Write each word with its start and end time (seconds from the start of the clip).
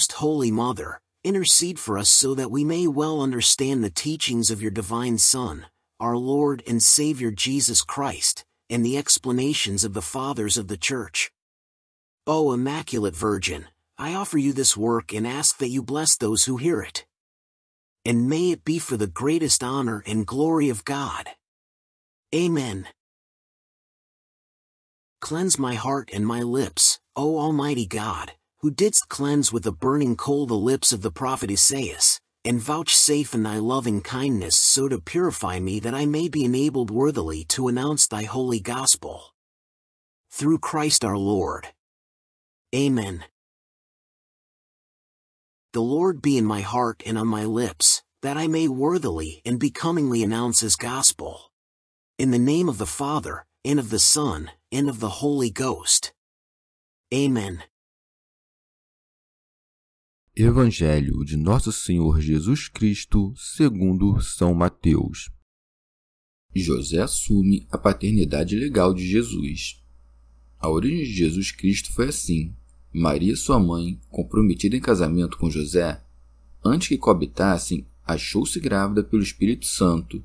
most 0.00 0.12
holy 0.12 0.50
Mother, 0.50 0.98
intercede 1.24 1.78
for 1.78 1.98
us 1.98 2.08
so 2.08 2.34
that 2.34 2.50
we 2.50 2.64
may 2.64 2.86
well 2.86 3.20
understand 3.20 3.84
the 3.84 3.90
teachings 3.90 4.50
of 4.50 4.62
your 4.62 4.70
divine 4.70 5.18
Son, 5.18 5.66
our 6.00 6.16
Lord 6.16 6.62
and 6.66 6.82
Savior 6.82 7.30
Jesus 7.30 7.82
Christ, 7.82 8.42
and 8.70 8.82
the 8.82 8.96
explanations 8.96 9.84
of 9.84 9.92
the 9.92 10.00
Fathers 10.00 10.56
of 10.56 10.68
the 10.68 10.78
Church. 10.78 11.30
O 12.26 12.50
Immaculate 12.54 13.14
Virgin, 13.14 13.66
I 13.98 14.14
offer 14.14 14.38
you 14.38 14.54
this 14.54 14.74
work 14.74 15.12
and 15.12 15.26
ask 15.26 15.58
that 15.58 15.68
you 15.68 15.82
bless 15.82 16.16
those 16.16 16.46
who 16.46 16.56
hear 16.56 16.80
it. 16.80 17.04
And 18.06 18.26
may 18.26 18.52
it 18.52 18.64
be 18.64 18.78
for 18.78 18.96
the 18.96 19.06
greatest 19.06 19.62
honor 19.62 20.02
and 20.06 20.26
glory 20.26 20.70
of 20.70 20.86
God. 20.86 21.28
Amen. 22.34 22.88
Cleanse 25.20 25.58
my 25.58 25.74
heart 25.74 26.08
and 26.10 26.26
my 26.26 26.40
lips, 26.40 27.00
O 27.16 27.38
Almighty 27.38 27.84
God, 27.84 28.32
who 28.60 28.70
didst 28.70 29.08
cleanse 29.08 29.52
with 29.52 29.66
a 29.66 29.72
burning 29.72 30.16
coal 30.16 30.46
the 30.46 30.54
lips 30.54 30.92
of 30.92 31.00
the 31.00 31.10
prophet 31.10 31.50
Esaias, 31.50 32.20
and 32.44 32.60
vouchsafe 32.60 33.34
in 33.34 33.42
thy 33.42 33.56
loving 33.56 34.00
kindness 34.02 34.56
so 34.56 34.88
to 34.88 35.00
purify 35.00 35.58
me 35.58 35.80
that 35.80 35.94
I 35.94 36.04
may 36.04 36.28
be 36.28 36.44
enabled 36.44 36.90
worthily 36.90 37.44
to 37.44 37.68
announce 37.68 38.06
thy 38.06 38.24
holy 38.24 38.60
gospel. 38.60 39.34
Through 40.30 40.58
Christ 40.58 41.04
our 41.04 41.16
Lord. 41.16 41.68
Amen. 42.74 43.24
The 45.72 45.80
Lord 45.80 46.20
be 46.20 46.36
in 46.36 46.44
my 46.44 46.60
heart 46.60 47.02
and 47.06 47.16
on 47.16 47.28
my 47.28 47.44
lips, 47.44 48.02
that 48.22 48.36
I 48.36 48.46
may 48.46 48.68
worthily 48.68 49.40
and 49.44 49.58
becomingly 49.58 50.22
announce 50.22 50.60
his 50.60 50.76
gospel. 50.76 51.50
In 52.18 52.30
the 52.30 52.38
name 52.38 52.68
of 52.68 52.78
the 52.78 52.86
Father, 52.86 53.46
and 53.64 53.78
of 53.78 53.90
the 53.90 53.98
Son, 53.98 54.50
and 54.70 54.88
of 54.88 55.00
the 55.00 55.08
Holy 55.08 55.50
Ghost. 55.50 56.12
Amen. 57.14 57.64
Evangelho 60.36 61.24
de 61.24 61.36
Nosso 61.36 61.72
Senhor 61.72 62.20
Jesus 62.20 62.68
Cristo, 62.68 63.34
segundo 63.36 64.20
São 64.20 64.54
Mateus. 64.54 65.28
José 66.54 67.02
assume 67.02 67.66
a 67.68 67.76
paternidade 67.76 68.56
legal 68.56 68.94
de 68.94 69.06
Jesus. 69.06 69.82
A 70.56 70.70
origem 70.70 71.02
de 71.04 71.12
Jesus 71.12 71.50
Cristo 71.50 71.92
foi 71.92 72.08
assim: 72.08 72.54
Maria, 72.92 73.34
sua 73.34 73.58
mãe, 73.58 74.00
comprometida 74.08 74.76
em 74.76 74.80
casamento 74.80 75.36
com 75.36 75.50
José, 75.50 76.00
antes 76.64 76.86
que 76.86 76.96
coabitassem, 76.96 77.84
achou-se 78.06 78.58
grávida 78.60 79.02
pelo 79.02 79.24
Espírito 79.24 79.66
Santo. 79.66 80.24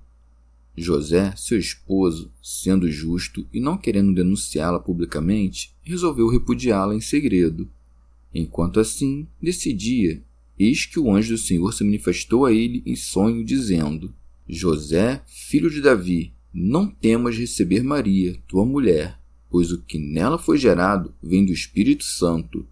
José, 0.78 1.34
seu 1.36 1.58
esposo, 1.58 2.32
sendo 2.44 2.90
justo 2.92 3.48
e 3.52 3.60
não 3.60 3.76
querendo 3.76 4.14
denunciá-la 4.14 4.80
publicamente, 4.80 5.76
resolveu 5.82 6.28
repudiá-la 6.30 6.94
em 6.94 7.02
segredo. 7.02 7.68
Enquanto 8.36 8.82
assim 8.82 9.28
decidia, 9.42 10.22
eis 10.60 10.86
que 10.86 11.00
o 11.00 11.10
anjo 11.10 11.36
do 11.36 11.38
Senhor 11.38 11.72
se 11.72 11.86
manifestou 11.86 12.46
a 12.46 12.52
ele 12.52 12.84
em 12.86 12.96
sonho, 12.96 13.46
dizendo: 13.46 14.14
José, 14.46 15.24
filho 15.26 15.70
de 15.70 15.82
Davi, 15.82 16.34
não 16.54 16.86
temas 16.88 17.38
receber 17.38 17.82
Maria, 17.82 18.38
tua 18.48 18.66
mulher, 18.66 19.18
pois 19.50 19.72
o 19.72 19.82
que 19.82 19.98
nela 19.98 20.38
foi 20.38 20.58
gerado 20.58 21.16
vem 21.24 21.46
do 21.46 21.54
Espírito 21.54 22.04
Santo. 22.04 22.68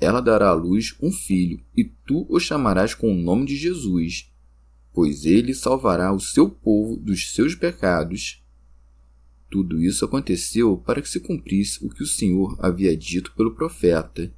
Ela 0.00 0.20
dará 0.20 0.50
à 0.50 0.54
luz 0.54 0.94
um 1.02 1.10
filho, 1.10 1.60
e 1.76 1.82
tu 1.82 2.24
o 2.28 2.38
chamarás 2.38 2.94
com 2.94 3.10
o 3.10 3.20
nome 3.20 3.46
de 3.46 3.56
Jesus 3.56 4.30
pois 4.96 5.26
ele 5.26 5.52
salvará 5.52 6.10
o 6.10 6.18
seu 6.18 6.48
povo 6.48 6.96
dos 6.96 7.34
seus 7.34 7.54
pecados. 7.54 8.42
Tudo 9.50 9.80
isso 9.80 10.04
aconteceu 10.04 10.76
para 10.76 11.00
que 11.00 11.08
se 11.08 11.20
cumprisse 11.20 11.84
o 11.84 11.88
que 11.88 12.02
o 12.02 12.06
Senhor 12.06 12.56
havia 12.58 12.96
dito 12.96 13.32
pelo 13.32 13.54
profeta. 13.54 14.32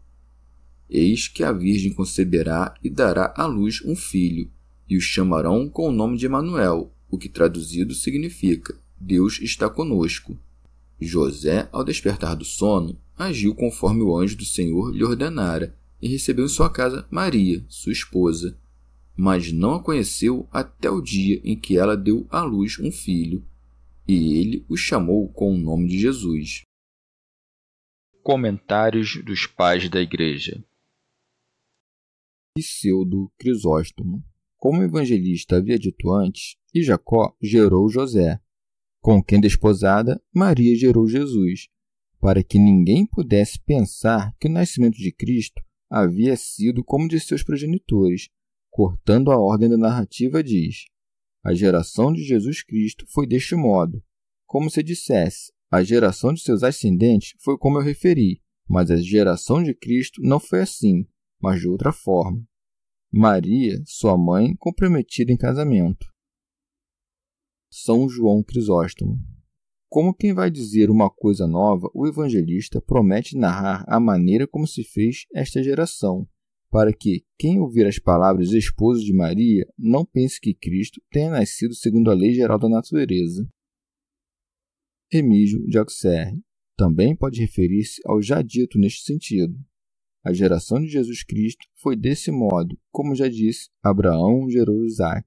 Eis 0.89 1.29
que 1.29 1.43
a 1.43 1.53
Virgem 1.53 1.93
conceberá 1.93 2.75
e 2.83 2.91
dará 2.91 3.33
à 3.37 3.47
luz 3.47 3.83
um 3.85 3.97
filho, 3.97 4.51
e 4.89 4.97
o 4.97 5.01
chamarão 5.01 5.69
com 5.69 5.89
o 5.89 5.93
nome 5.93 6.17
de 6.17 6.27
Emanuel, 6.27 6.93
o 7.11 7.19
que 7.19 7.29
traduzido 7.29 7.95
significa 7.95 8.77
Deus 9.01 9.41
está 9.41 9.69
conosco. 9.69 10.39
José, 11.01 11.69
ao 11.71 11.85
despertar 11.85 12.35
do 12.35 12.45
sono, 12.45 12.99
agiu 13.17 13.55
conforme 13.55 14.03
o 14.03 14.17
anjo 14.17 14.37
do 14.37 14.45
Senhor 14.45 14.95
lhe 14.95 15.05
ordenara, 15.05 15.77
e 16.01 16.09
recebeu 16.09 16.45
em 16.45 16.49
sua 16.49 16.71
casa 16.71 17.07
Maria, 17.11 17.65
sua 17.69 17.93
esposa 17.93 18.57
mas 19.21 19.51
não 19.51 19.75
a 19.75 19.83
conheceu 19.83 20.47
até 20.53 20.89
o 20.89 21.01
dia 21.01 21.41
em 21.43 21.57
que 21.57 21.77
ela 21.77 21.97
deu 21.97 22.25
à 22.31 22.41
luz 22.43 22.79
um 22.79 22.93
filho, 22.93 23.43
e 24.09 24.39
ele 24.39 24.65
o 24.71 24.77
chamou 24.77 25.31
com 25.31 25.53
o 25.53 25.59
nome 25.59 25.87
de 25.89 25.99
Jesus. 25.99 26.63
Comentários 28.23 29.23
dos 29.23 29.47
Pais 29.47 29.89
da 29.91 30.01
Igreja 30.01 30.65
Pseudo 32.57 33.31
Crisóstomo 33.39 34.25
Como 34.57 34.81
o 34.81 34.85
evangelista 34.85 35.57
havia 35.57 35.79
dito 35.79 36.11
antes, 36.11 36.57
e 36.75 36.83
Jacó 36.83 37.37
gerou 37.41 37.89
José, 37.89 38.41
com 39.01 39.23
quem 39.23 39.41
desposada 39.41 40.21
Maria 40.35 40.75
gerou 40.75 41.07
Jesus, 41.07 41.69
para 42.19 42.43
que 42.43 42.59
ninguém 42.59 43.07
pudesse 43.07 43.61
pensar 43.61 44.35
que 44.41 44.49
o 44.49 44.51
nascimento 44.51 44.97
de 44.97 45.13
Cristo 45.13 45.63
havia 45.91 46.37
sido 46.37 46.83
como 46.83 47.09
de 47.09 47.21
seus 47.21 47.43
progenitores, 47.43 48.29
cortando 48.71 49.31
a 49.31 49.39
ordem 49.39 49.69
da 49.69 49.77
narrativa, 49.77 50.43
diz: 50.43 50.87
A 51.49 51.55
geração 51.55 52.13
de 52.13 52.23
Jesus 52.25 52.63
Cristo 52.63 53.07
foi 53.09 53.27
deste 53.27 53.55
modo, 53.57 54.05
como 54.45 54.69
se 54.69 54.83
dissesse: 54.83 55.51
a 55.71 55.83
geração 55.83 56.35
de 56.35 56.43
seus 56.43 56.63
ascendentes 56.63 57.33
foi 57.43 57.57
como 57.57 57.79
eu 57.79 57.83
referi, 57.83 58.43
mas 58.69 58.91
a 58.91 58.97
geração 58.97 59.63
de 59.63 59.73
Cristo 59.75 60.21
não 60.21 60.39
foi 60.39 60.61
assim, 60.61 61.07
mas 61.41 61.59
de 61.59 61.67
outra 61.67 61.91
forma. 61.91 62.47
Maria, 63.11 63.83
sua 63.87 64.19
mãe, 64.19 64.55
comprometida 64.57 65.33
em 65.33 65.39
casamento. 65.39 66.07
São 67.73 68.11
João 68.11 68.43
Crisóstomo. 68.43 69.17
Como 69.89 70.13
quem 70.13 70.35
vai 70.35 70.51
dizer 70.51 70.91
uma 70.91 71.09
coisa 71.09 71.47
nova, 71.47 71.89
o 71.95 72.07
evangelista 72.07 72.79
promete 72.79 73.39
narrar 73.39 73.87
a 73.89 73.99
maneira 73.99 74.47
como 74.47 74.67
se 74.67 74.85
fez 74.85 75.25
esta 75.35 75.63
geração, 75.63 76.29
para 76.71 76.93
que 76.93 77.25
quem 77.39 77.59
ouvir 77.61 77.87
as 77.87 77.99
palavras 77.99 78.53
esposo 78.53 79.05
de 79.05 79.12
Maria 79.12 79.67
não 79.77 80.05
pense 80.05 80.41
que 80.41 80.55
Cristo 80.55 81.01
tenha 81.11 81.31
nascido 81.31 81.75
segundo 81.75 82.11
a 82.11 82.15
lei 82.15 82.34
geral 82.34 82.59
da 82.59 82.69
natureza. 82.69 83.49
Remígio 85.11 85.67
de 85.67 85.79
Auxerre 85.79 86.39
também 86.77 87.17
pode 87.17 87.41
referir-se 87.41 88.01
ao 88.05 88.21
já 88.21 88.43
dito 88.43 88.79
neste 88.79 89.05
sentido. 89.05 89.59
A 90.23 90.33
geração 90.33 90.81
de 90.81 90.89
Jesus 90.89 91.25
Cristo 91.25 91.67
foi 91.75 91.97
desse 91.97 92.31
modo, 92.31 92.79
como 92.91 93.15
já 93.15 93.29
disse, 93.29 93.71
Abraão 93.83 94.49
gerou 94.50 94.85
Isaac. 94.85 95.27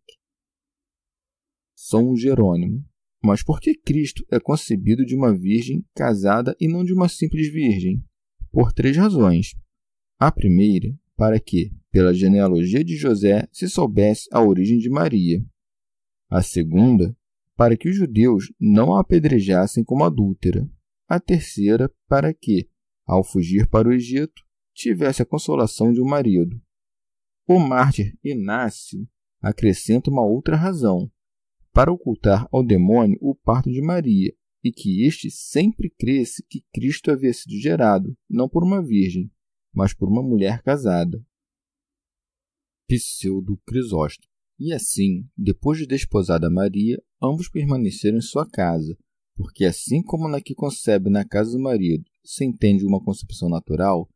São 1.75 2.15
Jerônimo. 2.15 2.85
Mas 3.23 3.43
por 3.43 3.59
que 3.59 3.75
Cristo 3.75 4.25
é 4.31 4.39
concebido 4.39 5.05
de 5.05 5.15
uma 5.15 5.35
virgem 5.35 5.85
casada 5.95 6.55
e 6.59 6.67
não 6.67 6.83
de 6.83 6.91
uma 6.91 7.07
simples 7.07 7.51
virgem? 7.51 8.03
Por 8.51 8.73
três 8.73 8.97
razões. 8.97 9.53
A 10.19 10.31
primeira 10.31 10.87
para 11.21 11.39
que, 11.39 11.71
pela 11.91 12.15
genealogia 12.15 12.83
de 12.83 12.95
José, 12.95 13.47
se 13.51 13.69
soubesse 13.69 14.27
a 14.33 14.41
origem 14.41 14.79
de 14.79 14.89
Maria. 14.89 15.39
A 16.27 16.41
segunda, 16.41 17.15
para 17.55 17.77
que 17.77 17.87
os 17.87 17.95
judeus 17.95 18.51
não 18.59 18.95
a 18.95 19.01
apedrejassem 19.01 19.83
como 19.83 20.03
adúltera. 20.03 20.67
A 21.07 21.19
terceira, 21.19 21.93
para 22.07 22.33
que, 22.33 22.67
ao 23.05 23.23
fugir 23.23 23.69
para 23.69 23.87
o 23.87 23.93
Egito, 23.93 24.41
tivesse 24.73 25.21
a 25.21 25.25
consolação 25.25 25.93
de 25.93 26.01
um 26.01 26.05
marido. 26.05 26.59
O 27.47 27.59
mártir 27.59 28.17
Inácio 28.23 29.07
acrescenta 29.39 30.09
uma 30.09 30.25
outra 30.25 30.55
razão, 30.55 31.07
para 31.71 31.93
ocultar 31.93 32.47
ao 32.51 32.65
demônio 32.65 33.19
o 33.21 33.35
parto 33.35 33.71
de 33.71 33.79
Maria, 33.79 34.33
e 34.63 34.71
que 34.71 35.05
este 35.05 35.29
sempre 35.29 35.87
cresce 35.99 36.43
que 36.49 36.65
Cristo 36.73 37.11
havia 37.11 37.31
sido 37.31 37.53
gerado, 37.59 38.17
não 38.27 38.49
por 38.49 38.63
uma 38.63 38.81
virgem, 38.81 39.31
mas 39.73 39.93
por 39.93 40.09
uma 40.09 40.21
mulher 40.21 40.61
casada. 40.61 41.23
Pseudo 42.87 43.57
Crisóstomo. 43.65 44.27
E 44.59 44.73
assim, 44.73 45.27
depois 45.35 45.79
de 45.79 45.87
desposada 45.87 46.49
Maria, 46.49 47.01
ambos 47.21 47.49
permaneceram 47.49 48.17
em 48.17 48.21
sua 48.21 48.47
casa, 48.47 48.95
porque 49.35 49.65
assim 49.65 50.03
como 50.03 50.27
na 50.27 50.39
que 50.39 50.53
concebe 50.53 51.09
na 51.09 51.25
casa 51.25 51.51
do 51.51 51.59
marido 51.59 52.03
se 52.23 52.45
entende 52.45 52.85
uma 52.85 53.03
concepção 53.03 53.49
natural, 53.49 54.07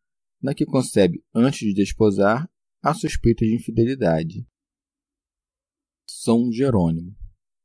na 0.42 0.54
que 0.54 0.66
concebe 0.66 1.24
antes 1.34 1.60
de 1.60 1.74
desposar, 1.74 2.48
há 2.84 2.94
suspeita 2.94 3.44
de 3.44 3.56
infidelidade. 3.56 4.46
São 6.08 6.52
Jerônimo. 6.52 7.16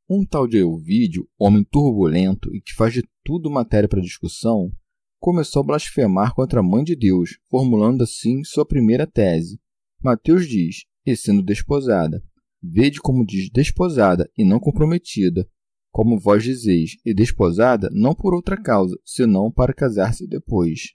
Um 0.09 0.25
tal 0.25 0.49
de 0.49 0.57
Euvídio, 0.57 1.29
homem 1.39 1.63
turbulento 1.63 2.55
e 2.55 2.61
que 2.63 2.75
faz 2.75 2.95
de 2.95 3.03
tudo 3.23 3.51
matéria 3.51 3.89
para 3.89 4.01
discussão, 4.01 4.73
começou 5.21 5.61
a 5.61 5.67
blasfemar 5.67 6.35
contra 6.35 6.61
a 6.61 6.63
Mãe 6.63 6.83
de 6.83 6.97
Deus, 6.97 7.39
formulando 7.49 8.03
assim 8.03 8.43
sua 8.43 8.67
primeira 8.67 9.07
tese. 9.07 9.61
Mateus 10.03 10.49
diz, 10.49 10.87
e 11.05 11.15
sendo 11.15 11.43
desposada, 11.43 12.25
vede 12.63 12.99
como 13.01 13.25
diz 13.25 13.51
desposada 13.51 14.31
e 14.37 14.45
não 14.45 14.59
comprometida, 14.59 15.47
como 15.93 16.19
vós 16.19 16.43
dizeis, 16.43 16.93
e 17.05 17.13
desposada 17.13 17.91
não 17.93 18.15
por 18.15 18.33
outra 18.33 18.61
causa, 18.61 18.97
senão 19.05 19.53
para 19.53 19.75
casar-se 19.75 20.27
depois. 20.27 20.95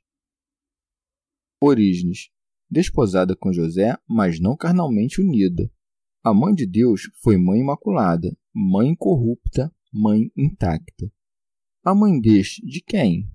Orígenes. 1.61 2.29
desposada 2.67 3.35
com 3.35 3.53
José, 3.53 3.95
mas 4.09 4.39
não 4.39 4.57
carnalmente 4.57 5.21
unida. 5.21 5.71
A 6.23 6.33
mãe 6.33 6.53
de 6.55 6.65
Deus 6.65 7.03
foi 7.21 7.37
mãe 7.37 7.59
imaculada, 7.59 8.35
mãe 8.53 8.89
incorrupta, 8.89 9.71
mãe 9.93 10.31
intacta. 10.35 11.11
A 11.83 11.93
mãe 11.93 12.19
deste, 12.19 12.65
de 12.65 12.81
quem? 12.81 13.29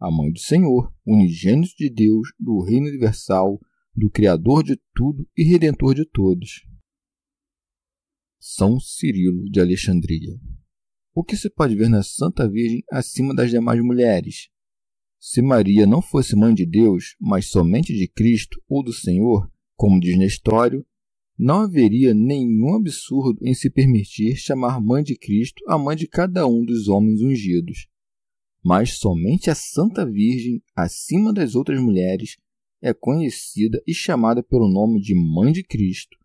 A 0.00 0.10
mãe 0.12 0.30
do 0.30 0.38
Senhor, 0.38 0.94
unigênito 1.04 1.74
de 1.76 1.90
Deus, 1.90 2.28
do 2.38 2.62
reino 2.62 2.86
universal, 2.86 3.60
do 3.96 4.08
Criador 4.08 4.62
de 4.62 4.80
tudo 4.94 5.28
e 5.36 5.42
Redentor 5.42 5.94
de 5.94 6.04
todos. 6.04 6.64
São 8.38 8.78
Cirilo 8.78 9.50
de 9.50 9.60
Alexandria. 9.60 10.38
O 11.12 11.24
que 11.24 11.36
se 11.36 11.50
pode 11.50 11.74
ver 11.74 11.88
na 11.88 12.04
Santa 12.04 12.48
Virgem 12.48 12.84
acima 12.92 13.34
das 13.34 13.50
demais 13.50 13.82
mulheres? 13.82 14.48
Se 15.18 15.42
Maria 15.42 15.84
não 15.84 16.00
fosse 16.00 16.36
mãe 16.36 16.54
de 16.54 16.64
Deus, 16.64 17.16
mas 17.20 17.50
somente 17.50 17.92
de 17.92 18.06
Cristo 18.06 18.62
ou 18.68 18.84
do 18.84 18.92
Senhor, 18.92 19.50
como 19.74 19.98
diz 19.98 20.16
Nestório, 20.16 20.86
não 21.36 21.62
haveria 21.62 22.14
nenhum 22.14 22.76
absurdo 22.76 23.40
em 23.42 23.52
se 23.52 23.68
permitir 23.68 24.36
chamar 24.36 24.80
mãe 24.80 25.02
de 25.02 25.18
Cristo 25.18 25.60
a 25.66 25.76
mãe 25.76 25.96
de 25.96 26.06
cada 26.06 26.46
um 26.46 26.64
dos 26.64 26.86
homens 26.86 27.20
ungidos. 27.20 27.88
Mas 28.64 28.98
somente 28.98 29.50
a 29.50 29.54
Santa 29.54 30.04
Virgem, 30.04 30.62
acima 30.74 31.32
das 31.32 31.54
outras 31.54 31.80
mulheres, 31.80 32.36
é 32.82 32.92
conhecida 32.92 33.82
e 33.86 33.94
chamada 33.94 34.42
pelo 34.42 34.68
nome 34.68 35.00
de 35.00 35.14
Mãe 35.14 35.52
de 35.52 35.62
Cristo, 35.62 36.16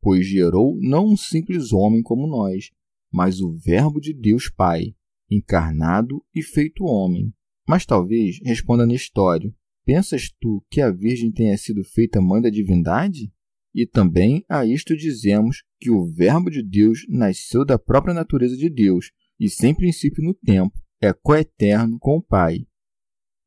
pois 0.00 0.26
gerou 0.26 0.78
não 0.80 1.06
um 1.06 1.16
simples 1.16 1.72
homem 1.72 2.02
como 2.02 2.26
nós, 2.26 2.70
mas 3.12 3.40
o 3.40 3.52
Verbo 3.52 4.00
de 4.00 4.12
Deus 4.12 4.50
Pai, 4.50 4.94
encarnado 5.30 6.22
e 6.34 6.42
feito 6.42 6.84
homem. 6.84 7.32
Mas 7.66 7.86
talvez 7.86 8.38
responda 8.42 8.86
Nestório: 8.86 9.54
Pensas 9.84 10.30
tu 10.40 10.64
que 10.70 10.80
a 10.80 10.90
Virgem 10.90 11.32
tenha 11.32 11.56
sido 11.56 11.82
feita 11.84 12.20
mãe 12.20 12.42
da 12.42 12.50
divindade? 12.50 13.32
E 13.74 13.86
também 13.86 14.44
a 14.48 14.64
isto 14.64 14.96
dizemos 14.96 15.64
que 15.80 15.90
o 15.90 16.04
Verbo 16.06 16.50
de 16.50 16.62
Deus 16.62 17.04
nasceu 17.08 17.64
da 17.64 17.78
própria 17.78 18.14
natureza 18.14 18.56
de 18.56 18.70
Deus 18.70 19.10
e 19.38 19.48
sem 19.48 19.74
princípio 19.74 20.22
no 20.22 20.32
tempo, 20.32 20.78
é 21.04 21.12
coeterno 21.12 21.98
com 21.98 22.16
o 22.16 22.22
Pai. 22.22 22.66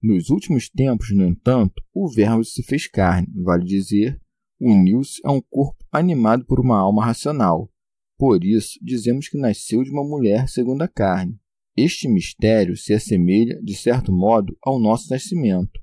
Nos 0.01 0.29
últimos 0.29 0.69
tempos, 0.69 1.09
no 1.11 1.25
entanto, 1.25 1.81
o 1.91 2.07
Verbo 2.07 2.43
se 2.43 2.61
fez 2.61 2.87
carne, 2.87 3.27
vale 3.43 3.65
dizer, 3.65 4.21
uniu-se 4.61 5.19
a 5.25 5.31
um 5.31 5.41
corpo 5.41 5.83
animado 5.91 6.45
por 6.45 6.59
uma 6.59 6.77
alma 6.77 7.03
racional. 7.03 7.71
Por 8.15 8.43
isso, 8.43 8.77
dizemos 8.81 9.27
que 9.27 9.39
nasceu 9.39 9.83
de 9.83 9.89
uma 9.89 10.03
mulher 10.03 10.47
segundo 10.47 10.83
a 10.83 10.87
carne. 10.87 11.39
Este 11.75 12.07
mistério 12.07 12.77
se 12.77 12.93
assemelha, 12.93 13.59
de 13.61 13.75
certo 13.75 14.11
modo, 14.11 14.55
ao 14.61 14.79
nosso 14.79 15.09
nascimento. 15.09 15.79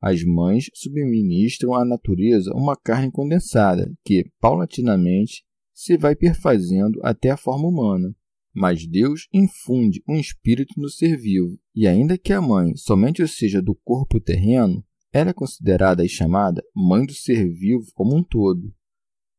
As 0.00 0.24
mães 0.24 0.70
subministram 0.74 1.74
à 1.74 1.84
natureza 1.84 2.52
uma 2.54 2.76
carne 2.76 3.10
condensada, 3.10 3.92
que, 4.04 4.30
paulatinamente, 4.40 5.44
se 5.74 5.96
vai 5.96 6.16
perfazendo 6.16 7.00
até 7.02 7.30
a 7.30 7.36
forma 7.36 7.68
humana. 7.68 8.14
Mas 8.54 8.86
Deus 8.86 9.28
infunde 9.32 10.02
um 10.06 10.16
espírito 10.16 10.74
no 10.78 10.88
ser 10.88 11.16
vivo, 11.16 11.58
e 11.74 11.86
ainda 11.86 12.18
que 12.18 12.32
a 12.32 12.40
mãe 12.40 12.76
somente 12.76 13.26
seja 13.26 13.62
do 13.62 13.74
corpo 13.74 14.20
terreno, 14.20 14.84
ela 15.12 15.30
é 15.30 15.34
considerada 15.34 16.04
e 16.04 16.08
chamada 16.08 16.62
mãe 16.74 17.04
do 17.04 17.12
ser 17.12 17.48
vivo 17.48 17.86
como 17.94 18.16
um 18.16 18.22
todo. 18.22 18.74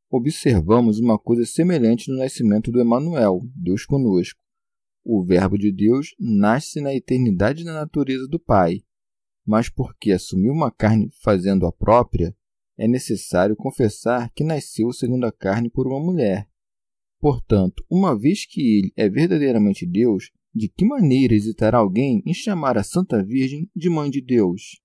Observamos 0.09 0.99
uma 0.99 1.17
coisa 1.17 1.45
semelhante 1.45 2.11
no 2.11 2.17
nascimento 2.17 2.71
do 2.71 2.79
Emanuel, 2.79 3.41
Deus 3.55 3.85
conosco. 3.85 4.39
O 5.03 5.23
Verbo 5.25 5.57
de 5.57 5.71
Deus 5.71 6.15
nasce 6.19 6.79
na 6.79 6.93
eternidade 6.93 7.63
da 7.63 7.73
natureza 7.73 8.27
do 8.27 8.39
Pai, 8.39 8.83
mas 9.45 9.69
porque 9.69 10.11
assumiu 10.11 10.53
uma 10.53 10.71
carne 10.71 11.09
fazendo 11.21 11.65
a 11.65 11.71
própria, 11.71 12.35
é 12.77 12.87
necessário 12.87 13.55
confessar 13.55 14.31
que 14.33 14.43
nasceu 14.43 14.91
segundo 14.93 15.25
a 15.25 15.31
carne 15.31 15.69
por 15.69 15.87
uma 15.87 15.99
mulher. 15.99 16.47
Portanto, 17.23 17.85
uma 17.89 18.19
vez 18.19 18.45
que 18.45 18.79
ele 18.79 18.93
é 18.97 19.07
verdadeiramente 19.07 19.85
Deus, 19.85 20.29
de 20.53 20.67
que 20.67 20.83
maneira 20.83 21.33
hesitará 21.33 21.77
alguém 21.77 22.21
em 22.25 22.33
chamar 22.33 22.77
a 22.77 22.83
Santa 22.83 23.23
Virgem 23.23 23.71
de 23.73 23.89
Mãe 23.89 24.09
de 24.09 24.19
Deus? 24.19 24.81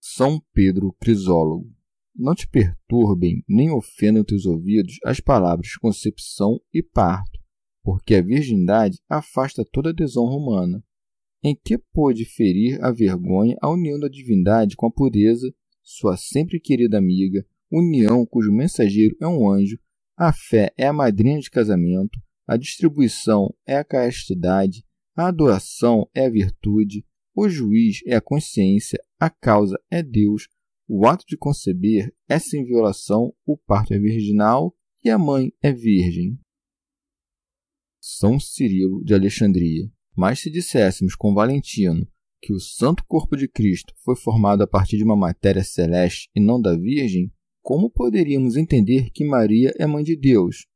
São 0.00 0.40
Pedro 0.52 0.94
Crisólogo. 1.00 1.74
Não 2.14 2.36
te 2.36 2.46
perturbem 2.46 3.42
nem 3.48 3.68
ofendam 3.68 4.22
teus 4.22 4.46
ouvidos 4.46 4.94
as 5.04 5.18
palavras 5.18 5.74
concepção 5.74 6.60
e 6.72 6.80
parto, 6.84 7.40
porque 7.82 8.14
a 8.14 8.22
virgindade 8.22 9.00
afasta 9.08 9.64
toda 9.64 9.92
desonra 9.92 10.36
humana. 10.36 10.84
Em 11.42 11.56
que 11.64 11.76
pôde 11.92 12.24
ferir 12.24 12.80
a 12.80 12.92
vergonha 12.92 13.56
a 13.60 13.68
união 13.68 13.98
da 13.98 14.06
divindade 14.06 14.76
com 14.76 14.86
a 14.86 14.92
pureza, 14.92 15.52
sua 15.82 16.16
sempre 16.16 16.60
querida 16.60 16.96
amiga, 16.96 17.44
união 17.72 18.24
cujo 18.24 18.52
mensageiro 18.52 19.16
é 19.20 19.26
um 19.26 19.50
anjo, 19.50 19.76
a 20.16 20.32
fé 20.32 20.72
é 20.76 20.86
a 20.86 20.92
madrinha 20.92 21.38
de 21.38 21.50
casamento, 21.50 22.18
a 22.46 22.56
distribuição 22.56 23.54
é 23.66 23.76
a 23.76 23.84
castidade, 23.84 24.84
a 25.14 25.28
adoração 25.28 26.08
é 26.14 26.26
a 26.26 26.30
virtude, 26.30 27.04
o 27.34 27.48
juiz 27.48 28.00
é 28.06 28.16
a 28.16 28.20
consciência, 28.20 28.98
a 29.18 29.28
causa 29.28 29.78
é 29.90 30.02
Deus, 30.02 30.48
o 30.88 31.06
ato 31.06 31.24
de 31.26 31.36
conceber 31.36 32.14
é 32.28 32.38
sem 32.38 32.64
violação, 32.64 33.34
o 33.44 33.56
parto 33.56 33.92
é 33.92 33.98
virginal 33.98 34.74
e 35.04 35.10
a 35.10 35.18
mãe 35.18 35.52
é 35.60 35.72
virgem. 35.72 36.38
São 38.00 38.38
Cirilo 38.38 39.04
de 39.04 39.14
Alexandria. 39.14 39.90
Mas 40.16 40.40
se 40.40 40.50
disséssemos 40.50 41.14
com 41.14 41.34
Valentino 41.34 42.08
que 42.40 42.52
o 42.52 42.58
santo 42.58 43.04
corpo 43.06 43.36
de 43.36 43.46
Cristo 43.46 43.92
foi 43.98 44.16
formado 44.16 44.62
a 44.62 44.66
partir 44.66 44.96
de 44.96 45.04
uma 45.04 45.16
matéria 45.16 45.62
celeste 45.62 46.30
e 46.34 46.40
não 46.40 46.60
da 46.60 46.74
Virgem, 46.74 47.30
como 47.66 47.90
poderíamos 47.90 48.56
entender 48.56 49.10
que 49.10 49.24
Maria 49.24 49.72
é 49.76 49.88
mãe 49.88 50.04
de 50.04 50.16
Deus? 50.16 50.68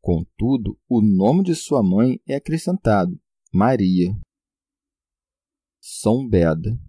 Contudo, 0.00 0.78
o 0.88 1.02
nome 1.02 1.42
de 1.42 1.54
sua 1.54 1.82
mãe 1.82 2.18
é 2.26 2.36
acrescentado, 2.36 3.20
Maria. 3.52 4.18
São 5.78 6.26
Beda. 6.26 6.80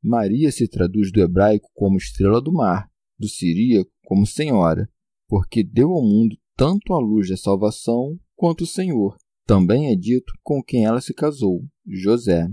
Maria 0.00 0.52
se 0.52 0.68
traduz 0.68 1.10
do 1.10 1.20
hebraico 1.20 1.68
como 1.74 1.96
estrela 1.96 2.40
do 2.40 2.52
mar, 2.52 2.88
do 3.18 3.28
siríaco 3.28 3.90
como 4.04 4.24
senhora, 4.24 4.88
porque 5.26 5.64
deu 5.64 5.90
ao 5.90 6.02
mundo 6.02 6.38
tanto 6.54 6.94
a 6.94 7.00
luz 7.00 7.28
da 7.28 7.36
salvação 7.36 8.16
quanto 8.36 8.62
o 8.62 8.66
Senhor, 8.66 9.16
também 9.44 9.90
é 9.90 9.96
dito 9.96 10.32
com 10.40 10.62
quem 10.62 10.84
ela 10.84 11.00
se 11.00 11.12
casou, 11.12 11.66
José. 11.84 12.46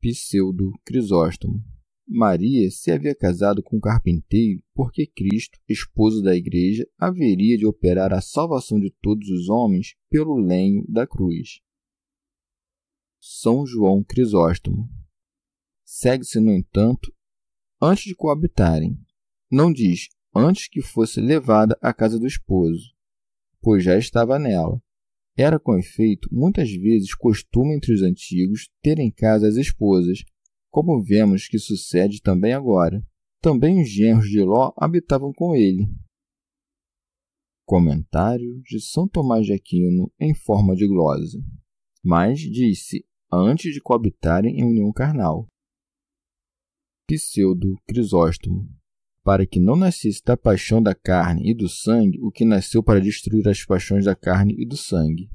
Pseudo 0.00 0.72
Crisóstomo. 0.82 1.62
Maria 2.10 2.70
se 2.70 2.90
havia 2.90 3.14
casado 3.14 3.62
com 3.62 3.76
um 3.76 3.80
carpinteiro 3.80 4.62
porque 4.74 5.06
Cristo, 5.06 5.58
esposo 5.68 6.22
da 6.22 6.34
igreja, 6.34 6.88
haveria 6.96 7.58
de 7.58 7.66
operar 7.66 8.14
a 8.14 8.22
salvação 8.22 8.80
de 8.80 8.90
todos 9.02 9.28
os 9.28 9.50
homens 9.50 9.94
pelo 10.08 10.36
lenho 10.38 10.84
da 10.88 11.06
cruz. 11.06 11.60
São 13.20 13.66
João 13.66 14.02
Crisóstomo. 14.02 14.88
Segue-se, 15.84 16.40
no 16.40 16.50
entanto, 16.50 17.12
antes 17.80 18.04
de 18.04 18.14
coabitarem. 18.14 18.98
Não 19.50 19.70
diz 19.70 20.08
antes 20.34 20.68
que 20.68 20.80
fosse 20.80 21.20
levada 21.20 21.76
à 21.82 21.92
casa 21.92 22.18
do 22.18 22.26
esposo, 22.26 22.94
pois 23.60 23.84
já 23.84 23.98
estava 23.98 24.38
nela. 24.38 24.80
Era, 25.36 25.58
com 25.58 25.78
efeito, 25.78 26.28
muitas 26.32 26.70
vezes 26.70 27.14
costume 27.14 27.76
entre 27.76 27.92
os 27.92 28.02
antigos 28.02 28.70
ter 28.82 28.98
em 28.98 29.10
casa 29.10 29.46
as 29.46 29.56
esposas, 29.56 30.24
como 30.70 31.02
vemos 31.02 31.48
que 31.48 31.58
sucede 31.58 32.20
também 32.20 32.52
agora. 32.52 33.04
Também 33.40 33.80
os 33.80 33.88
genros 33.88 34.28
de 34.28 34.40
Ló 34.40 34.72
habitavam 34.76 35.32
com 35.32 35.54
ele. 35.54 35.88
Comentário 37.64 38.60
de 38.62 38.80
São 38.80 39.06
Tomás 39.06 39.46
de 39.46 39.52
Aquino 39.52 40.12
em 40.18 40.34
forma 40.34 40.74
de 40.74 40.86
glosa. 40.86 41.38
Mas 42.02 42.40
disse 42.40 43.04
antes 43.30 43.72
de 43.72 43.80
coabitarem 43.80 44.58
em 44.58 44.64
união 44.64 44.92
carnal. 44.92 45.46
Pseudo 47.06 47.76
Crisóstomo 47.86 48.68
para 49.28 49.46
que 49.46 49.60
não 49.60 49.76
nascesse 49.76 50.24
da 50.24 50.38
paixão 50.38 50.82
da 50.82 50.94
carne 50.94 51.50
e 51.50 51.54
do 51.54 51.68
sangue 51.68 52.18
o 52.22 52.30
que 52.30 52.46
nasceu 52.46 52.82
para 52.82 52.98
destruir 52.98 53.46
as 53.46 53.62
paixões 53.62 54.06
da 54.06 54.16
carne 54.16 54.54
e 54.56 54.64
do 54.64 54.74
sangue. 54.74 55.30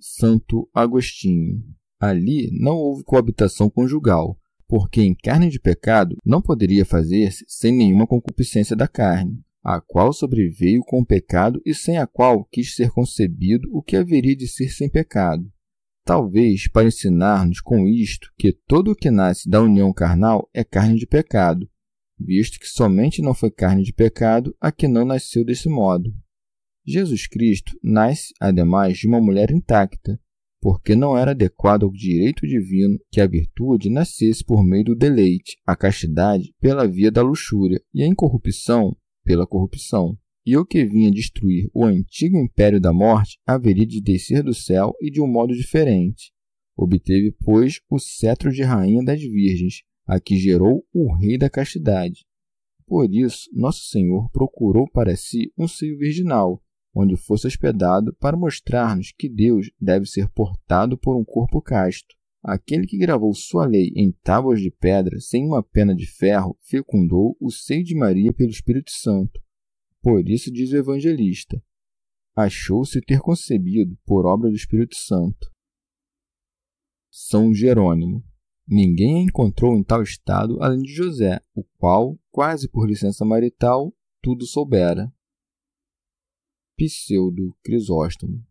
Santo 0.00 0.68
Agostinho. 0.74 1.62
Ali 1.98 2.50
não 2.52 2.76
houve 2.76 3.02
coabitação 3.04 3.70
conjugal, 3.70 4.38
porque 4.68 5.00
em 5.00 5.14
carne 5.14 5.48
de 5.48 5.58
pecado 5.58 6.16
não 6.24 6.42
poderia 6.42 6.84
fazer-se 6.84 7.44
sem 7.48 7.72
nenhuma 7.72 8.06
concupiscência 8.06 8.76
da 8.76 8.86
carne, 8.86 9.40
a 9.62 9.80
qual 9.80 10.12
sobreveio 10.12 10.82
com 10.82 11.00
o 11.00 11.06
pecado 11.06 11.60
e 11.64 11.74
sem 11.74 11.98
a 11.98 12.06
qual 12.06 12.44
quis 12.44 12.74
ser 12.74 12.90
concebido 12.90 13.68
o 13.72 13.82
que 13.82 13.96
haveria 13.96 14.36
de 14.36 14.46
ser 14.46 14.68
sem 14.68 14.88
pecado. 14.88 15.50
Talvez 16.04 16.68
para 16.68 16.86
ensinar-nos 16.86 17.60
com 17.60 17.88
isto 17.88 18.32
que 18.38 18.52
todo 18.52 18.92
o 18.92 18.94
que 18.94 19.10
nasce 19.10 19.48
da 19.48 19.60
união 19.60 19.92
carnal 19.92 20.48
é 20.54 20.62
carne 20.62 20.98
de 20.98 21.06
pecado, 21.06 21.68
visto 22.18 22.60
que 22.60 22.68
somente 22.68 23.20
não 23.20 23.34
foi 23.34 23.50
carne 23.50 23.82
de 23.82 23.92
pecado 23.92 24.54
a 24.60 24.70
que 24.70 24.86
não 24.86 25.04
nasceu 25.04 25.44
desse 25.44 25.68
modo. 25.68 26.14
Jesus 26.86 27.26
Cristo 27.26 27.76
nasce, 27.82 28.32
ademais, 28.40 28.98
de 28.98 29.08
uma 29.08 29.20
mulher 29.20 29.50
intacta, 29.50 30.20
porque 30.66 30.96
não 30.96 31.16
era 31.16 31.30
adequado 31.30 31.84
ao 31.84 31.92
direito 31.92 32.44
divino 32.44 32.98
que 33.12 33.20
a 33.20 33.26
virtude 33.28 33.88
nascesse 33.88 34.44
por 34.44 34.64
meio 34.64 34.86
do 34.86 34.96
deleite, 34.96 35.56
a 35.64 35.76
castidade 35.76 36.52
pela 36.60 36.88
via 36.88 37.08
da 37.08 37.22
luxúria 37.22 37.80
e 37.94 38.02
a 38.02 38.06
incorrupção 38.08 38.96
pela 39.24 39.46
corrupção. 39.46 40.18
E 40.44 40.56
o 40.56 40.66
que 40.66 40.84
vinha 40.84 41.08
destruir 41.08 41.70
o 41.72 41.84
antigo 41.84 42.36
império 42.36 42.80
da 42.80 42.92
morte 42.92 43.38
haveria 43.46 43.86
de 43.86 44.00
descer 44.00 44.42
do 44.42 44.52
céu 44.52 44.92
e 45.00 45.08
de 45.08 45.20
um 45.20 45.28
modo 45.28 45.54
diferente. 45.54 46.32
Obteve, 46.76 47.30
pois, 47.44 47.78
o 47.88 48.00
cetro 48.00 48.50
de 48.50 48.64
rainha 48.64 49.04
das 49.04 49.20
virgens, 49.20 49.84
a 50.04 50.18
que 50.18 50.36
gerou 50.36 50.84
o 50.92 51.14
rei 51.14 51.38
da 51.38 51.48
castidade. 51.48 52.26
Por 52.84 53.08
isso, 53.14 53.48
Nosso 53.52 53.84
Senhor 53.84 54.28
procurou 54.32 54.90
para 54.90 55.14
si 55.14 55.52
um 55.56 55.68
seio 55.68 55.96
virginal, 55.96 56.60
onde 56.96 57.14
fosse 57.14 57.46
hospedado 57.46 58.14
para 58.14 58.38
mostrar-nos 58.38 59.12
que 59.12 59.28
Deus 59.28 59.70
deve 59.78 60.06
ser 60.06 60.30
portado 60.30 60.96
por 60.96 61.14
um 61.14 61.22
corpo 61.22 61.60
casto. 61.60 62.16
Aquele 62.42 62.86
que 62.86 62.96
gravou 62.96 63.34
sua 63.34 63.66
lei 63.66 63.92
em 63.94 64.10
tábuas 64.22 64.62
de 64.62 64.70
pedra 64.70 65.20
sem 65.20 65.44
uma 65.44 65.62
pena 65.62 65.94
de 65.94 66.06
ferro 66.06 66.56
fecundou 66.62 67.36
o 67.38 67.50
seio 67.50 67.84
de 67.84 67.94
Maria 67.94 68.32
pelo 68.32 68.50
Espírito 68.50 68.90
Santo. 68.92 69.38
Por 70.00 70.26
isso 70.26 70.50
diz 70.50 70.72
o 70.72 70.76
evangelista: 70.76 71.62
achou-se 72.34 72.98
ter 73.02 73.20
concebido 73.20 73.98
por 74.06 74.24
obra 74.24 74.48
do 74.48 74.56
Espírito 74.56 74.96
Santo. 74.96 75.52
São 77.10 77.52
Jerônimo. 77.52 78.24
Ninguém 78.66 79.18
a 79.18 79.22
encontrou 79.22 79.76
em 79.76 79.84
tal 79.84 80.02
estado 80.02 80.62
além 80.62 80.80
de 80.82 80.92
José, 80.92 81.40
o 81.54 81.62
qual, 81.78 82.18
quase 82.30 82.68
por 82.68 82.88
licença 82.88 83.24
marital, 83.24 83.94
tudo 84.22 84.46
soubera. 84.46 85.12
Pseudo 86.76 87.56
Crisóstomo. 87.64 88.44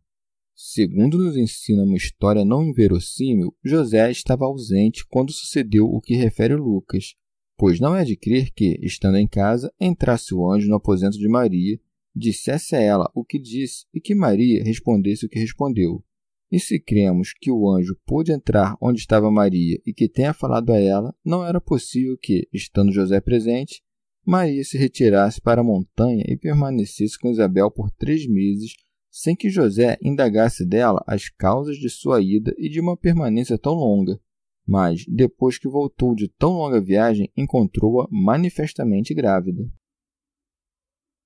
Segundo 0.56 1.18
nos 1.18 1.38
ensina 1.38 1.84
uma 1.84 1.96
história 1.96 2.44
não 2.44 2.64
inverossímil, 2.64 3.56
José 3.64 4.10
estava 4.10 4.46
ausente 4.46 5.06
quando 5.08 5.32
sucedeu 5.32 5.86
o 5.86 6.02
que 6.02 6.16
refere 6.16 6.56
Lucas, 6.56 7.14
pois 7.56 7.80
não 7.80 7.96
é 7.96 8.04
de 8.04 8.16
crer 8.16 8.52
que, 8.52 8.80
estando 8.82 9.18
em 9.18 9.28
casa, 9.28 9.72
entrasse 9.80 10.34
o 10.34 10.50
anjo 10.50 10.68
no 10.68 10.78
aposento 10.78 11.20
de 11.20 11.28
Maria, 11.28 11.80
dissesse 12.16 12.76
a 12.76 12.80
ela 12.80 13.12
o 13.14 13.24
que 13.24 13.38
disse 13.38 13.86
e 13.94 14.02
que 14.02 14.16
Maria 14.16 14.64
respondesse 14.64 15.26
o 15.26 15.30
que 15.30 15.38
respondeu. 15.38 16.04
E 16.52 16.60
se 16.60 16.80
cremos 16.80 17.34
que 17.34 17.52
o 17.52 17.70
anjo 17.70 17.96
pôde 18.06 18.32
entrar 18.32 18.76
onde 18.82 19.00
estava 19.00 19.30
Maria 19.30 19.80
e 19.86 19.94
que 19.94 20.10
tenha 20.10 20.34
falado 20.34 20.72
a 20.72 20.80
ela, 20.80 21.14
não 21.24 21.46
era 21.46 21.62
possível 21.62 22.18
que, 22.18 22.48
estando 22.52 22.92
José 22.92 23.20
presente, 23.20 23.84
Maria 24.26 24.64
se 24.64 24.78
retirasse 24.78 25.40
para 25.40 25.62
a 25.62 25.64
montanha 25.64 26.24
e 26.28 26.36
permanecesse 26.36 27.20
com 27.20 27.30
Isabel 27.30 27.70
por 27.70 27.92
três 27.92 28.28
meses, 28.28 28.74
sem 29.12 29.36
que 29.36 29.50
José 29.50 29.98
indagasse 30.02 30.66
dela 30.66 31.04
as 31.06 31.30
causas 31.30 31.78
de 31.78 31.90
sua 31.90 32.22
ida 32.22 32.54
e 32.58 32.68
de 32.68 32.80
uma 32.82 32.98
permanência 32.98 33.58
tão 33.58 33.74
longa. 33.74 34.20
Mas, 34.68 35.06
depois 35.08 35.60
que 35.60 35.70
voltou 35.70 36.16
de 36.16 36.28
tão 36.28 36.54
longa 36.54 36.82
viagem, 36.82 37.32
encontrou-a 37.38 38.08
manifestamente 38.10 39.14
grávida. 39.14 39.64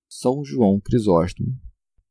São 0.09 0.43
João 0.43 0.79
Crisóstomo. 0.81 1.55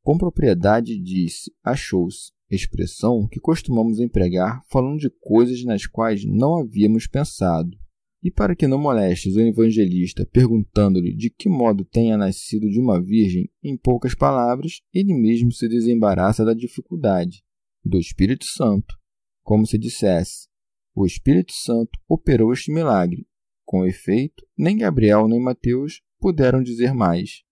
Com 0.01 0.17
propriedade 0.17 0.99
disse, 0.99 1.53
achou-se, 1.63 2.31
expressão 2.49 3.27
que 3.27 3.39
costumamos 3.39 3.99
empregar 3.99 4.63
falando 4.69 4.97
de 4.97 5.09
coisas 5.19 5.63
nas 5.63 5.85
quais 5.85 6.25
não 6.25 6.57
havíamos 6.57 7.05
pensado. 7.05 7.77
E 8.21 8.29
para 8.29 8.55
que 8.55 8.67
não 8.67 8.77
molestes 8.77 9.35
o 9.35 9.39
evangelista 9.39 10.25
perguntando-lhe 10.25 11.15
de 11.15 11.29
que 11.29 11.47
modo 11.47 11.85
tenha 11.85 12.17
nascido 12.17 12.69
de 12.69 12.79
uma 12.79 13.01
virgem, 13.01 13.49
em 13.63 13.77
poucas 13.77 14.13
palavras, 14.13 14.81
ele 14.93 15.13
mesmo 15.13 15.51
se 15.51 15.69
desembaraça 15.69 16.43
da 16.43 16.53
dificuldade, 16.53 17.41
do 17.83 17.97
Espírito 17.97 18.45
Santo, 18.45 18.93
como 19.41 19.65
se 19.65 19.77
dissesse: 19.77 20.49
O 20.93 21.05
Espírito 21.05 21.53
Santo 21.53 21.91
operou 22.07 22.51
este 22.51 22.71
milagre. 22.73 23.25
Com 23.65 23.85
efeito, 23.85 24.45
nem 24.57 24.77
Gabriel 24.77 25.27
nem 25.27 25.39
Mateus 25.39 26.01
puderam 26.19 26.61
dizer 26.61 26.93
mais. 26.93 27.43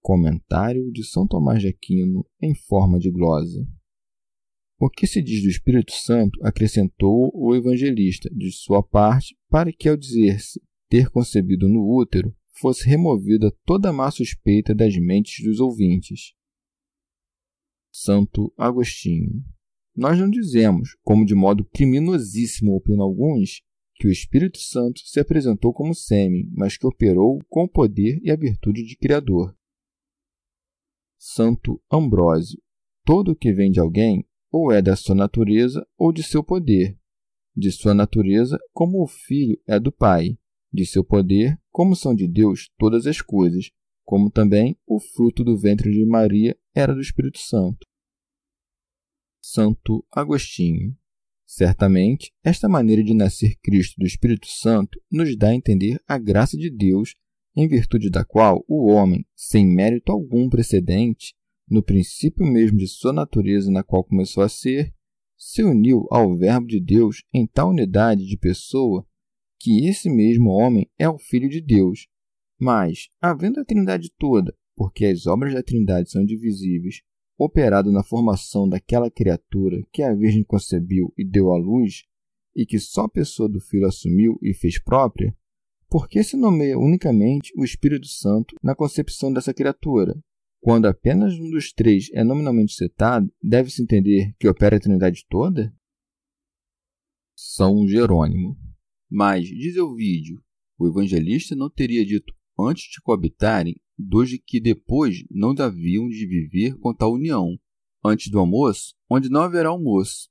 Comentário 0.00 0.92
de 0.92 1.04
São 1.04 1.26
Tomás 1.26 1.60
de 1.60 1.68
Aquino 1.68 2.24
em 2.40 2.54
forma 2.54 2.98
de 2.98 3.10
glosa. 3.10 3.66
O 4.80 4.88
que 4.88 5.08
se 5.08 5.20
diz 5.20 5.42
do 5.42 5.48
Espírito 5.48 5.92
Santo 5.92 6.38
acrescentou 6.44 7.32
o 7.34 7.54
evangelista 7.56 8.30
de 8.30 8.52
sua 8.52 8.80
parte 8.80 9.36
para 9.48 9.72
que, 9.72 9.88
ao 9.88 9.96
dizer-se 9.96 10.62
ter 10.88 11.10
concebido 11.10 11.68
no 11.68 11.84
útero, 11.96 12.32
fosse 12.60 12.88
removida 12.88 13.52
toda 13.64 13.88
a 13.88 13.92
má 13.92 14.08
suspeita 14.10 14.72
das 14.72 14.96
mentes 14.96 15.44
dos 15.44 15.58
ouvintes. 15.58 16.32
Santo 17.90 18.52
Agostinho. 18.56 19.44
Nós 19.96 20.16
não 20.16 20.30
dizemos, 20.30 20.96
como 21.02 21.26
de 21.26 21.34
modo 21.34 21.64
criminosíssimo 21.64 22.76
opinam 22.76 23.02
alguns, 23.02 23.62
que 23.96 24.06
o 24.06 24.12
Espírito 24.12 24.58
Santo 24.58 25.00
se 25.00 25.18
apresentou 25.18 25.72
como 25.72 25.92
sêmen, 25.92 26.48
mas 26.54 26.76
que 26.76 26.86
operou 26.86 27.40
com 27.48 27.64
o 27.64 27.68
poder 27.68 28.20
e 28.22 28.30
a 28.30 28.36
virtude 28.36 28.84
de 28.84 28.96
Criador. 28.96 29.56
Santo 31.18 31.82
Ambrósio. 31.90 32.62
Todo 33.04 33.32
o 33.32 33.36
que 33.36 33.52
vem 33.52 33.72
de 33.72 33.80
alguém 33.80 34.24
ou 34.50 34.72
é 34.72 34.80
da 34.80 34.96
sua 34.96 35.14
natureza 35.14 35.86
ou 35.96 36.12
de 36.12 36.22
seu 36.22 36.42
poder. 36.42 36.98
De 37.56 37.70
sua 37.72 37.94
natureza, 37.94 38.58
como 38.72 39.02
o 39.02 39.06
filho 39.06 39.60
é 39.66 39.78
do 39.78 39.92
Pai. 39.92 40.38
De 40.72 40.84
seu 40.84 41.02
poder, 41.02 41.58
como 41.70 41.96
são 41.96 42.14
de 42.14 42.28
Deus 42.28 42.70
todas 42.78 43.06
as 43.06 43.20
coisas, 43.20 43.70
como 44.04 44.30
também 44.30 44.76
o 44.86 45.00
fruto 45.00 45.42
do 45.44 45.56
ventre 45.56 45.90
de 45.90 46.04
Maria 46.06 46.56
era 46.74 46.94
do 46.94 47.00
Espírito 47.00 47.38
Santo. 47.38 47.86
Santo 49.40 50.04
Agostinho. 50.10 50.96
Certamente, 51.46 52.30
esta 52.44 52.68
maneira 52.68 53.02
de 53.02 53.14
nascer 53.14 53.56
Cristo 53.62 53.94
do 53.98 54.06
Espírito 54.06 54.46
Santo 54.46 55.00
nos 55.10 55.34
dá 55.36 55.48
a 55.48 55.54
entender 55.54 55.98
a 56.06 56.18
graça 56.18 56.56
de 56.56 56.70
Deus, 56.70 57.14
em 57.56 57.66
virtude 57.66 58.10
da 58.10 58.24
qual 58.24 58.62
o 58.68 58.90
homem, 58.90 59.24
sem 59.34 59.66
mérito 59.66 60.12
algum 60.12 60.50
precedente, 60.50 61.34
no 61.70 61.82
princípio 61.82 62.46
mesmo 62.46 62.78
de 62.78 62.86
sua 62.86 63.12
natureza 63.12 63.70
na 63.70 63.82
qual 63.82 64.04
começou 64.04 64.42
a 64.42 64.48
ser, 64.48 64.94
se 65.36 65.62
uniu 65.62 66.06
ao 66.10 66.36
Verbo 66.36 66.66
de 66.66 66.80
Deus 66.80 67.22
em 67.32 67.46
tal 67.46 67.70
unidade 67.70 68.26
de 68.26 68.36
pessoa 68.36 69.06
que 69.60 69.86
esse 69.86 70.08
mesmo 70.08 70.50
homem 70.50 70.88
é 70.98 71.08
o 71.08 71.18
Filho 71.18 71.48
de 71.48 71.60
Deus. 71.60 72.08
Mas, 72.58 73.08
havendo 73.20 73.60
a 73.60 73.64
Trindade 73.64 74.10
toda, 74.18 74.54
porque 74.76 75.06
as 75.06 75.26
obras 75.26 75.54
da 75.54 75.62
Trindade 75.62 76.10
são 76.10 76.24
divisíveis, 76.24 77.02
operado 77.38 77.92
na 77.92 78.02
formação 78.02 78.68
daquela 78.68 79.10
criatura 79.10 79.84
que 79.92 80.02
a 80.02 80.12
Virgem 80.12 80.42
concebeu 80.42 81.12
e 81.16 81.24
deu 81.24 81.52
à 81.52 81.56
luz, 81.56 82.04
e 82.54 82.66
que 82.66 82.80
só 82.80 83.02
a 83.02 83.08
pessoa 83.08 83.48
do 83.48 83.60
Filho 83.60 83.86
assumiu 83.86 84.36
e 84.42 84.52
fez 84.52 84.82
própria, 84.82 85.36
por 85.88 86.08
que 86.08 86.22
se 86.22 86.36
nomeia 86.36 86.78
unicamente 86.78 87.52
o 87.56 87.64
Espírito 87.64 88.06
Santo 88.06 88.56
na 88.62 88.74
concepção 88.74 89.32
dessa 89.32 89.54
criatura, 89.54 90.20
quando 90.60 90.86
apenas 90.86 91.34
um 91.34 91.50
dos 91.50 91.72
três 91.72 92.08
é 92.12 92.24
nominalmente 92.24 92.74
citado, 92.74 93.32
deve-se 93.42 93.82
entender 93.82 94.34
que 94.38 94.48
opera 94.48 94.76
a 94.76 94.80
Trindade 94.80 95.24
toda? 95.28 95.72
São 97.36 97.86
Jerônimo. 97.86 98.56
Mas, 99.10 99.46
diz 99.46 99.76
o 99.76 99.94
vídeo, 99.94 100.42
o 100.78 100.86
evangelista 100.86 101.54
não 101.54 101.70
teria 101.70 102.04
dito 102.04 102.32
antes 102.58 102.90
de 102.90 103.00
coabitarem 103.00 103.76
dois 103.96 104.30
que 104.46 104.60
depois 104.60 105.24
não 105.30 105.54
haviam 105.58 106.08
de 106.08 106.26
viver 106.26 106.76
com 106.78 106.94
tal 106.94 107.14
união, 107.14 107.58
antes 108.04 108.30
do 108.30 108.38
almoço, 108.38 108.94
onde 109.08 109.28
não 109.28 109.42
haverá 109.42 109.68
almoço. 109.68 110.28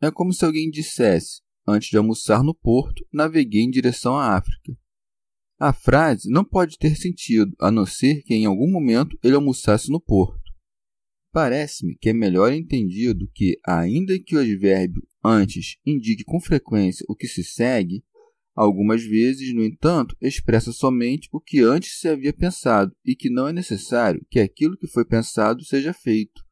É 0.00 0.10
como 0.10 0.32
se 0.32 0.44
alguém 0.44 0.70
dissesse, 0.70 1.40
antes 1.66 1.88
de 1.88 1.96
almoçar 1.96 2.42
no 2.42 2.54
porto, 2.54 3.06
naveguei 3.12 3.62
em 3.62 3.70
direção 3.70 4.16
à 4.16 4.36
África. 4.36 4.76
A 5.58 5.72
frase 5.72 6.30
não 6.30 6.44
pode 6.44 6.76
ter 6.76 6.94
sentido, 6.96 7.56
a 7.58 7.70
não 7.70 7.86
ser 7.86 8.22
que 8.22 8.34
em 8.34 8.44
algum 8.44 8.70
momento 8.70 9.18
ele 9.24 9.36
almoçasse 9.36 9.90
no 9.90 9.98
porto. 9.98 10.52
Parece-me 11.32 11.96
que 11.96 12.10
é 12.10 12.12
melhor 12.12 12.52
entendido 12.52 13.30
que, 13.34 13.58
ainda 13.66 14.18
que 14.18 14.36
o 14.36 14.38
advérbio 14.38 15.02
antes 15.24 15.78
indique 15.84 16.24
com 16.24 16.38
frequência 16.40 17.06
o 17.08 17.16
que 17.16 17.26
se 17.26 17.42
segue, 17.42 18.04
algumas 18.54 19.02
vezes, 19.02 19.54
no 19.54 19.64
entanto, 19.64 20.14
expressa 20.20 20.72
somente 20.72 21.28
o 21.32 21.40
que 21.40 21.60
antes 21.60 22.00
se 22.00 22.08
havia 22.08 22.34
pensado 22.34 22.94
e 23.04 23.16
que 23.16 23.30
não 23.30 23.48
é 23.48 23.52
necessário 23.52 24.26
que 24.30 24.40
aquilo 24.40 24.76
que 24.76 24.86
foi 24.86 25.06
pensado 25.06 25.64
seja 25.64 25.94
feito, 25.94 26.42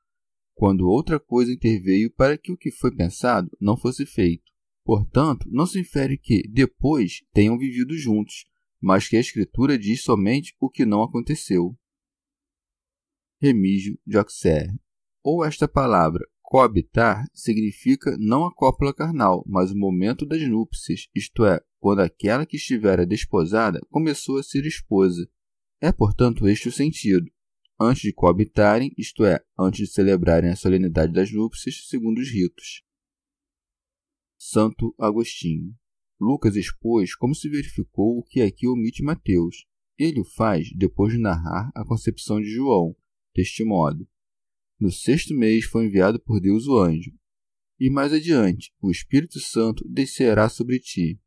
quando 0.54 0.88
outra 0.88 1.20
coisa 1.20 1.52
interveio 1.52 2.11
para 2.11 2.38
que 2.38 2.52
o 2.52 2.56
que 2.56 2.70
foi 2.70 2.94
pensado 2.94 3.50
não 3.61 3.76
fosse 3.76 4.06
feito. 4.06 4.44
Portanto, 4.82 5.46
não 5.50 5.66
se 5.66 5.80
infere 5.80 6.16
que, 6.16 6.42
depois, 6.49 7.23
tenham 7.32 7.58
vivido 7.58 7.96
juntos, 7.96 8.44
mas 8.85 9.09
que 9.09 9.17
a 9.17 9.21
Escritura 9.21 9.79
diz 9.79 10.03
somente 10.03 10.55
o 10.61 10.69
que 10.69 10.85
não 10.85 11.03
aconteceu. 11.03 11.75
Remígio 13.41 13.99
de 14.07 14.19
Auxerre. 14.19 14.79
Ou 15.23 15.43
esta 15.43 15.67
palavra 15.67 16.23
coabitar 16.43 17.26
significa 17.33 18.14
não 18.19 18.45
a 18.45 18.55
cópula 18.55 18.93
carnal, 18.93 19.43
mas 19.47 19.71
o 19.71 19.76
momento 19.76 20.26
das 20.26 20.47
núpcias, 20.47 21.09
isto 21.14 21.47
é, 21.47 21.64
quando 21.81 22.00
aquela 22.00 22.45
que 22.45 22.59
estivera 22.59 23.07
desposada 23.07 23.81
começou 23.88 24.37
a 24.37 24.43
ser 24.43 24.67
esposa. 24.67 25.26
É, 25.81 25.91
portanto, 25.91 26.47
este 26.47 26.69
o 26.69 26.73
sentido. 26.73 27.25
antes 27.81 28.03
de 28.03 28.12
coabitarem, 28.12 28.93
isto 28.99 29.25
é, 29.25 29.43
antes 29.59 29.88
de 29.88 29.95
celebrarem 29.95 30.50
a 30.50 30.57
solenidade 30.57 31.12
das 31.12 31.33
núpcias 31.33 31.88
segundo 31.88 32.19
os 32.19 32.31
ritos. 32.31 32.83
Santo 34.37 34.95
Agostinho. 34.99 35.75
Lucas 36.25 36.57
expôs 36.57 37.14
como 37.14 37.35
se 37.35 37.50
verificou 37.50 38.19
o 38.19 38.23
que 38.23 38.40
aqui 38.40 38.66
omite 38.66 39.02
Mateus. 39.02 39.66
Ele 39.99 40.21
o 40.21 40.25
faz 40.25 40.71
depois 40.75 41.12
de 41.12 41.19
narrar 41.19 41.71
a 41.75 41.85
concepção 41.85 42.40
de 42.40 42.49
João, 42.49 42.97
deste 43.35 43.62
modo: 43.62 44.09
No 44.81 44.90
sexto 44.90 45.35
mês 45.35 45.66
foi 45.66 45.85
enviado 45.85 46.19
por 46.19 46.40
Deus 46.40 46.66
o 46.66 46.78
anjo. 46.78 47.12
E 47.78 47.90
mais 47.90 48.12
adiante, 48.12 48.73
o 48.81 48.90
Espírito 48.90 49.38
Santo 49.38 49.87
descerá 49.87 50.49
sobre 50.49 50.78
ti. 50.78 51.21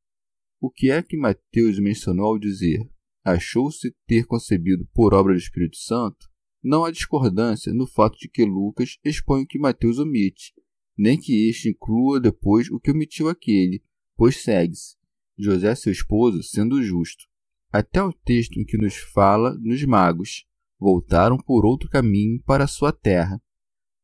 O 0.59 0.71
que 0.71 0.89
é 0.89 1.03
que 1.03 1.15
Mateus 1.15 1.77
mencionou 1.79 2.25
ao 2.25 2.39
dizer: 2.39 2.79
Achou-se 3.23 3.95
ter 4.07 4.25
concebido 4.25 4.87
por 4.93 5.13
obra 5.13 5.33
do 5.33 5.39
Espírito 5.39 5.77
Santo? 5.77 6.27
Não 6.63 6.83
há 6.83 6.89
discordância 6.89 7.71
no 7.71 7.85
fato 7.85 8.17
de 8.17 8.27
que 8.27 8.43
Lucas 8.43 8.97
expõe 9.05 9.43
o 9.43 9.47
que 9.47 9.59
Mateus 9.59 9.99
omite, 9.99 10.53
nem 10.97 11.19
que 11.19 11.47
este 11.47 11.69
inclua 11.69 12.19
depois 12.19 12.67
o 12.71 12.79
que 12.79 12.89
omitiu 12.89 13.29
aquele, 13.29 13.83
pois 14.17 14.43
segue-se, 14.43 14.95
José 15.37 15.75
seu 15.75 15.91
esposo 15.91 16.41
sendo 16.41 16.83
justo. 16.83 17.25
Até 17.71 18.01
o 18.01 18.11
texto 18.11 18.59
em 18.59 18.65
que 18.65 18.77
nos 18.77 18.95
fala 18.95 19.53
nos 19.59 19.83
magos, 19.85 20.45
voltaram 20.79 21.37
por 21.37 21.65
outro 21.65 21.89
caminho 21.89 22.41
para 22.43 22.67
sua 22.67 22.91
terra. 22.91 23.41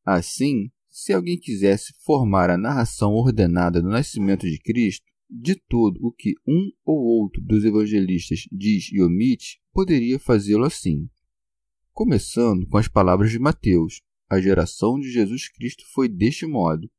Assim, 0.05 0.69
se 0.89 1.11
alguém 1.11 1.39
quisesse 1.39 1.93
formar 2.05 2.49
a 2.49 2.57
narração 2.57 3.13
ordenada 3.13 3.81
do 3.81 3.89
nascimento 3.89 4.47
de 4.47 4.59
Cristo, 4.59 5.05
de 5.29 5.55
todo 5.55 5.97
o 6.01 6.11
que 6.11 6.35
um 6.47 6.69
ou 6.85 6.97
outro 6.97 7.41
dos 7.41 7.65
evangelistas 7.65 8.41
diz 8.51 8.91
e 8.91 9.01
omite, 9.01 9.59
poderia 9.71 10.19
fazê-lo 10.19 10.65
assim. 10.65 11.09
Começando 11.91 12.67
com 12.67 12.77
as 12.77 12.87
palavras 12.87 13.31
de 13.31 13.39
Mateus, 13.39 14.01
a 14.29 14.39
geração 14.39 14.99
de 14.99 15.11
Jesus 15.11 15.49
Cristo 15.49 15.83
foi 15.93 16.07
deste 16.07 16.45
modo, 16.45 16.89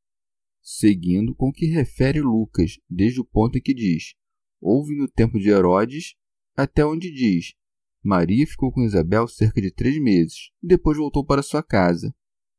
seguindo 0.65 1.35
com 1.35 1.51
o 1.51 1.53
que 1.53 1.67
refere 1.67 2.23
Lucas, 2.23 2.81
desde 2.89 3.21
o 3.21 3.25
ponto 3.25 3.59
em 3.59 3.61
que 3.61 3.75
diz: 3.75 4.15
Houve 4.59 4.97
no 4.97 5.07
tempo 5.07 5.39
de 5.39 5.51
Herodes, 5.51 6.15
até 6.57 6.85
onde 6.85 7.13
diz: 7.13 7.55
Maria 8.03 8.47
ficou 8.47 8.73
com 8.73 8.83
Isabel 8.83 9.29
cerca 9.29 9.61
de 9.61 9.71
três 9.71 10.01
meses, 10.01 10.51
depois 10.63 10.97
voltou 10.97 11.25
para 11.25 11.43
sua 11.43 11.63
casa, 11.63 12.15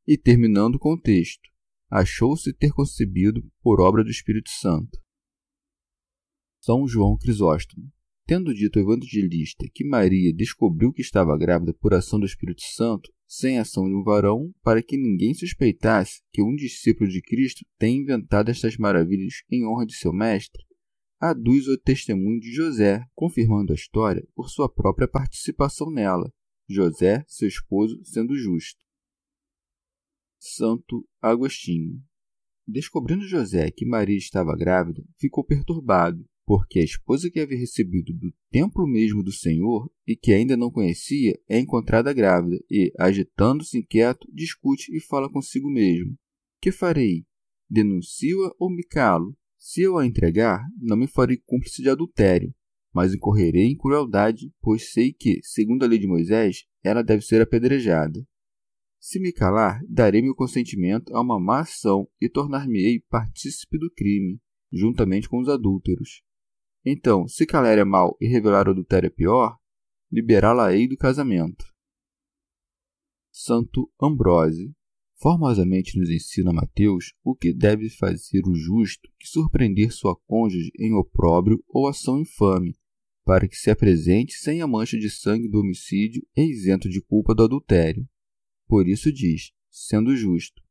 e 0.08 0.16
terminando 0.16 0.78
com 0.78 0.94
o 0.94 1.02
texto: 1.02 1.50
Achou-se 1.90 2.54
ter 2.54 2.72
concebido 2.72 3.44
por 3.62 3.82
obra 3.82 4.04
do 4.04 4.12
Espírito 4.12 4.52
Santo. 4.52 5.00
São 6.62 6.88
João 6.88 7.18
Crisóstomo. 7.18 7.92
Tendo 8.28 8.56
dito 8.56 8.80
ao 8.80 8.86
evangelista 8.86 9.68
que 9.72 9.88
Maria 9.88 10.34
descobriu 10.34 10.92
que 10.92 11.02
estava 11.02 11.38
grávida 11.38 11.76
por 11.76 11.94
ação 11.94 12.20
do 12.20 12.26
Espírito 12.26 12.64
Santo, 12.64 13.14
sem 13.28 13.60
ação 13.60 13.86
de 13.86 13.96
um 13.96 14.04
varão, 14.04 14.54
para 14.62 14.82
que 14.82 14.98
ninguém 14.98 15.34
suspeitasse 15.34 16.22
que 16.32 16.42
um 16.42 16.56
discípulo 16.56 17.10
de 17.10 17.22
Cristo 17.22 17.66
tem 17.78 17.98
inventado 18.02 18.50
estas 18.50 18.78
maravilhas 18.78 19.44
em 19.50 19.66
honra 19.66 19.86
de 19.86 19.96
seu 19.96 20.14
mestre, 20.14 20.64
aduz 21.20 21.68
o 21.68 21.78
testemunho 21.78 22.40
de 22.40 22.52
José, 22.52 23.04
confirmando 23.14 23.72
a 23.72 23.76
história 23.76 24.26
por 24.36 24.50
sua 24.50 24.72
própria 24.72 25.08
participação 25.08 25.92
nela, 25.92 26.32
José, 26.68 27.24
seu 27.28 27.48
esposo, 27.48 28.04
sendo 28.04 28.36
justo. 28.36 28.84
Santo 30.40 31.08
Agostinho. 31.22 32.02
Descobrindo 32.68 33.28
José 33.28 33.70
que 33.72 33.86
Maria 33.86 34.18
estava 34.18 34.56
grávida, 34.56 35.04
ficou 35.18 35.44
perturbado 35.44 36.26
porque 36.46 36.80
a 36.80 36.84
esposa 36.84 37.30
que 37.30 37.40
havia 37.40 37.58
recebido 37.58 38.14
do 38.14 38.32
templo 38.52 38.88
mesmo 38.88 39.24
do 39.24 39.32
Senhor 39.32 39.92
e 40.06 40.16
que 40.16 40.32
ainda 40.32 40.56
não 40.56 40.70
conhecia 40.70 41.40
é 41.50 41.60
encontrada 41.60 42.14
grávida 42.14 42.58
e, 42.70 42.94
agitando-se 43.00 43.80
inquieto, 43.80 44.28
discute 44.32 44.96
e 44.96 45.00
fala 45.00 45.30
consigo 45.30 45.70
mesmo: 45.70 46.16
Que 46.62 46.72
farei? 46.72 47.26
Denuncio-a 47.70 48.54
ou 48.60 48.70
me 48.70 48.84
calo? 48.84 49.36
Se 49.58 49.82
eu 49.82 49.98
a 49.98 50.06
entregar, 50.06 50.64
não 50.80 50.96
me 50.96 51.08
farei 51.08 51.38
cúmplice 51.44 51.82
de 51.82 51.90
adultério, 51.90 52.54
mas 52.94 53.16
incorrerei 53.16 53.66
em 53.66 53.76
crueldade, 53.76 54.54
pois 54.62 54.92
sei 54.92 55.12
que, 55.12 55.40
segundo 55.42 55.84
a 55.84 55.88
lei 55.88 55.98
de 55.98 56.06
Moisés, 56.06 56.66
ela 56.84 57.04
deve 57.04 57.24
ser 57.24 57.42
apedrejada. 57.42 58.24
Se 59.00 59.20
me 59.20 59.34
calar, 59.34 59.82
darei 59.90 60.22
meu 60.22 60.36
consentimento 60.36 61.16
a 61.16 61.22
uma 61.22 61.40
má 61.40 61.62
ação 61.62 62.08
e 62.22 62.30
tornar-me-ei 62.30 63.00
partícipe 63.10 63.80
do 63.80 63.92
crime, 63.92 64.40
juntamente 64.72 65.28
com 65.28 65.40
os 65.40 65.50
adúlteros. 65.50 66.22
Então, 66.86 67.28
se 67.28 67.46
calar 67.46 67.78
é 67.80 67.84
mal 67.84 68.16
e 68.22 68.28
revelar 68.28 68.68
o 68.68 68.72
adultério 68.72 69.08
é 69.08 69.10
pior, 69.10 69.58
liberá-la-ei 70.12 70.88
do 70.88 70.96
casamento. 70.96 71.66
Santo 73.32 73.92
Ambrósio 74.00 74.74
formosamente 75.18 75.98
nos 75.98 76.10
ensina 76.10 76.54
Mateus 76.54 77.14
o 77.24 77.36
que 77.36 77.52
deve 77.52 77.90
fazer 77.90 78.42
o 78.46 78.54
justo 78.54 79.10
que 79.18 79.28
surpreender 79.28 79.92
sua 79.92 80.16
cônjuge 80.16 80.72
em 80.78 80.94
opróbrio 80.94 81.64
ou 81.68 81.88
ação 81.88 82.20
infame, 82.20 82.78
para 83.24 83.48
que 83.48 83.56
se 83.56 83.72
apresente 83.72 84.34
sem 84.34 84.62
a 84.62 84.68
mancha 84.68 84.98
de 84.98 85.10
sangue 85.10 85.50
do 85.50 85.62
homicídio 85.62 86.26
e 86.36 86.44
isento 86.44 86.88
de 86.88 87.02
culpa 87.02 87.34
do 87.34 87.44
adultério. 87.44 88.08
Por 88.68 88.88
isso 88.88 89.12
diz, 89.12 89.52
sendo 89.70 90.16
justo. 90.16 90.62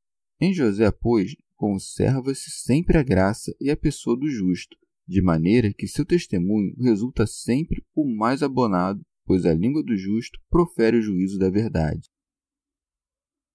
Em 0.41 0.53
José, 0.53 0.91
pois, 0.93 1.35
conserva-se 1.57 2.51
sempre 2.51 2.99
a 2.99 3.03
graça 3.03 3.55
e 3.61 3.71
a 3.71 3.77
pessoa 3.77 4.17
do 4.17 4.29
justo, 4.29 4.77
de 5.07 5.23
maneira 5.23 5.73
que 5.73 5.87
seu 5.87 6.05
testemunho 6.05 6.75
resulta 6.79 7.27
sempre 7.27 7.85
o 7.95 8.09
mais 8.09 8.43
abonado, 8.43 9.05
pois 9.25 9.45
a 9.45 9.55
língua 9.55 9.83
do 9.83 9.97
justo 9.97 10.39
profere 10.49 10.99
o 10.99 11.03
juízo 11.03 11.39
da 11.39 11.51
verdade. 11.51 12.09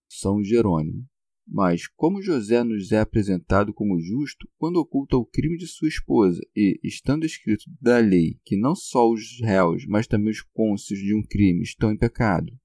São 0.09 0.43
Jerônimo. 0.43 1.05
Mas 1.51 1.87
como 1.87 2.21
José 2.21 2.63
nos 2.63 2.91
é 2.91 2.99
apresentado 2.99 3.73
como 3.73 3.99
justo 3.99 4.47
quando 4.55 4.77
oculta 4.77 5.17
o 5.17 5.25
crime 5.25 5.57
de 5.57 5.65
sua 5.65 5.87
esposa 5.87 6.39
e, 6.55 6.79
estando 6.83 7.25
escrito 7.25 7.63
da 7.81 7.97
lei 7.97 8.39
que 8.45 8.55
não 8.55 8.75
só 8.75 9.09
os 9.09 9.39
réus, 9.41 9.83
mas 9.87 10.05
também 10.05 10.29
os 10.29 10.43
cônscios 10.43 10.99
de 10.99 11.15
um 11.15 11.23
crime 11.23 11.63
estão 11.63 11.91
em 11.91 11.97
pecado? 11.97 12.55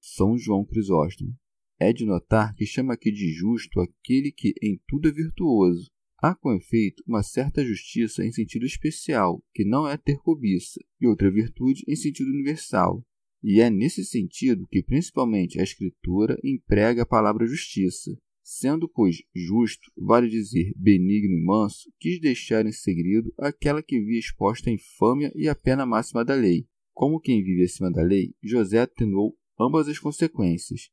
São 0.00 0.38
João 0.38 0.64
Crisóstomo. 0.64 1.36
É 1.78 1.92
de 1.92 2.06
notar 2.06 2.54
que 2.54 2.64
chama 2.64 2.94
aqui 2.94 3.12
de 3.12 3.30
justo 3.30 3.78
aquele 3.80 4.32
que 4.32 4.54
em 4.62 4.80
tudo 4.88 5.08
é 5.08 5.12
virtuoso, 5.12 5.90
Há, 6.20 6.34
com 6.34 6.52
efeito, 6.52 7.02
uma 7.06 7.22
certa 7.22 7.64
justiça 7.64 8.24
em 8.24 8.32
sentido 8.32 8.66
especial, 8.66 9.40
que 9.54 9.64
não 9.64 9.86
é 9.86 9.96
ter 9.96 10.18
cobiça, 10.18 10.80
e 11.00 11.06
outra 11.06 11.30
virtude 11.30 11.84
em 11.86 11.94
sentido 11.94 12.30
universal. 12.30 13.04
E 13.40 13.60
é 13.60 13.70
nesse 13.70 14.04
sentido 14.04 14.66
que, 14.66 14.82
principalmente, 14.82 15.60
a 15.60 15.62
Escritura 15.62 16.36
emprega 16.42 17.02
a 17.02 17.06
palavra 17.06 17.46
justiça. 17.46 18.18
Sendo, 18.42 18.88
pois, 18.88 19.18
justo, 19.32 19.92
vale 19.96 20.28
dizer 20.28 20.72
benigno 20.74 21.36
e 21.36 21.44
manso, 21.44 21.88
quis 22.00 22.20
deixar 22.20 22.66
em 22.66 22.72
segredo 22.72 23.32
aquela 23.38 23.82
que 23.82 24.00
via 24.00 24.18
exposta 24.18 24.70
a 24.70 24.72
infâmia 24.72 25.30
e 25.36 25.48
a 25.48 25.54
pena 25.54 25.86
máxima 25.86 26.24
da 26.24 26.34
lei. 26.34 26.66
Como 26.92 27.20
quem 27.20 27.44
vive 27.44 27.62
acima 27.62 27.92
da 27.92 28.02
lei, 28.02 28.34
José 28.42 28.80
atenuou 28.80 29.36
ambas 29.60 29.86
as 29.86 29.98
consequências, 29.98 30.90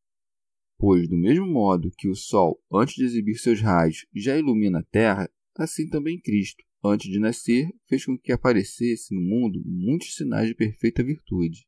Pois, 0.77 1.07
do 1.07 1.15
mesmo 1.15 1.47
modo 1.47 1.91
que 1.97 2.07
o 2.07 2.15
Sol, 2.15 2.61
antes 2.71 2.95
de 2.95 3.05
exibir 3.05 3.35
seus 3.35 3.61
raios, 3.61 4.05
já 4.13 4.37
ilumina 4.37 4.79
a 4.79 4.83
Terra, 4.83 5.29
assim 5.57 5.87
também 5.87 6.19
Cristo, 6.19 6.63
antes 6.83 7.09
de 7.09 7.19
nascer, 7.19 7.69
fez 7.85 8.05
com 8.05 8.17
que 8.17 8.31
aparecesse 8.31 9.13
no 9.15 9.21
mundo 9.21 9.61
muitos 9.65 10.15
sinais 10.15 10.47
de 10.49 10.55
perfeita 10.55 11.03
virtude. 11.03 11.65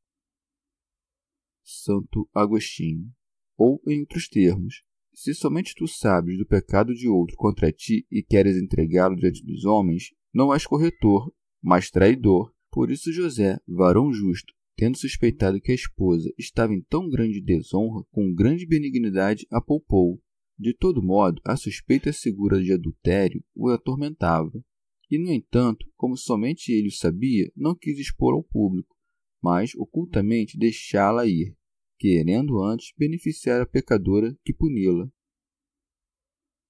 Santo 1.63 2.29
Agostinho. 2.33 3.11
Ou, 3.57 3.81
em 3.87 4.01
outros 4.01 4.27
termos, 4.27 4.83
se 5.13 5.33
somente 5.33 5.73
tu 5.75 5.87
sabes 5.87 6.37
do 6.37 6.45
pecado 6.45 6.93
de 6.93 7.07
outro 7.07 7.35
contra 7.35 7.71
ti 7.71 8.05
e 8.11 8.21
queres 8.21 8.55
entregá-lo 8.55 9.15
diante 9.15 9.43
dos 9.43 9.65
homens, 9.65 10.13
não 10.33 10.53
és 10.53 10.67
corretor, 10.67 11.33
mas 11.61 11.89
traidor. 11.89 12.53
Por 12.69 12.91
isso 12.91 13.11
José, 13.11 13.57
varão 13.67 14.13
justo, 14.13 14.53
tendo 14.77 14.95
suspeitado 14.95 15.59
que 15.59 15.71
a 15.71 15.75
esposa 15.75 16.31
estava 16.37 16.71
em 16.71 16.81
tão 16.83 17.09
grande 17.09 17.41
desonra, 17.41 18.05
com 18.11 18.31
grande 18.31 18.65
benignidade 18.65 19.47
a 19.51 19.59
poupou. 19.59 20.21
De 20.57 20.73
todo 20.73 21.03
modo, 21.03 21.41
a 21.43 21.57
suspeita 21.57 22.13
segura 22.13 22.61
de 22.61 22.71
adultério 22.71 23.43
o 23.55 23.69
atormentava. 23.69 24.63
E, 25.09 25.17
no 25.17 25.31
entanto, 25.31 25.85
como 25.95 26.15
somente 26.15 26.71
ele 26.71 26.89
o 26.89 26.91
sabia, 26.91 27.51
não 27.55 27.75
quis 27.75 27.97
expor 27.97 28.35
ao 28.35 28.43
público, 28.43 28.95
mas 29.41 29.73
ocultamente 29.75 30.57
deixá-la 30.57 31.25
ir, 31.25 31.55
querendo 31.97 32.61
antes 32.61 32.93
beneficiar 32.95 33.61
a 33.61 33.65
pecadora 33.65 34.37
que 34.43 34.53
puni-la. 34.53 35.09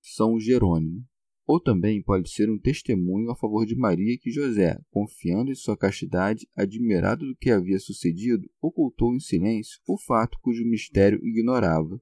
São 0.01 0.39
Jerônimo 0.39 1.05
ou 1.47 1.61
também 1.61 2.03
pode 2.03 2.29
ser 2.29 2.49
um 2.49 2.59
testemunho 2.59 3.31
a 3.31 3.35
favor 3.35 3.65
de 3.65 3.73
Maria 3.73 4.17
que 4.19 4.29
José, 4.29 4.77
confiando 4.89 5.49
em 5.49 5.55
sua 5.55 5.77
castidade, 5.77 6.45
admirado 6.53 7.25
do 7.25 7.37
que 7.37 7.49
havia 7.49 7.79
sucedido, 7.79 8.51
ocultou 8.61 9.15
em 9.15 9.19
silêncio 9.19 9.79
o 9.87 9.97
fato 9.97 10.37
cujo 10.41 10.65
mistério 10.65 11.25
ignorava. 11.25 12.01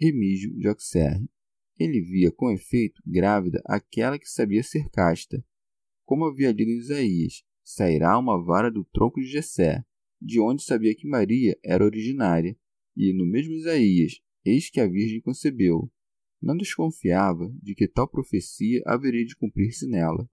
Remígio 0.00 0.56
de 0.56 0.66
Auxerre. 0.66 1.28
Ele 1.78 2.00
via, 2.00 2.32
com 2.32 2.50
efeito, 2.50 3.02
grávida 3.04 3.60
aquela 3.66 4.18
que 4.18 4.30
sabia 4.30 4.62
ser 4.62 4.88
casta. 4.88 5.44
Como 6.06 6.24
havia 6.24 6.52
lido 6.52 6.70
em 6.70 6.78
Isaías, 6.78 7.44
sairá 7.62 8.18
uma 8.18 8.42
vara 8.42 8.70
do 8.70 8.84
tronco 8.84 9.20
de 9.20 9.26
Jessé, 9.26 9.84
de 10.20 10.40
onde 10.40 10.62
sabia 10.62 10.94
que 10.94 11.06
Maria 11.06 11.58
era 11.62 11.84
originária, 11.84 12.56
e 12.96 13.12
no 13.12 13.26
mesmo 13.26 13.52
Isaías, 13.52 14.20
eis 14.42 14.70
que 14.70 14.80
a 14.80 14.86
Virgem 14.86 15.20
concebeu. 15.20 15.90
Não 16.44 16.54
desconfiava 16.54 17.50
de 17.62 17.74
que 17.74 17.88
tal 17.88 18.06
profecia 18.06 18.82
haveria 18.84 19.24
de 19.24 19.34
cumprir-se 19.34 19.88
nela. 19.88 20.28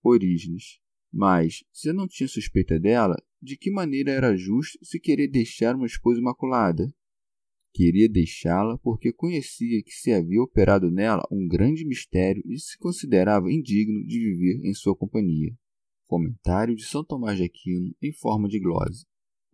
Orígenes. 0.00 0.78
Mas, 1.12 1.64
se 1.72 1.92
não 1.92 2.06
tinha 2.06 2.28
suspeita 2.28 2.78
dela, 2.78 3.16
de 3.42 3.56
que 3.56 3.68
maneira 3.68 4.12
era 4.12 4.36
justo 4.36 4.78
se 4.80 5.00
querer 5.00 5.26
deixar 5.26 5.74
uma 5.74 5.86
esposa 5.86 6.20
imaculada? 6.20 6.88
Queria 7.72 8.08
deixá-la 8.08 8.78
porque 8.78 9.12
conhecia 9.12 9.82
que 9.82 9.90
se 9.90 10.12
havia 10.12 10.40
operado 10.40 10.88
nela 10.88 11.26
um 11.32 11.48
grande 11.48 11.84
mistério 11.84 12.40
e 12.46 12.56
se 12.56 12.78
considerava 12.78 13.50
indigno 13.50 14.06
de 14.06 14.20
viver 14.20 14.64
em 14.64 14.72
sua 14.72 14.94
companhia. 14.94 15.52
Comentário 16.06 16.76
de 16.76 16.84
São 16.84 17.04
Tomás 17.04 17.38
de 17.38 17.42
Aquino 17.42 17.92
em 18.00 18.12
forma 18.12 18.46
de 18.46 18.60
glose. 18.60 19.04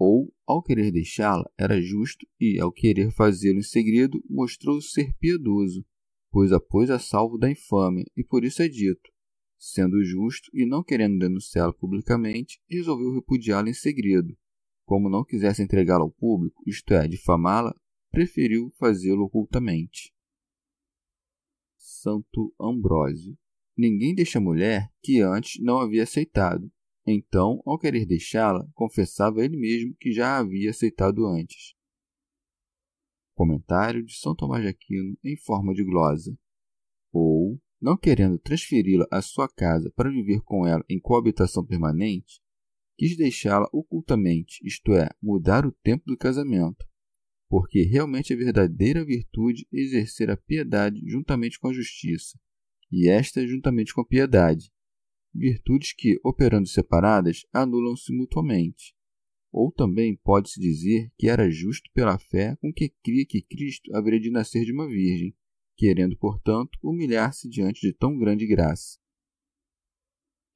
Ou, 0.02 0.34
ao 0.46 0.62
querer 0.62 0.90
deixá-la, 0.90 1.44
era 1.58 1.78
justo 1.78 2.26
e, 2.40 2.58
ao 2.58 2.72
querer 2.72 3.10
fazê-lo 3.12 3.58
em 3.58 3.62
segredo, 3.62 4.18
mostrou 4.30 4.80
ser 4.80 5.14
piedoso, 5.18 5.84
pois 6.32 6.52
a 6.52 6.58
pôs 6.58 6.88
a 6.88 6.98
salvo 6.98 7.36
da 7.36 7.50
infâmia, 7.50 8.06
e 8.16 8.24
por 8.24 8.42
isso 8.42 8.62
é 8.62 8.68
dito: 8.68 9.10
sendo 9.58 10.02
justo 10.02 10.50
e 10.54 10.64
não 10.64 10.82
querendo 10.82 11.18
denunciá-la 11.18 11.74
publicamente, 11.74 12.62
resolveu 12.66 13.12
repudiá-la 13.12 13.68
em 13.68 13.74
segredo. 13.74 14.34
Como 14.86 15.10
não 15.10 15.22
quisesse 15.22 15.62
entregá-la 15.62 16.02
ao 16.02 16.10
público, 16.10 16.62
isto 16.66 16.94
é, 16.94 17.06
difamá-la, 17.06 17.78
preferiu 18.10 18.72
fazê-lo 18.78 19.24
ocultamente. 19.24 20.14
Santo 21.76 22.54
Ambrósio. 22.58 23.36
Ninguém 23.76 24.14
deixa 24.14 24.40
mulher 24.40 24.90
que 25.02 25.20
antes 25.20 25.62
não 25.62 25.78
havia 25.78 26.04
aceitado. 26.04 26.72
Então, 27.06 27.62
ao 27.64 27.78
querer 27.78 28.06
deixá-la, 28.06 28.68
confessava 28.74 29.44
ele 29.44 29.56
mesmo 29.56 29.94
que 29.98 30.12
já 30.12 30.36
a 30.36 30.38
havia 30.38 30.70
aceitado 30.70 31.26
antes. 31.26 31.74
Comentário 33.34 34.04
de 34.04 34.14
São 34.16 34.34
Tomás 34.34 34.62
de 34.62 34.68
Aquino 34.68 35.16
em 35.24 35.36
forma 35.36 35.72
de 35.72 35.82
glosa. 35.82 36.36
Ou, 37.12 37.58
não 37.80 37.96
querendo 37.96 38.38
transferi-la 38.38 39.06
à 39.10 39.22
sua 39.22 39.48
casa 39.48 39.90
para 39.96 40.10
viver 40.10 40.42
com 40.42 40.66
ela 40.66 40.84
em 40.88 41.00
coabitação 41.00 41.64
permanente, 41.64 42.40
quis 42.98 43.16
deixá-la 43.16 43.66
ocultamente, 43.72 44.60
isto 44.62 44.92
é, 44.92 45.08
mudar 45.22 45.64
o 45.64 45.72
tempo 45.72 46.04
do 46.06 46.18
casamento, 46.18 46.86
porque 47.48 47.82
realmente 47.82 48.34
a 48.34 48.36
verdadeira 48.36 49.02
virtude 49.02 49.66
é 49.72 49.80
exercer 49.80 50.30
a 50.30 50.36
piedade 50.36 51.00
juntamente 51.06 51.58
com 51.58 51.68
a 51.68 51.72
justiça, 51.72 52.38
e 52.92 53.08
esta 53.08 53.46
juntamente 53.46 53.94
com 53.94 54.02
a 54.02 54.06
piedade, 54.06 54.70
virtudes 55.34 55.92
que, 55.92 56.18
operando 56.24 56.68
separadas, 56.68 57.46
anulam-se 57.52 58.12
mutuamente. 58.12 58.94
Ou 59.52 59.72
também 59.72 60.16
pode-se 60.16 60.60
dizer 60.60 61.10
que 61.18 61.28
era 61.28 61.50
justo 61.50 61.90
pela 61.92 62.18
fé 62.18 62.56
com 62.60 62.72
que 62.72 62.88
cria 63.02 63.26
que 63.26 63.42
Cristo 63.42 63.94
haveria 63.94 64.20
de 64.20 64.30
nascer 64.30 64.64
de 64.64 64.72
uma 64.72 64.86
virgem, 64.86 65.34
querendo, 65.76 66.16
portanto, 66.16 66.78
humilhar-se 66.82 67.48
diante 67.48 67.80
de 67.80 67.92
tão 67.92 68.16
grande 68.16 68.46
graça. 68.46 68.98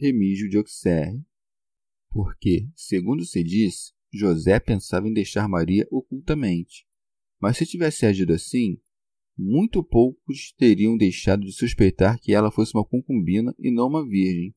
Remígio 0.01 0.49
de 0.49 0.57
Auxerre. 0.57 1.25
Porque, 2.11 2.69
segundo 2.75 3.25
se 3.25 3.43
disse, 3.43 3.93
José 4.13 4.61
pensava 4.61 5.09
em 5.09 5.13
deixar 5.13 5.49
Maria 5.49 5.87
ocultamente. 5.91 6.87
Mas 7.41 7.57
se 7.57 7.67
tivesse 7.67 8.07
agido 8.07 8.33
assim, 8.33 8.81
muito 9.37 9.83
poucos 9.83 10.53
teriam 10.53 10.97
deixado 10.97 11.45
de 11.45 11.53
suspeitar 11.53 12.21
que 12.21 12.33
ela 12.33 12.53
fosse 12.53 12.73
uma 12.75 12.85
concubina 12.85 13.53
e 13.59 13.73
não 13.73 13.89
uma 13.89 14.07
virgem. 14.07 14.55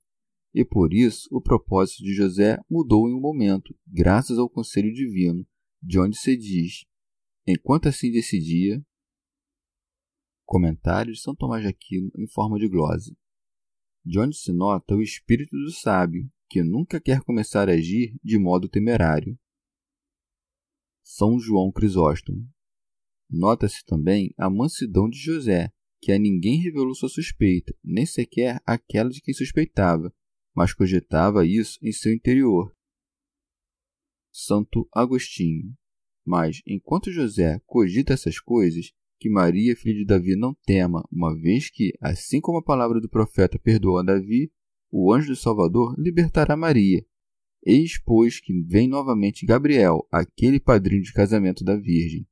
E 0.57 0.65
por 0.65 0.91
isso 0.91 1.29
o 1.31 1.39
propósito 1.39 2.01
de 2.03 2.15
José 2.15 2.57
mudou 2.67 3.07
em 3.07 3.13
um 3.13 3.21
momento, 3.21 3.77
graças 3.85 4.39
ao 4.39 4.49
conselho 4.49 4.91
divino, 4.91 5.45
de 5.79 5.99
onde 5.99 6.17
se 6.17 6.35
diz: 6.35 6.83
Enquanto 7.45 7.87
assim 7.87 8.11
decidia. 8.11 8.83
Comentário 10.47 11.13
de 11.13 11.21
São 11.21 11.35
Tomás 11.35 11.61
de 11.61 11.67
Aquino 11.67 12.09
em 12.17 12.27
forma 12.27 12.57
de 12.57 12.67
glose. 12.67 13.15
De 14.03 14.17
onde 14.17 14.35
se 14.35 14.51
nota 14.51 14.95
o 14.95 15.01
espírito 15.03 15.55
do 15.55 15.69
sábio, 15.69 16.27
que 16.49 16.63
nunca 16.63 16.99
quer 16.99 17.21
começar 17.21 17.69
a 17.69 17.73
agir 17.73 18.17
de 18.23 18.39
modo 18.39 18.67
temerário. 18.67 19.37
São 21.03 21.39
João 21.39 21.71
Crisóstomo. 21.71 22.49
Nota-se 23.29 23.85
também 23.85 24.33
a 24.35 24.49
mansidão 24.49 25.07
de 25.07 25.19
José, 25.19 25.71
que 26.01 26.11
a 26.11 26.17
ninguém 26.17 26.59
revelou 26.59 26.95
sua 26.95 27.09
suspeita, 27.09 27.75
nem 27.83 28.07
sequer 28.07 28.59
aquela 28.65 29.11
de 29.11 29.21
quem 29.21 29.35
suspeitava, 29.35 30.11
mas 30.57 30.73
cogitava 30.73 31.45
isso 31.45 31.77
em 31.83 31.91
seu 31.91 32.11
interior. 32.11 32.75
Santo 34.31 34.89
Agostinho. 34.91 35.71
Mas, 36.25 36.63
enquanto 36.65 37.11
José 37.11 37.61
cogita 37.63 38.15
essas 38.15 38.39
coisas, 38.39 38.91
que 39.19 39.29
Maria, 39.29 39.75
filha 39.75 39.93
de 39.99 40.03
Davi, 40.03 40.35
não 40.35 40.55
tema, 40.65 41.07
uma 41.11 41.39
vez 41.39 41.69
que, 41.69 41.93
assim 42.01 42.41
como 42.41 42.57
a 42.57 42.63
palavra 42.63 42.99
do 42.99 43.07
profeta 43.07 43.59
perdoou 43.59 43.99
a 43.99 44.03
Davi, 44.03 44.51
o 44.91 45.13
anjo 45.13 45.27
do 45.27 45.35
Salvador 45.35 45.93
libertará 45.95 46.57
Maria, 46.57 47.05
Eis, 47.63 48.01
pois, 48.03 48.39
que 48.39 48.59
vem 48.63 48.87
novamente 48.87 49.45
Gabriel, 49.45 50.07
aquele 50.11 50.59
padrinho 50.59 51.03
de 51.03 51.13
casamento 51.13 51.63
da 51.63 51.75
Virgem. 51.75 52.27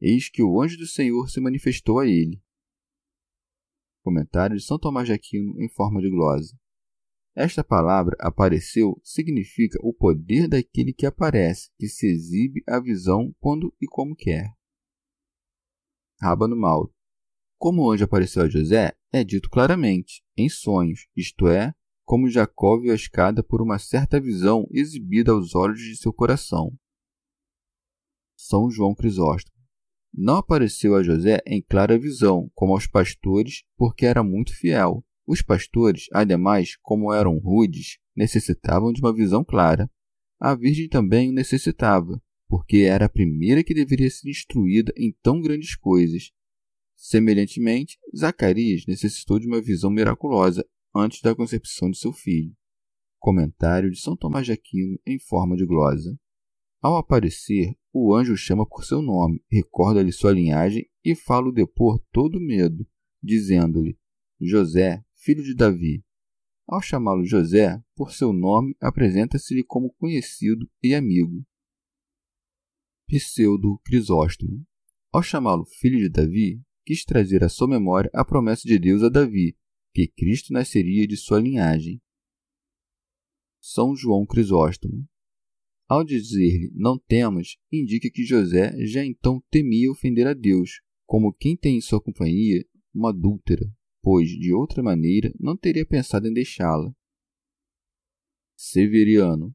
Eis 0.00 0.28
que 0.28 0.42
o 0.42 0.60
anjo 0.60 0.76
do 0.76 0.88
Senhor 0.88 1.30
se 1.30 1.40
manifestou 1.40 2.00
a 2.00 2.06
ele. 2.06 2.42
Comentário 4.02 4.56
de 4.56 4.64
São 4.64 4.76
Tomás 4.76 5.06
de 5.06 5.12
Aquino 5.12 5.60
em 5.62 5.68
forma 5.68 6.00
de 6.00 6.10
glosa. 6.10 6.59
Esta 7.34 7.62
palavra 7.62 8.16
apareceu 8.18 9.00
significa 9.04 9.78
o 9.82 9.92
poder 9.94 10.48
daquele 10.48 10.92
que 10.92 11.06
aparece, 11.06 11.70
que 11.78 11.88
se 11.88 12.06
exibe 12.06 12.62
à 12.68 12.80
visão 12.80 13.34
quando 13.38 13.74
e 13.80 13.86
como 13.86 14.16
quer. 14.16 14.52
Rábano 16.20 16.56
Mauro. 16.56 16.92
Como 17.56 17.82
o 17.82 17.90
anjo 17.90 18.04
apareceu 18.04 18.42
a 18.42 18.48
José, 18.48 18.92
é 19.12 19.22
dito 19.22 19.48
claramente, 19.48 20.22
em 20.36 20.48
sonhos, 20.48 21.06
isto 21.16 21.46
é, 21.46 21.74
como 22.04 22.28
Jacó 22.28 22.80
viu 22.80 22.90
a 22.90 22.96
escada 22.96 23.42
por 23.42 23.62
uma 23.62 23.78
certa 23.78 24.20
visão 24.20 24.66
exibida 24.70 25.30
aos 25.30 25.54
olhos 25.54 25.78
de 25.78 25.96
seu 25.96 26.12
coração. 26.12 26.76
São 28.36 28.70
João 28.70 28.94
Crisóstomo. 28.94 29.56
Não 30.12 30.38
apareceu 30.38 30.96
a 30.96 31.02
José 31.02 31.40
em 31.46 31.62
clara 31.62 31.98
visão, 31.98 32.50
como 32.54 32.72
aos 32.72 32.86
pastores, 32.86 33.62
porque 33.76 34.04
era 34.04 34.24
muito 34.24 34.52
fiel. 34.56 35.04
Os 35.30 35.42
pastores, 35.42 36.06
ademais, 36.12 36.76
como 36.82 37.12
eram 37.12 37.38
rudes, 37.38 37.98
necessitavam 38.16 38.92
de 38.92 39.00
uma 39.00 39.14
visão 39.14 39.44
clara. 39.44 39.88
A 40.40 40.56
Virgem 40.56 40.88
também 40.88 41.30
o 41.30 41.32
necessitava, 41.32 42.20
porque 42.48 42.78
era 42.78 43.04
a 43.04 43.08
primeira 43.08 43.62
que 43.62 43.72
deveria 43.72 44.10
ser 44.10 44.28
instruída 44.28 44.92
em 44.96 45.14
tão 45.22 45.40
grandes 45.40 45.76
coisas. 45.76 46.32
Semelhantemente, 46.96 47.96
Zacarias 48.12 48.82
necessitou 48.88 49.38
de 49.38 49.46
uma 49.46 49.62
visão 49.62 49.88
miraculosa 49.88 50.66
antes 50.92 51.22
da 51.22 51.32
concepção 51.32 51.92
de 51.92 51.98
seu 51.98 52.12
filho. 52.12 52.52
Comentário 53.20 53.88
de 53.88 54.00
São 54.00 54.16
Tomás 54.16 54.46
de 54.46 54.50
Aquino 54.50 54.98
em 55.06 55.20
forma 55.20 55.54
de 55.54 55.64
glosa. 55.64 56.12
Ao 56.82 56.96
aparecer, 56.96 57.76
o 57.92 58.16
anjo 58.16 58.32
o 58.32 58.36
chama 58.36 58.66
por 58.66 58.84
seu 58.84 59.00
nome, 59.00 59.44
recorda-lhe 59.48 60.10
sua 60.10 60.32
linhagem 60.32 60.90
e 61.04 61.14
fala-o 61.14 61.52
depor 61.52 62.02
todo 62.10 62.40
medo, 62.40 62.84
dizendo-lhe: 63.22 63.96
José, 64.40 65.04
filho 65.22 65.42
de 65.42 65.54
Davi. 65.54 66.02
Ao 66.66 66.80
chamá-lo 66.80 67.24
José, 67.24 67.82
por 67.94 68.12
seu 68.12 68.32
nome, 68.32 68.74
apresenta-se-lhe 68.80 69.62
como 69.62 69.92
conhecido 69.94 70.70
e 70.82 70.94
amigo. 70.94 71.44
Pseudo 73.06 73.78
Crisóstomo. 73.84 74.64
Ao 75.12 75.22
chamá-lo 75.22 75.66
filho 75.66 75.98
de 75.98 76.08
Davi, 76.08 76.62
quis 76.86 77.04
trazer 77.04 77.44
à 77.44 77.48
sua 77.48 77.68
memória 77.68 78.10
a 78.14 78.24
promessa 78.24 78.66
de 78.66 78.78
Deus 78.78 79.02
a 79.02 79.08
Davi, 79.08 79.56
que 79.92 80.08
Cristo 80.08 80.52
nasceria 80.52 81.06
de 81.06 81.16
sua 81.16 81.40
linhagem. 81.40 82.00
São 83.60 83.94
João 83.94 84.24
Crisóstomo. 84.24 85.06
Ao 85.88 86.04
dizer-lhe 86.04 86.70
não 86.74 86.98
temas, 86.98 87.56
indica 87.70 88.08
que 88.08 88.24
José 88.24 88.72
já 88.86 89.04
então 89.04 89.42
temia 89.50 89.90
ofender 89.90 90.26
a 90.26 90.32
Deus, 90.32 90.80
como 91.04 91.34
quem 91.34 91.56
tem 91.56 91.76
em 91.76 91.80
sua 91.80 92.00
companhia 92.00 92.64
uma 92.94 93.10
adúltera, 93.10 93.68
pois 94.02 94.28
de 94.28 94.52
outra 94.52 94.82
maneira 94.82 95.32
não 95.38 95.56
teria 95.56 95.86
pensado 95.86 96.26
em 96.26 96.32
deixá-la. 96.32 96.94
Severiano. 98.56 99.54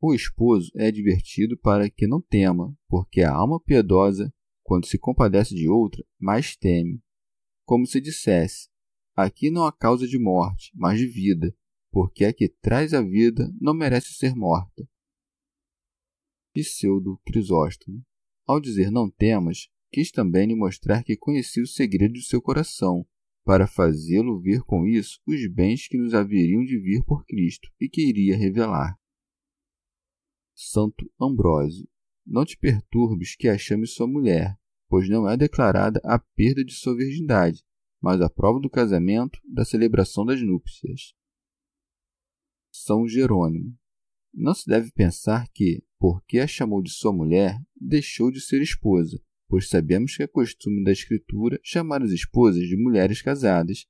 O 0.00 0.14
esposo 0.14 0.70
é 0.76 0.86
advertido 0.86 1.58
para 1.58 1.90
que 1.90 2.06
não 2.06 2.22
tema, 2.22 2.74
porque 2.88 3.22
a 3.22 3.32
alma 3.34 3.60
piedosa, 3.60 4.32
quando 4.62 4.86
se 4.86 4.98
compadece 4.98 5.54
de 5.54 5.68
outra, 5.68 6.02
mais 6.18 6.56
teme. 6.56 7.02
Como 7.64 7.86
se 7.86 8.00
dissesse: 8.00 8.68
Aqui 9.14 9.50
não 9.50 9.64
há 9.64 9.72
causa 9.72 10.06
de 10.06 10.18
morte, 10.18 10.70
mas 10.74 10.98
de 10.98 11.06
vida, 11.06 11.54
porque 11.90 12.24
a 12.24 12.32
que 12.32 12.48
traz 12.48 12.94
a 12.94 13.02
vida 13.02 13.52
não 13.60 13.74
merece 13.74 14.14
ser 14.14 14.34
morta. 14.34 14.88
Pseudo 16.54 17.20
Crisóstomo. 17.26 18.02
Ao 18.46 18.60
dizer 18.60 18.90
não 18.90 19.10
temas, 19.10 19.68
quis 19.92 20.10
também 20.10 20.46
lhe 20.46 20.54
mostrar 20.54 21.04
que 21.04 21.16
conhecia 21.16 21.62
o 21.62 21.66
segredo 21.66 22.14
de 22.14 22.24
seu 22.24 22.40
coração, 22.40 23.06
para 23.50 23.66
fazê-lo 23.66 24.40
ver 24.40 24.62
com 24.62 24.86
isso 24.86 25.20
os 25.26 25.44
bens 25.52 25.88
que 25.88 25.98
nos 25.98 26.14
haveriam 26.14 26.62
de 26.62 26.78
vir 26.78 27.02
por 27.04 27.24
Cristo 27.24 27.68
e 27.80 27.88
que 27.88 28.00
iria 28.00 28.36
revelar. 28.36 28.96
Santo 30.54 31.12
Ambrósio. 31.20 31.88
Não 32.24 32.44
te 32.44 32.56
perturbes 32.56 33.34
que 33.34 33.48
a 33.48 33.58
chame 33.58 33.88
sua 33.88 34.06
mulher, 34.06 34.56
pois 34.88 35.08
não 35.08 35.28
é 35.28 35.36
declarada 35.36 36.00
a 36.04 36.16
perda 36.16 36.64
de 36.64 36.72
sua 36.72 36.94
virgindade, 36.94 37.64
mas 38.00 38.20
a 38.20 38.30
prova 38.30 38.60
do 38.60 38.70
casamento 38.70 39.40
da 39.44 39.64
celebração 39.64 40.24
das 40.24 40.40
núpcias. 40.40 41.12
São 42.70 43.08
Jerônimo. 43.08 43.76
Não 44.32 44.54
se 44.54 44.64
deve 44.64 44.92
pensar 44.92 45.48
que, 45.52 45.82
porque 45.98 46.38
a 46.38 46.46
chamou 46.46 46.80
de 46.80 46.92
sua 46.92 47.12
mulher, 47.12 47.60
deixou 47.74 48.30
de 48.30 48.40
ser 48.40 48.62
esposa, 48.62 49.20
pois 49.50 49.68
sabemos 49.68 50.16
que 50.16 50.22
é 50.22 50.28
costume 50.28 50.84
da 50.84 50.92
Escritura 50.92 51.58
chamar 51.64 52.04
as 52.04 52.12
esposas 52.12 52.68
de 52.68 52.76
mulheres 52.76 53.20
casadas 53.20 53.84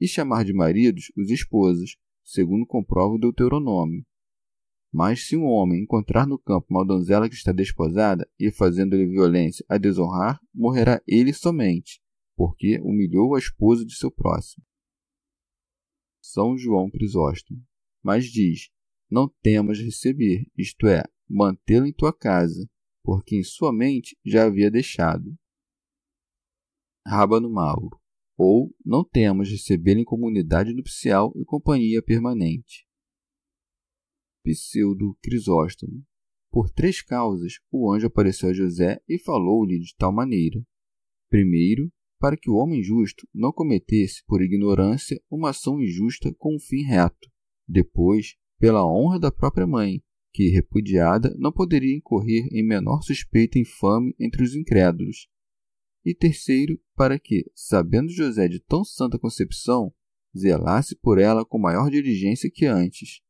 e 0.00 0.08
chamar 0.08 0.44
de 0.44 0.52
maridos 0.52 1.12
os 1.16 1.30
esposos, 1.30 1.96
segundo 2.24 2.66
comprova 2.66 3.14
o 3.14 3.18
Deuteronômio. 3.18 4.04
Mas 4.92 5.28
se 5.28 5.36
um 5.36 5.44
homem 5.44 5.84
encontrar 5.84 6.26
no 6.26 6.36
campo 6.36 6.66
uma 6.68 6.84
donzela 6.84 7.28
que 7.28 7.36
está 7.36 7.52
desposada 7.52 8.28
e 8.36 8.50
fazendo-lhe 8.50 9.06
violência 9.06 9.64
a 9.68 9.78
desonrar, 9.78 10.40
morrerá 10.52 11.00
ele 11.06 11.32
somente, 11.32 12.00
porque 12.36 12.80
humilhou 12.80 13.36
a 13.36 13.38
esposa 13.38 13.86
de 13.86 13.94
seu 13.94 14.10
próximo. 14.10 14.64
São 16.20 16.58
João 16.58 16.90
Crisóstomo. 16.90 17.62
Mas 18.02 18.24
diz: 18.24 18.68
Não 19.08 19.28
temas 19.42 19.78
receber, 19.78 20.44
isto 20.58 20.88
é, 20.88 21.04
mantê-lo 21.28 21.86
em 21.86 21.92
tua 21.92 22.12
casa, 22.12 22.68
porque 23.04 23.36
em 23.36 23.44
sua 23.44 23.70
mente 23.70 24.18
já 24.24 24.46
havia 24.46 24.70
deixado. 24.70 25.36
Rábano 27.06 27.50
Mauro. 27.50 28.00
Ou 28.36 28.74
não 28.84 29.04
temas 29.04 29.48
recebê-lo 29.48 30.00
em 30.00 30.04
comunidade 30.04 30.72
nupcial 30.72 31.32
e 31.36 31.44
companhia 31.44 32.02
permanente. 32.02 32.84
Pseudo 34.42 35.16
Crisóstomo. 35.22 36.02
Por 36.50 36.70
três 36.70 37.00
causas, 37.00 37.54
o 37.70 37.92
anjo 37.92 38.06
apareceu 38.06 38.48
a 38.48 38.52
José 38.52 39.00
e 39.08 39.18
falou-lhe 39.18 39.78
de 39.78 39.94
tal 39.96 40.12
maneira. 40.12 40.64
Primeiro, 41.28 41.92
para 42.18 42.36
que 42.36 42.50
o 42.50 42.54
homem 42.54 42.82
justo 42.82 43.28
não 43.32 43.52
cometesse, 43.52 44.24
por 44.26 44.42
ignorância, 44.42 45.20
uma 45.30 45.50
ação 45.50 45.80
injusta 45.80 46.34
com 46.38 46.56
um 46.56 46.60
fim 46.60 46.82
reto. 46.82 47.30
Depois, 47.68 48.36
pela 48.58 48.84
honra 48.84 49.18
da 49.18 49.30
própria 49.30 49.66
mãe, 49.66 50.02
que, 50.34 50.50
repudiada, 50.50 51.34
não 51.38 51.50
poderia 51.50 51.96
incorrer 51.96 52.46
em 52.52 52.62
menor 52.62 53.00
suspeita 53.02 53.58
infame 53.58 54.14
entre 54.20 54.42
os 54.42 54.54
incrédulos. 54.54 55.28
E 56.04 56.14
terceiro, 56.14 56.78
para 56.94 57.18
que, 57.18 57.50
sabendo 57.54 58.12
José 58.12 58.48
de 58.48 58.60
tão 58.60 58.84
santa 58.84 59.18
concepção, 59.18 59.94
zelasse 60.36 60.94
por 60.96 61.18
ela 61.18 61.46
com 61.46 61.58
maior 61.58 61.88
diligência 61.88 62.50
que 62.52 62.66
antes 62.66 63.22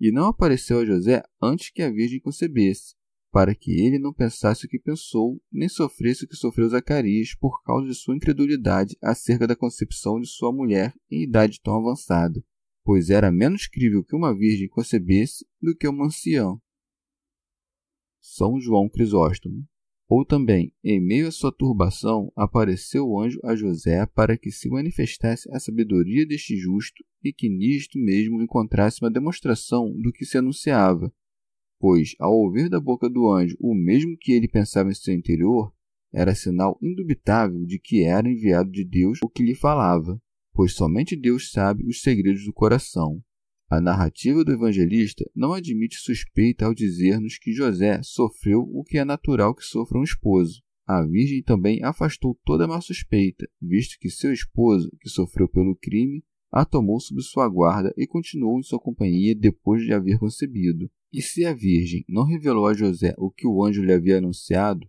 e 0.00 0.12
não 0.12 0.26
apareceu 0.26 0.80
a 0.80 0.84
José 0.84 1.22
antes 1.42 1.70
que 1.70 1.82
a 1.82 1.90
Virgem 1.90 2.20
concebesse, 2.20 2.94
para 3.32 3.54
que 3.54 3.80
ele 3.80 3.98
não 3.98 4.12
pensasse 4.12 4.66
o 4.66 4.68
que 4.68 4.78
pensou, 4.78 5.40
nem 5.50 5.68
sofresse 5.68 6.24
o 6.24 6.28
que 6.28 6.36
sofreu 6.36 6.68
Zacarias 6.68 7.34
por 7.34 7.62
causa 7.62 7.86
de 7.86 7.94
sua 7.94 8.14
incredulidade 8.14 8.96
acerca 9.02 9.46
da 9.46 9.56
concepção 9.56 10.20
de 10.20 10.26
sua 10.26 10.52
mulher 10.52 10.94
em 11.10 11.22
idade 11.22 11.60
tão 11.62 11.76
avançada, 11.76 12.42
pois 12.86 13.10
era 13.10 13.32
menos 13.32 13.66
crível 13.66 14.04
que 14.04 14.14
uma 14.14 14.32
virgem 14.32 14.68
concebesse 14.68 15.44
do 15.60 15.76
que 15.76 15.88
uma 15.88 16.06
anciã. 16.06 16.56
São 18.20 18.60
João 18.60 18.88
Crisóstomo 18.88 19.66
ou 20.08 20.24
também, 20.24 20.72
em 20.84 21.00
meio 21.00 21.26
à 21.26 21.32
sua 21.32 21.50
turbação, 21.50 22.32
apareceu 22.36 23.08
o 23.08 23.20
anjo 23.20 23.40
a 23.42 23.56
José 23.56 24.06
para 24.06 24.38
que 24.38 24.52
se 24.52 24.68
manifestasse 24.68 25.50
a 25.52 25.58
sabedoria 25.58 26.24
deste 26.24 26.56
justo 26.56 27.04
e 27.24 27.32
que 27.32 27.48
nisto 27.48 27.98
mesmo 27.98 28.40
encontrasse 28.40 29.02
uma 29.02 29.10
demonstração 29.10 29.92
do 30.00 30.12
que 30.12 30.24
se 30.24 30.38
anunciava. 30.38 31.12
Pois, 31.80 32.14
ao 32.20 32.32
ouvir 32.32 32.68
da 32.68 32.78
boca 32.80 33.10
do 33.10 33.28
anjo 33.28 33.56
o 33.58 33.74
mesmo 33.74 34.16
que 34.16 34.30
ele 34.30 34.46
pensava 34.46 34.90
em 34.90 34.94
seu 34.94 35.12
interior, 35.12 35.74
era 36.14 36.36
sinal 36.36 36.78
indubitável 36.80 37.66
de 37.66 37.80
que 37.80 38.04
era 38.04 38.30
enviado 38.30 38.70
de 38.70 38.84
Deus 38.84 39.18
o 39.24 39.28
que 39.28 39.42
lhe 39.42 39.56
falava, 39.56 40.22
pois 40.56 40.72
somente 40.72 41.14
Deus 41.14 41.52
sabe 41.52 41.86
os 41.86 42.00
segredos 42.00 42.46
do 42.46 42.52
coração. 42.52 43.22
A 43.68 43.78
narrativa 43.78 44.42
do 44.42 44.52
evangelista 44.52 45.22
não 45.34 45.52
admite 45.52 45.98
suspeita 45.98 46.64
ao 46.64 46.72
dizer-nos 46.72 47.36
que 47.36 47.52
José 47.52 48.00
sofreu 48.02 48.60
o 48.60 48.82
que 48.82 48.96
é 48.96 49.04
natural 49.04 49.54
que 49.54 49.62
sofra 49.62 49.98
um 49.98 50.02
esposo. 50.02 50.62
A 50.86 51.04
Virgem 51.04 51.42
também 51.42 51.84
afastou 51.84 52.38
toda 52.42 52.66
má 52.66 52.80
suspeita, 52.80 53.46
visto 53.60 53.98
que 54.00 54.08
seu 54.08 54.32
esposo, 54.32 54.90
que 54.98 55.10
sofreu 55.10 55.46
pelo 55.46 55.76
crime, 55.76 56.24
a 56.50 56.64
tomou 56.64 56.98
sob 57.00 57.20
sua 57.22 57.46
guarda 57.48 57.92
e 57.94 58.06
continuou 58.06 58.58
em 58.58 58.62
sua 58.62 58.80
companhia 58.80 59.34
depois 59.34 59.82
de 59.82 59.92
haver 59.92 60.18
concebido. 60.18 60.90
E 61.12 61.20
se 61.20 61.44
a 61.44 61.52
Virgem 61.52 62.02
não 62.08 62.24
revelou 62.24 62.66
a 62.66 62.72
José 62.72 63.14
o 63.18 63.30
que 63.30 63.46
o 63.46 63.62
anjo 63.62 63.82
lhe 63.82 63.92
havia 63.92 64.18
anunciado, 64.18 64.88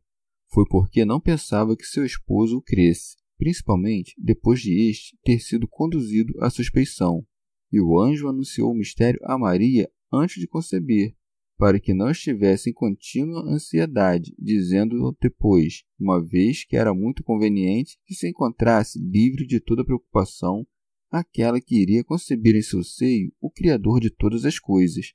foi 0.49 0.63
porque 0.69 1.03
não 1.03 1.19
pensava 1.19 1.75
que 1.75 1.83
seu 1.83 2.05
esposo 2.05 2.57
o 2.57 2.61
cresce, 2.61 3.17
principalmente 3.37 4.13
depois 4.17 4.61
de 4.61 4.89
este 4.89 5.17
ter 5.23 5.39
sido 5.39 5.67
conduzido 5.67 6.33
à 6.41 6.49
suspeição. 6.49 7.25
E 7.71 7.79
o 7.79 7.99
anjo 7.99 8.27
anunciou 8.27 8.71
o 8.71 8.75
mistério 8.75 9.19
a 9.23 9.37
Maria 9.37 9.89
antes 10.11 10.39
de 10.39 10.47
conceber, 10.47 11.15
para 11.57 11.79
que 11.79 11.93
não 11.93 12.11
estivesse 12.11 12.69
em 12.69 12.73
contínua 12.73 13.41
ansiedade, 13.47 14.35
dizendo 14.37 15.15
depois, 15.19 15.83
uma 15.99 16.23
vez 16.23 16.63
que 16.63 16.77
era 16.77 16.93
muito 16.93 17.23
conveniente 17.23 17.97
que 18.05 18.13
se 18.13 18.29
encontrasse 18.29 18.99
livre 18.99 19.45
de 19.45 19.59
toda 19.59 19.83
preocupação 19.83 20.65
aquela 21.09 21.59
que 21.59 21.81
iria 21.81 22.03
conceber 22.03 22.55
em 22.55 22.61
seu 22.61 22.83
seio 22.83 23.31
o 23.41 23.49
Criador 23.49 23.99
de 23.99 24.09
todas 24.09 24.45
as 24.45 24.59
coisas. 24.59 25.13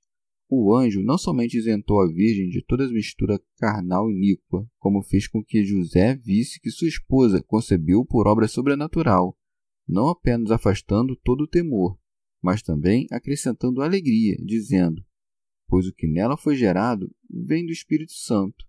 O 0.54 0.76
anjo 0.76 1.02
não 1.02 1.16
somente 1.16 1.56
isentou 1.56 2.02
a 2.02 2.06
Virgem 2.06 2.50
de 2.50 2.62
toda 2.62 2.86
mistura 2.92 3.42
carnal 3.56 4.10
e 4.10 4.14
iníqua, 4.14 4.68
como 4.78 5.02
fez 5.02 5.26
com 5.26 5.42
que 5.42 5.64
José 5.64 6.14
visse 6.14 6.60
que 6.60 6.70
sua 6.70 6.88
esposa 6.88 7.42
concebeu 7.42 8.04
por 8.04 8.28
obra 8.28 8.46
sobrenatural, 8.46 9.34
não 9.88 10.10
apenas 10.10 10.50
afastando 10.50 11.16
todo 11.16 11.44
o 11.44 11.48
temor, 11.48 11.98
mas 12.42 12.60
também 12.60 13.06
acrescentando 13.10 13.80
alegria, 13.80 14.36
dizendo: 14.44 15.02
Pois 15.66 15.86
o 15.86 15.94
que 15.94 16.06
nela 16.06 16.36
foi 16.36 16.54
gerado 16.54 17.10
vem 17.30 17.64
do 17.64 17.72
Espírito 17.72 18.12
Santo. 18.12 18.66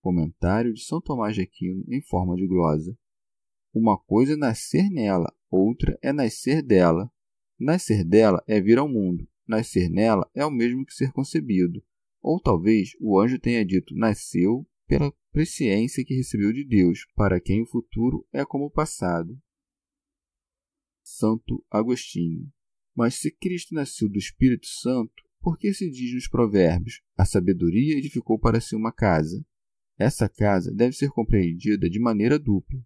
Comentário 0.00 0.72
de 0.72 0.82
São 0.84 1.02
Tomás 1.02 1.34
de 1.34 1.42
Aquino 1.42 1.84
em 1.86 2.00
forma 2.00 2.34
de 2.34 2.46
glosa. 2.46 2.96
Uma 3.74 3.98
coisa 3.98 4.32
é 4.32 4.36
nascer 4.36 4.88
nela, 4.88 5.30
outra 5.50 5.98
é 6.02 6.14
nascer 6.14 6.62
dela. 6.62 7.12
Nascer 7.60 8.02
dela 8.02 8.42
é 8.48 8.58
vir 8.58 8.78
ao 8.78 8.88
mundo, 8.88 9.28
nascer 9.46 9.88
nela 9.88 10.28
é 10.34 10.44
o 10.44 10.50
mesmo 10.50 10.84
que 10.84 10.94
ser 10.94 11.12
concebido. 11.12 11.82
Ou 12.22 12.40
talvez 12.40 12.90
o 13.00 13.20
anjo 13.20 13.38
tenha 13.38 13.64
dito 13.64 13.94
nasceu 13.94 14.66
pela 14.86 15.12
presciência 15.32 16.04
que 16.04 16.14
recebeu 16.14 16.52
de 16.52 16.64
Deus, 16.64 17.06
para 17.14 17.40
quem 17.40 17.62
o 17.62 17.66
futuro 17.66 18.26
é 18.32 18.44
como 18.44 18.66
o 18.66 18.70
passado. 18.70 19.38
Santo 21.02 21.64
Agostinho. 21.70 22.50
Mas 22.94 23.16
se 23.16 23.30
Cristo 23.30 23.74
nasceu 23.74 24.08
do 24.08 24.18
Espírito 24.18 24.66
Santo, 24.66 25.22
por 25.40 25.58
que 25.58 25.74
se 25.74 25.90
diz 25.90 26.14
nos 26.14 26.28
provérbios: 26.28 27.02
a 27.16 27.24
sabedoria 27.24 27.98
edificou 27.98 28.38
para 28.38 28.60
si 28.60 28.74
uma 28.74 28.92
casa? 28.92 29.44
Essa 29.98 30.28
casa 30.28 30.72
deve 30.72 30.96
ser 30.96 31.10
compreendida 31.10 31.88
de 31.90 32.00
maneira 32.00 32.38
dupla. 32.38 32.80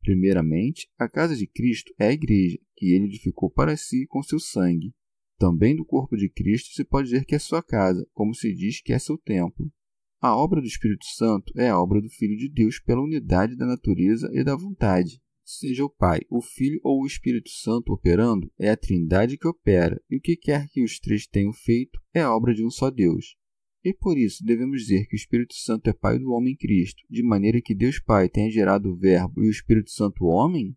Primeiramente, 0.00 0.90
a 0.98 1.08
casa 1.08 1.36
de 1.36 1.46
Cristo 1.46 1.94
é 1.98 2.08
a 2.08 2.12
igreja, 2.12 2.58
que 2.74 2.94
ele 2.94 3.04
edificou 3.04 3.50
para 3.50 3.76
si 3.76 4.06
com 4.06 4.22
seu 4.22 4.40
sangue. 4.40 4.94
Também 5.40 5.74
do 5.74 5.86
corpo 5.86 6.18
de 6.18 6.28
Cristo 6.28 6.74
se 6.74 6.84
pode 6.84 7.08
dizer 7.08 7.24
que 7.24 7.34
é 7.34 7.38
sua 7.38 7.62
casa, 7.62 8.06
como 8.12 8.34
se 8.34 8.52
diz 8.52 8.82
que 8.82 8.92
é 8.92 8.98
seu 8.98 9.16
templo. 9.16 9.72
A 10.20 10.36
obra 10.36 10.60
do 10.60 10.66
Espírito 10.66 11.06
Santo 11.16 11.50
é 11.58 11.70
a 11.70 11.80
obra 11.80 11.98
do 11.98 12.10
Filho 12.10 12.36
de 12.36 12.46
Deus 12.46 12.78
pela 12.78 13.00
unidade 13.00 13.56
da 13.56 13.64
natureza 13.64 14.28
e 14.34 14.44
da 14.44 14.54
vontade. 14.54 15.18
Seja 15.42 15.82
o 15.82 15.88
Pai, 15.88 16.20
o 16.28 16.42
Filho 16.42 16.78
ou 16.84 17.00
o 17.00 17.06
Espírito 17.06 17.48
Santo 17.48 17.90
operando, 17.90 18.52
é 18.58 18.68
a 18.68 18.76
Trindade 18.76 19.38
que 19.38 19.48
opera, 19.48 19.98
e 20.10 20.18
o 20.18 20.20
que 20.20 20.36
quer 20.36 20.68
que 20.68 20.84
os 20.84 20.98
três 20.98 21.26
tenham 21.26 21.54
feito 21.54 21.98
é 22.12 22.22
obra 22.26 22.52
de 22.52 22.62
um 22.62 22.70
só 22.70 22.90
Deus. 22.90 23.34
E 23.82 23.94
por 23.94 24.18
isso 24.18 24.44
devemos 24.44 24.82
dizer 24.82 25.06
que 25.06 25.14
o 25.14 25.16
Espírito 25.16 25.54
Santo 25.54 25.88
é 25.88 25.94
Pai 25.94 26.18
do 26.18 26.32
homem 26.32 26.54
Cristo, 26.54 27.02
de 27.08 27.22
maneira 27.22 27.62
que 27.62 27.74
Deus 27.74 27.98
Pai 27.98 28.28
tenha 28.28 28.50
gerado 28.50 28.90
o 28.90 28.96
Verbo 28.96 29.42
e 29.42 29.48
o 29.48 29.50
Espírito 29.50 29.90
Santo 29.90 30.26
homem? 30.26 30.76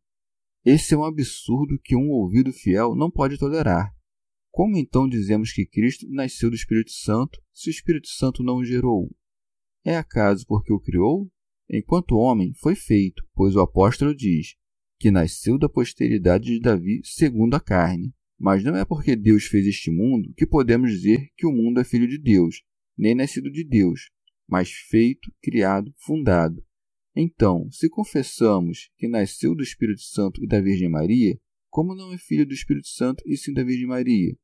Esse 0.64 0.94
é 0.94 0.98
um 0.98 1.04
absurdo 1.04 1.78
que 1.84 1.98
um 1.98 2.12
ouvido 2.12 2.54
fiel 2.54 2.96
não 2.96 3.12
pode 3.12 3.38
tolerar. 3.38 3.94
Como 4.54 4.78
então 4.78 5.10
dizemos 5.10 5.52
que 5.52 5.66
Cristo 5.66 6.08
nasceu 6.12 6.48
do 6.48 6.56
Espírito 6.56 6.92
Santo 6.92 7.42
se 7.52 7.70
o 7.70 7.72
Espírito 7.72 8.08
Santo 8.08 8.44
não 8.44 8.58
o 8.58 8.64
gerou? 8.64 9.10
É 9.84 9.98
acaso 9.98 10.46
porque 10.48 10.72
o 10.72 10.80
criou? 10.80 11.28
Enquanto 11.68 12.18
homem 12.18 12.54
foi 12.62 12.76
feito, 12.76 13.28
pois 13.34 13.56
o 13.56 13.62
apóstolo 13.62 14.16
diz: 14.16 14.56
que 15.00 15.10
nasceu 15.10 15.58
da 15.58 15.68
posteridade 15.68 16.46
de 16.46 16.60
Davi 16.60 17.02
segundo 17.04 17.56
a 17.56 17.60
carne. 17.60 18.14
Mas 18.40 18.64
não 18.64 18.76
é 18.76 18.86
porque 18.86 19.16
Deus 19.16 19.46
fez 19.46 19.66
este 19.66 19.90
mundo 19.90 20.32
que 20.38 20.46
podemos 20.46 20.92
dizer 20.92 21.32
que 21.36 21.48
o 21.48 21.52
mundo 21.52 21.80
é 21.80 21.84
filho 21.84 22.08
de 22.08 22.20
Deus, 22.20 22.62
nem 22.96 23.16
nascido 23.16 23.52
de 23.52 23.64
Deus, 23.64 24.12
mas 24.48 24.70
feito, 24.70 25.34
criado, 25.42 25.92
fundado. 25.98 26.64
Então, 27.16 27.68
se 27.72 27.90
confessamos 27.90 28.92
que 28.98 29.08
nasceu 29.08 29.56
do 29.56 29.64
Espírito 29.64 30.02
Santo 30.02 30.44
e 30.44 30.48
da 30.48 30.62
Virgem 30.62 30.90
Maria, 30.90 31.40
como 31.74 31.96
não 31.96 32.14
é 32.14 32.18
filho 32.18 32.46
do 32.46 32.54
Espírito 32.54 32.88
Santo 32.88 33.24
e 33.26 33.36
sim 33.36 33.52
da 33.54 33.64
Virgem 33.64 33.88
Maria? 33.88 34.38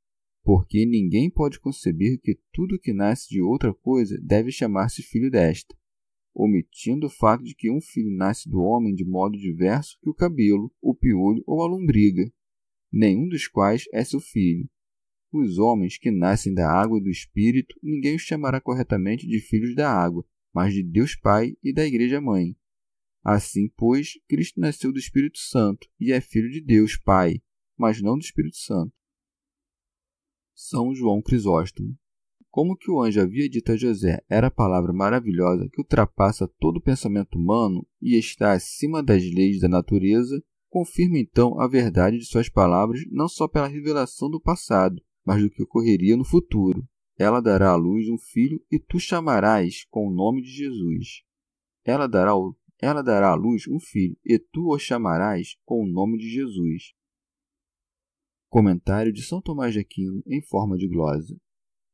porque 0.43 0.85
ninguém 0.85 1.29
pode 1.29 1.59
conceber 1.59 2.19
que 2.19 2.39
tudo 2.51 2.79
que 2.79 2.93
nasce 2.93 3.29
de 3.29 3.39
outra 3.39 3.71
coisa 3.71 4.19
deve 4.19 4.51
chamar-se 4.51 5.03
filho 5.03 5.29
desta, 5.29 5.75
omitindo 6.33 7.07
o 7.07 7.09
fato 7.09 7.43
de 7.43 7.53
que 7.53 7.69
um 7.69 7.81
filho 7.81 8.09
nasce 8.15 8.49
do 8.49 8.59
homem 8.59 8.95
de 8.95 9.05
modo 9.05 9.37
diverso 9.37 9.97
que 10.01 10.09
o 10.09 10.13
cabelo, 10.13 10.71
o 10.81 10.95
piolho 10.95 11.43
ou 11.45 11.61
a 11.61 11.67
lombriga, 11.67 12.31
nenhum 12.91 13.27
dos 13.27 13.47
quais 13.47 13.85
é 13.93 14.03
seu 14.03 14.19
filho. 14.19 14.67
Os 15.31 15.59
homens 15.59 15.99
que 15.99 16.09
nascem 16.09 16.51
da 16.51 16.67
água 16.67 16.97
e 16.97 17.03
do 17.03 17.09
Espírito, 17.11 17.75
ninguém 17.83 18.15
os 18.15 18.23
chamará 18.23 18.59
corretamente 18.59 19.27
de 19.27 19.39
filhos 19.39 19.75
da 19.75 19.91
água, 19.91 20.25
mas 20.51 20.73
de 20.73 20.81
Deus 20.81 21.15
Pai 21.15 21.55
e 21.61 21.71
da 21.71 21.85
Igreja 21.85 22.19
Mãe. 22.19 22.55
Assim, 23.23 23.69
pois, 23.75 24.13
Cristo 24.27 24.59
nasceu 24.59 24.91
do 24.91 24.99
Espírito 24.99 25.39
Santo 25.39 25.87
e 25.99 26.11
é 26.11 26.21
filho 26.21 26.49
de 26.49 26.61
Deus 26.61 26.97
Pai, 26.97 27.41
mas 27.77 28.01
não 28.01 28.17
do 28.17 28.23
Espírito 28.23 28.57
Santo. 28.57 28.93
São 30.53 30.93
João 30.93 31.21
Crisóstomo. 31.21 31.97
Como 32.49 32.75
que 32.75 32.89
o 32.89 33.01
anjo 33.01 33.21
havia 33.21 33.47
dito 33.47 33.71
a 33.71 33.77
José 33.77 34.23
era 34.27 34.47
a 34.47 34.51
palavra 34.51 34.91
maravilhosa 34.91 35.69
que 35.71 35.79
ultrapassa 35.79 36.47
todo 36.59 36.77
o 36.77 36.81
pensamento 36.81 37.37
humano 37.37 37.85
e 38.01 38.17
está 38.17 38.53
acima 38.53 39.03
das 39.03 39.23
leis 39.23 39.59
da 39.59 39.67
natureza, 39.67 40.43
confirma 40.67 41.19
então 41.19 41.59
a 41.61 41.67
verdade 41.67 42.17
de 42.17 42.25
suas 42.25 42.49
palavras 42.49 43.01
não 43.11 43.27
só 43.27 43.47
pela 43.47 43.67
revelação 43.67 44.29
do 44.29 44.41
passado, 44.41 45.01
mas 45.23 45.41
do 45.41 45.49
que 45.49 45.61
ocorreria 45.61 46.17
no 46.17 46.25
futuro. 46.25 46.87
Ela 47.17 47.39
dará 47.39 47.71
à 47.71 47.75
luz 47.75 48.07
um 48.09 48.17
filho 48.17 48.59
e 48.71 48.79
tu 48.79 48.99
chamarás 48.99 49.85
com 49.89 50.07
o 50.07 50.13
nome 50.13 50.41
de 50.41 50.49
Jesus. 50.49 51.21
Ela 51.85 52.07
dará, 52.07 52.31
ela 52.81 53.01
dará 53.01 53.31
à 53.31 53.35
luz 53.35 53.67
um 53.67 53.79
filho 53.79 54.17
e 54.25 54.39
tu 54.39 54.73
o 54.73 54.79
chamarás 54.79 55.57
com 55.65 55.83
o 55.83 55.87
nome 55.87 56.17
de 56.17 56.29
Jesus. 56.29 56.93
Comentário 58.49 59.11
de 59.11 59.21
São 59.21 59.41
Tomás 59.41 59.73
de 59.73 59.79
Aquino 59.79 60.23
em 60.25 60.41
forma 60.41 60.77
de 60.77 60.87
glosa. 60.87 61.37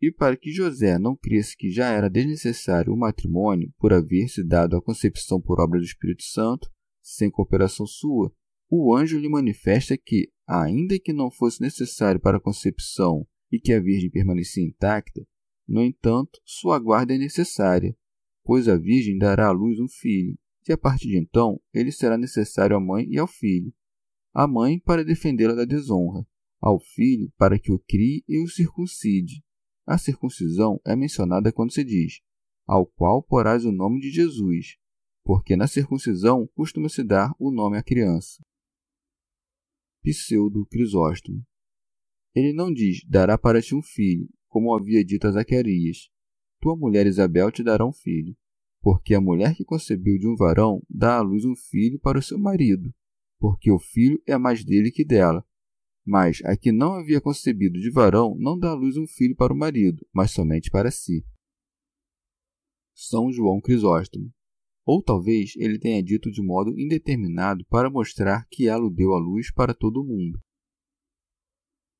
E 0.01 0.11
para 0.11 0.37
que 0.37 0.51
José 0.51 0.99
não 0.99 1.15
cresça 1.15 1.55
que 1.57 1.71
já 1.71 1.89
era 1.89 2.09
desnecessário 2.09 2.93
o 2.93 2.97
matrimônio 2.97 3.73
por 3.77 3.93
haver 3.93 4.27
se 4.27 4.43
dado 4.43 4.75
a 4.75 4.81
concepção 4.81 5.41
por 5.41 5.59
obra 5.59 5.79
do 5.79 5.85
Espírito 5.85 6.23
Santo, 6.23 6.69
sem 7.01 7.31
cooperação 7.31 7.85
sua, 7.87 8.31
o 8.69 8.95
anjo 8.95 9.17
lhe 9.17 9.29
manifesta 9.29 9.97
que, 9.97 10.31
ainda 10.47 10.99
que 10.99 11.13
não 11.13 11.31
fosse 11.31 11.61
necessário 11.61 12.19
para 12.19 12.37
a 12.37 12.41
concepção 12.41 13.25
e 13.51 13.59
que 13.59 13.73
a 13.73 13.79
Virgem 13.79 14.09
permanecia 14.09 14.63
intacta, 14.63 15.25
no 15.67 15.81
entanto, 15.81 16.39
sua 16.43 16.77
guarda 16.77 17.15
é 17.15 17.17
necessária, 17.17 17.95
pois 18.43 18.67
a 18.67 18.77
Virgem 18.77 19.17
dará 19.17 19.47
à 19.47 19.51
luz 19.51 19.79
um 19.79 19.87
filho, 19.87 20.37
e 20.67 20.73
a 20.73 20.77
partir 20.77 21.09
de 21.09 21.17
então 21.17 21.61
ele 21.73 21.91
será 21.91 22.17
necessário 22.17 22.75
à 22.75 22.79
mãe 22.79 23.07
e 23.09 23.17
ao 23.17 23.27
filho. 23.27 23.73
A 24.33 24.47
mãe 24.47 24.79
para 24.79 25.05
defendê-la 25.05 25.53
da 25.53 25.65
desonra, 25.65 26.27
ao 26.59 26.79
filho 26.79 27.31
para 27.37 27.59
que 27.59 27.71
o 27.71 27.79
crie 27.79 28.23
e 28.27 28.43
o 28.43 28.47
circuncide. 28.47 29.43
A 29.85 29.97
circuncisão 29.97 30.81
é 30.85 30.95
mencionada 30.95 31.51
quando 31.53 31.71
se 31.71 31.83
diz: 31.83 32.21
ao 32.65 32.85
qual 32.85 33.21
porás 33.21 33.63
o 33.65 33.71
nome 33.71 33.99
de 33.99 34.09
Jesus, 34.09 34.77
porque 35.23 35.55
na 35.55 35.67
circuncisão 35.67 36.47
costuma-se 36.55 37.03
dar 37.03 37.33
o 37.39 37.51
nome 37.51 37.77
à 37.77 37.83
criança. 37.83 38.43
Pseudo 40.01 40.65
Crisóstomo. 40.65 41.43
Ele 42.33 42.51
não 42.51 42.73
diz: 42.73 43.03
dará 43.07 43.37
para 43.37 43.61
ti 43.61 43.75
um 43.75 43.81
filho, 43.81 44.27
como 44.47 44.73
havia 44.73 45.03
dito 45.05 45.27
a 45.27 45.31
Zacarias: 45.31 46.09
tua 46.59 46.75
mulher 46.75 47.05
Isabel 47.05 47.51
te 47.51 47.63
dará 47.63 47.85
um 47.85 47.93
filho, 47.93 48.35
porque 48.85 49.15
a 49.15 49.19
mulher 49.19 49.55
que 49.55 49.65
concebeu 49.65 50.19
de 50.19 50.27
um 50.27 50.35
varão 50.35 50.79
dá 50.87 51.17
à 51.17 51.21
luz 51.21 51.43
um 51.43 51.55
filho 51.55 51.99
para 51.99 52.19
o 52.19 52.21
seu 52.21 52.37
marido, 52.37 52.93
porque 53.39 53.71
o 53.71 53.79
filho 53.79 54.21
é 54.27 54.37
mais 54.37 54.63
dele 54.63 54.91
que 54.91 55.03
dela 55.03 55.43
mas 56.05 56.39
a 56.45 56.55
que 56.55 56.71
não 56.71 56.93
havia 56.93 57.19
concebido 57.19 57.79
de 57.79 57.89
varão 57.89 58.35
não 58.37 58.57
dá 58.57 58.69
à 58.69 58.73
luz 58.75 58.95
um 58.95 59.07
filho 59.07 59.35
para 59.35 59.51
o 59.51 59.57
marido, 59.57 60.05
mas 60.13 60.31
somente 60.31 60.69
para 60.69 60.91
si. 60.91 61.25
São 62.93 63.31
João 63.31 63.59
Crisóstomo. 63.59 64.31
Ou 64.85 65.01
talvez 65.01 65.53
ele 65.55 65.79
tenha 65.79 66.03
dito 66.03 66.31
de 66.31 66.43
modo 66.43 66.79
indeterminado 66.79 67.65
para 67.65 67.89
mostrar 67.89 68.45
que 68.51 68.67
ela 68.67 68.85
o 68.85 68.91
deu 68.91 69.15
à 69.15 69.17
luz 69.17 69.51
para 69.51 69.73
todo 69.73 69.99
o 69.99 70.05
mundo. 70.05 70.39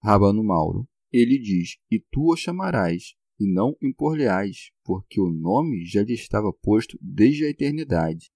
Rabano 0.03 0.43
Mauro. 0.43 0.87
Ele 1.11 1.39
diz: 1.39 1.77
E 1.89 1.99
tu 1.99 2.31
o 2.31 2.35
chamarás, 2.35 3.15
e 3.39 3.51
não 3.51 3.75
impor-lhe-ás, 3.81 4.69
porque 4.85 5.19
o 5.19 5.31
nome 5.31 5.83
já 5.83 6.03
lhe 6.03 6.13
estava 6.13 6.53
posto 6.53 6.97
desde 7.01 7.43
a 7.43 7.49
eternidade. 7.49 8.31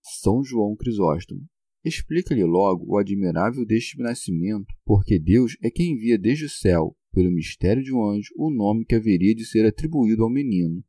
São 0.00 0.44
João 0.44 0.76
Crisóstomo. 0.76 1.44
Explica-lhe 1.84 2.44
logo 2.44 2.86
o 2.86 2.96
admirável 2.96 3.66
deste 3.66 3.98
nascimento, 3.98 4.72
porque 4.84 5.18
Deus 5.18 5.56
é 5.60 5.68
quem 5.68 5.94
envia 5.94 6.16
desde 6.16 6.44
o 6.44 6.48
céu, 6.48 6.96
pelo 7.12 7.32
mistério 7.32 7.82
de 7.82 7.92
um 7.92 8.06
anjo, 8.06 8.32
o 8.36 8.50
nome 8.50 8.84
que 8.84 8.94
haveria 8.94 9.34
de 9.34 9.44
ser 9.44 9.66
atribuído 9.66 10.22
ao 10.22 10.30
menino. 10.30 10.84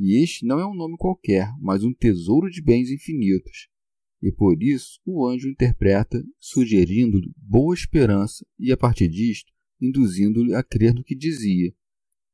E 0.00 0.22
este 0.22 0.46
não 0.46 0.58
é 0.58 0.66
um 0.66 0.74
nome 0.74 0.96
qualquer, 0.96 1.46
mas 1.60 1.84
um 1.84 1.92
tesouro 1.92 2.50
de 2.50 2.62
bens 2.62 2.90
infinitos. 2.90 3.68
E 4.22 4.32
por 4.32 4.62
isso 4.62 4.98
o 5.04 5.26
anjo 5.28 5.48
interpreta, 5.50 6.24
sugerindo-lhe 6.40 7.30
boa 7.36 7.74
esperança 7.74 8.44
e, 8.58 8.72
a 8.72 8.76
partir 8.76 9.08
disto, 9.08 9.52
induzindo-lhe 9.78 10.54
a 10.54 10.62
crer 10.62 10.94
no 10.94 11.04
que 11.04 11.14
dizia, 11.14 11.74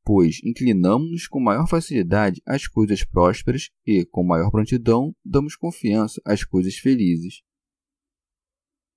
pois 0.04 0.40
inclinamos-nos 0.44 1.26
com 1.28 1.40
maior 1.40 1.68
facilidade 1.68 2.40
às 2.46 2.66
coisas 2.66 3.04
prósperas 3.04 3.70
e, 3.86 4.04
com 4.04 4.24
maior 4.24 4.50
prontidão, 4.50 5.14
damos 5.24 5.56
confiança 5.56 6.20
às 6.24 6.44
coisas 6.44 6.76
felizes. 6.76 7.42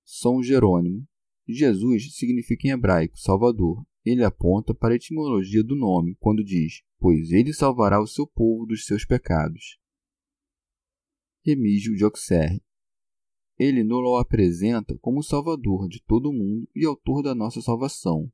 São 0.04 0.42
Jerônimo. 0.42 1.06
Jesus 1.46 2.16
significa 2.16 2.68
em 2.68 2.70
hebraico 2.70 3.18
Salvador. 3.18 3.84
Ele 4.04 4.22
aponta 4.22 4.74
para 4.74 4.92
a 4.92 4.96
etimologia 4.96 5.62
do 5.62 5.74
nome 5.74 6.14
quando 6.18 6.44
diz: 6.44 6.82
Pois 6.98 7.30
ele 7.30 7.52
salvará 7.52 8.00
o 8.00 8.06
seu 8.06 8.26
povo 8.26 8.66
dos 8.66 8.84
seus 8.84 9.04
pecados. 9.04 9.78
Remígio 11.44 11.94
de 11.94 12.04
Auxerre. 12.04 12.62
Ele 13.58 13.84
nos 13.84 14.20
apresenta 14.20 14.96
como 14.98 15.22
Salvador 15.22 15.88
de 15.88 16.02
todo 16.02 16.30
o 16.30 16.32
mundo 16.32 16.68
e 16.74 16.84
autor 16.84 17.22
da 17.22 17.34
nossa 17.34 17.60
salvação. 17.60 18.30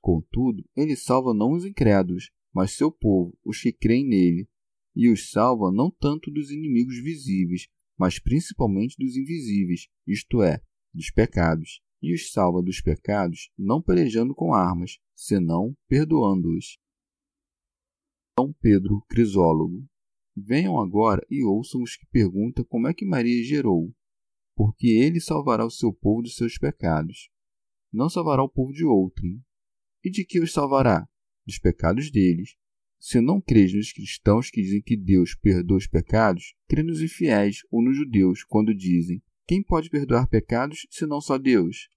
Contudo, 0.00 0.64
ele 0.76 0.96
salva 0.96 1.34
não 1.34 1.52
os 1.52 1.64
incrédulos, 1.64 2.30
mas 2.54 2.72
seu 2.72 2.90
povo, 2.90 3.36
os 3.44 3.60
que 3.60 3.72
creem 3.72 4.06
nele, 4.06 4.48
e 4.94 5.10
os 5.10 5.30
salva 5.30 5.70
não 5.70 5.90
tanto 5.90 6.30
dos 6.30 6.50
inimigos 6.50 6.96
visíveis, 7.02 7.68
mas 7.98 8.18
principalmente 8.18 8.96
dos 8.98 9.16
invisíveis, 9.16 9.88
isto 10.06 10.42
é, 10.42 10.62
dos 10.94 11.10
pecados, 11.10 11.82
e 12.02 12.14
os 12.14 12.30
salva 12.30 12.62
dos 12.62 12.80
pecados, 12.80 13.50
não 13.58 13.82
pelejando 13.82 14.34
com 14.34 14.54
armas, 14.54 14.98
senão 15.14 15.76
perdoando-os. 15.88 16.78
São 18.38 18.52
Pedro 18.60 19.02
Crisólogo. 19.08 19.86
Venham 20.36 20.78
agora 20.78 21.26
e 21.30 21.42
ouçam 21.42 21.82
os 21.82 21.96
que 21.96 22.06
perguntam 22.06 22.64
como 22.64 22.86
é 22.86 22.92
que 22.92 23.06
Maria 23.06 23.42
gerou, 23.42 23.90
porque 24.54 24.88
ele 24.88 25.20
salvará 25.20 25.64
o 25.64 25.70
seu 25.70 25.92
povo 25.92 26.22
dos 26.22 26.36
seus 26.36 26.58
pecados. 26.58 27.30
Não 27.90 28.10
salvará 28.10 28.42
o 28.42 28.48
povo 28.48 28.72
de 28.72 28.84
outrem. 28.84 29.42
E 30.06 30.10
de 30.10 30.24
que 30.24 30.38
os 30.38 30.52
salvará? 30.52 31.04
Dos 31.44 31.58
pecados 31.58 32.12
deles. 32.12 32.54
Se 32.96 33.20
não 33.20 33.40
crês 33.40 33.74
nos 33.74 33.92
cristãos 33.92 34.48
que 34.48 34.62
dizem 34.62 34.80
que 34.80 34.96
Deus 34.96 35.34
perdoa 35.34 35.78
os 35.78 35.88
pecados, 35.88 36.54
crê 36.68 36.84
nos 36.84 37.02
infiéis 37.02 37.62
ou 37.72 37.82
nos 37.82 37.96
judeus 37.96 38.44
quando 38.44 38.72
dizem 38.72 39.20
quem 39.48 39.64
pode 39.64 39.90
perdoar 39.90 40.28
pecados 40.28 40.86
senão 40.92 41.20
só 41.20 41.36
Deus? 41.36 41.88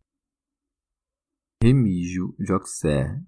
Remígio 1.61 2.35
de 2.39 2.51
Auxerre. 2.51 3.21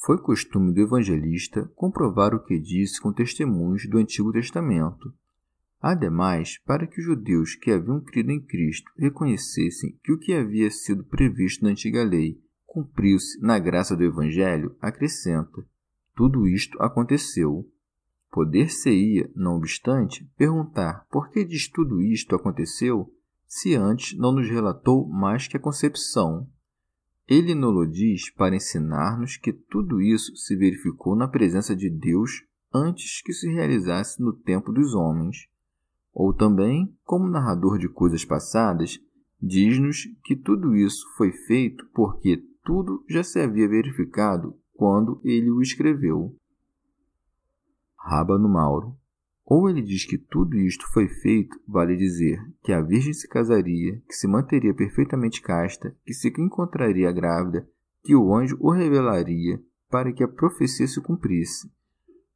Foi 0.00 0.16
costume 0.22 0.72
do 0.72 0.80
evangelista 0.80 1.70
comprovar 1.74 2.34
o 2.34 2.42
que 2.42 2.58
disse 2.58 2.98
com 2.98 3.12
testemunhos 3.12 3.86
do 3.86 3.98
Antigo 3.98 4.32
Testamento. 4.32 5.12
Ademais, 5.78 6.58
para 6.64 6.86
que 6.86 7.00
os 7.00 7.04
judeus 7.04 7.54
que 7.54 7.70
haviam 7.70 8.00
crido 8.00 8.30
em 8.30 8.40
Cristo 8.40 8.90
reconhecessem 8.96 9.94
que 10.02 10.10
o 10.10 10.18
que 10.18 10.32
havia 10.32 10.70
sido 10.70 11.04
previsto 11.04 11.62
na 11.62 11.72
antiga 11.72 12.02
lei 12.02 12.40
cumpriu-se 12.76 13.40
na 13.40 13.58
graça 13.58 13.96
do 13.96 14.04
Evangelho, 14.04 14.76
acrescenta: 14.82 15.66
tudo 16.14 16.46
isto 16.46 16.80
aconteceu. 16.82 17.66
Poder-se-ia, 18.30 19.30
não 19.34 19.56
obstante, 19.56 20.30
perguntar 20.36 21.06
por 21.10 21.30
que 21.30 21.42
diz 21.42 21.70
tudo 21.70 22.02
isto 22.02 22.36
aconteceu 22.36 23.10
se 23.48 23.74
antes 23.74 24.18
não 24.18 24.30
nos 24.32 24.46
relatou 24.50 25.08
mais 25.08 25.48
que 25.48 25.56
a 25.56 25.60
concepção. 25.60 26.46
Ele 27.26 27.54
nos 27.54 27.90
diz 27.90 28.28
para 28.28 28.54
ensinar-nos 28.54 29.38
que 29.38 29.54
tudo 29.54 30.02
isso 30.02 30.36
se 30.36 30.54
verificou 30.54 31.16
na 31.16 31.26
presença 31.26 31.74
de 31.74 31.88
Deus 31.88 32.44
antes 32.74 33.22
que 33.22 33.32
se 33.32 33.50
realizasse 33.50 34.20
no 34.20 34.34
tempo 34.34 34.70
dos 34.70 34.94
homens. 34.94 35.48
Ou 36.12 36.34
também, 36.34 36.94
como 37.04 37.26
narrador 37.26 37.78
de 37.78 37.88
coisas 37.88 38.22
passadas, 38.22 39.00
diz-nos 39.40 40.04
que 40.22 40.36
tudo 40.36 40.76
isso 40.76 41.06
foi 41.16 41.32
feito 41.32 41.86
porque 41.94 42.44
tudo 42.66 43.04
já 43.08 43.22
se 43.22 43.38
havia 43.38 43.68
verificado 43.68 44.58
quando 44.74 45.20
ele 45.24 45.50
o 45.52 45.62
escreveu. 45.62 46.36
Rábano 47.96 48.48
Mauro 48.48 48.96
ou 49.44 49.70
ele 49.70 49.80
diz 49.80 50.04
que 50.04 50.18
tudo 50.18 50.56
isto 50.56 50.84
foi 50.92 51.06
feito, 51.06 51.56
vale 51.68 51.96
dizer 51.96 52.40
que 52.64 52.72
a 52.72 52.80
Virgem 52.80 53.12
se 53.12 53.28
casaria, 53.28 54.02
que 54.08 54.14
se 54.14 54.26
manteria 54.26 54.74
perfeitamente 54.74 55.40
casta, 55.40 55.96
que 56.04 56.12
se 56.12 56.34
encontraria 56.36 57.12
grávida, 57.12 57.64
que 58.02 58.16
o 58.16 58.34
anjo 58.34 58.56
o 58.58 58.72
revelaria 58.72 59.62
para 59.88 60.12
que 60.12 60.24
a 60.24 60.28
profecia 60.28 60.88
se 60.88 61.00
cumprisse, 61.00 61.70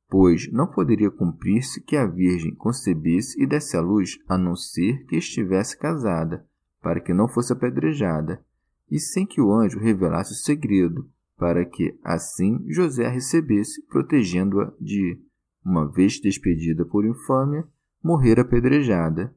pois 0.08 0.50
não 0.52 0.68
poderia 0.68 1.10
cumprir-se 1.10 1.80
que 1.80 1.96
a 1.96 2.06
Virgem 2.06 2.54
concebesse 2.54 3.42
e 3.42 3.44
desse 3.44 3.76
à 3.76 3.80
luz 3.80 4.20
a 4.28 4.38
não 4.38 4.54
ser 4.54 5.04
que 5.06 5.16
estivesse 5.16 5.76
casada, 5.76 6.46
para 6.80 7.00
que 7.00 7.12
não 7.12 7.26
fosse 7.26 7.52
apedrejada, 7.52 8.44
e 8.90 8.98
sem 8.98 9.24
que 9.24 9.40
o 9.40 9.52
anjo 9.52 9.78
revelasse 9.78 10.32
o 10.32 10.36
segredo, 10.36 11.08
para 11.36 11.64
que, 11.64 11.98
assim, 12.04 12.62
José 12.68 13.06
a 13.06 13.10
recebesse, 13.10 13.82
protegendo-a 13.86 14.72
de, 14.80 15.18
uma 15.64 15.90
vez 15.90 16.20
despedida 16.20 16.84
por 16.84 17.06
infâmia, 17.06 17.66
morrer 18.02 18.40
apedrejada. 18.40 19.34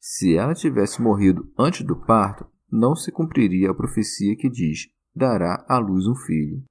Se 0.00 0.36
ela 0.36 0.54
tivesse 0.54 1.02
morrido 1.02 1.52
antes 1.58 1.84
do 1.84 1.96
parto, 1.96 2.46
não 2.70 2.96
se 2.96 3.12
cumpriria 3.12 3.70
a 3.70 3.74
profecia 3.74 4.36
que 4.36 4.48
diz: 4.48 4.88
dará 5.14 5.64
à 5.68 5.78
luz 5.78 6.06
um 6.06 6.14
filho. 6.14 6.64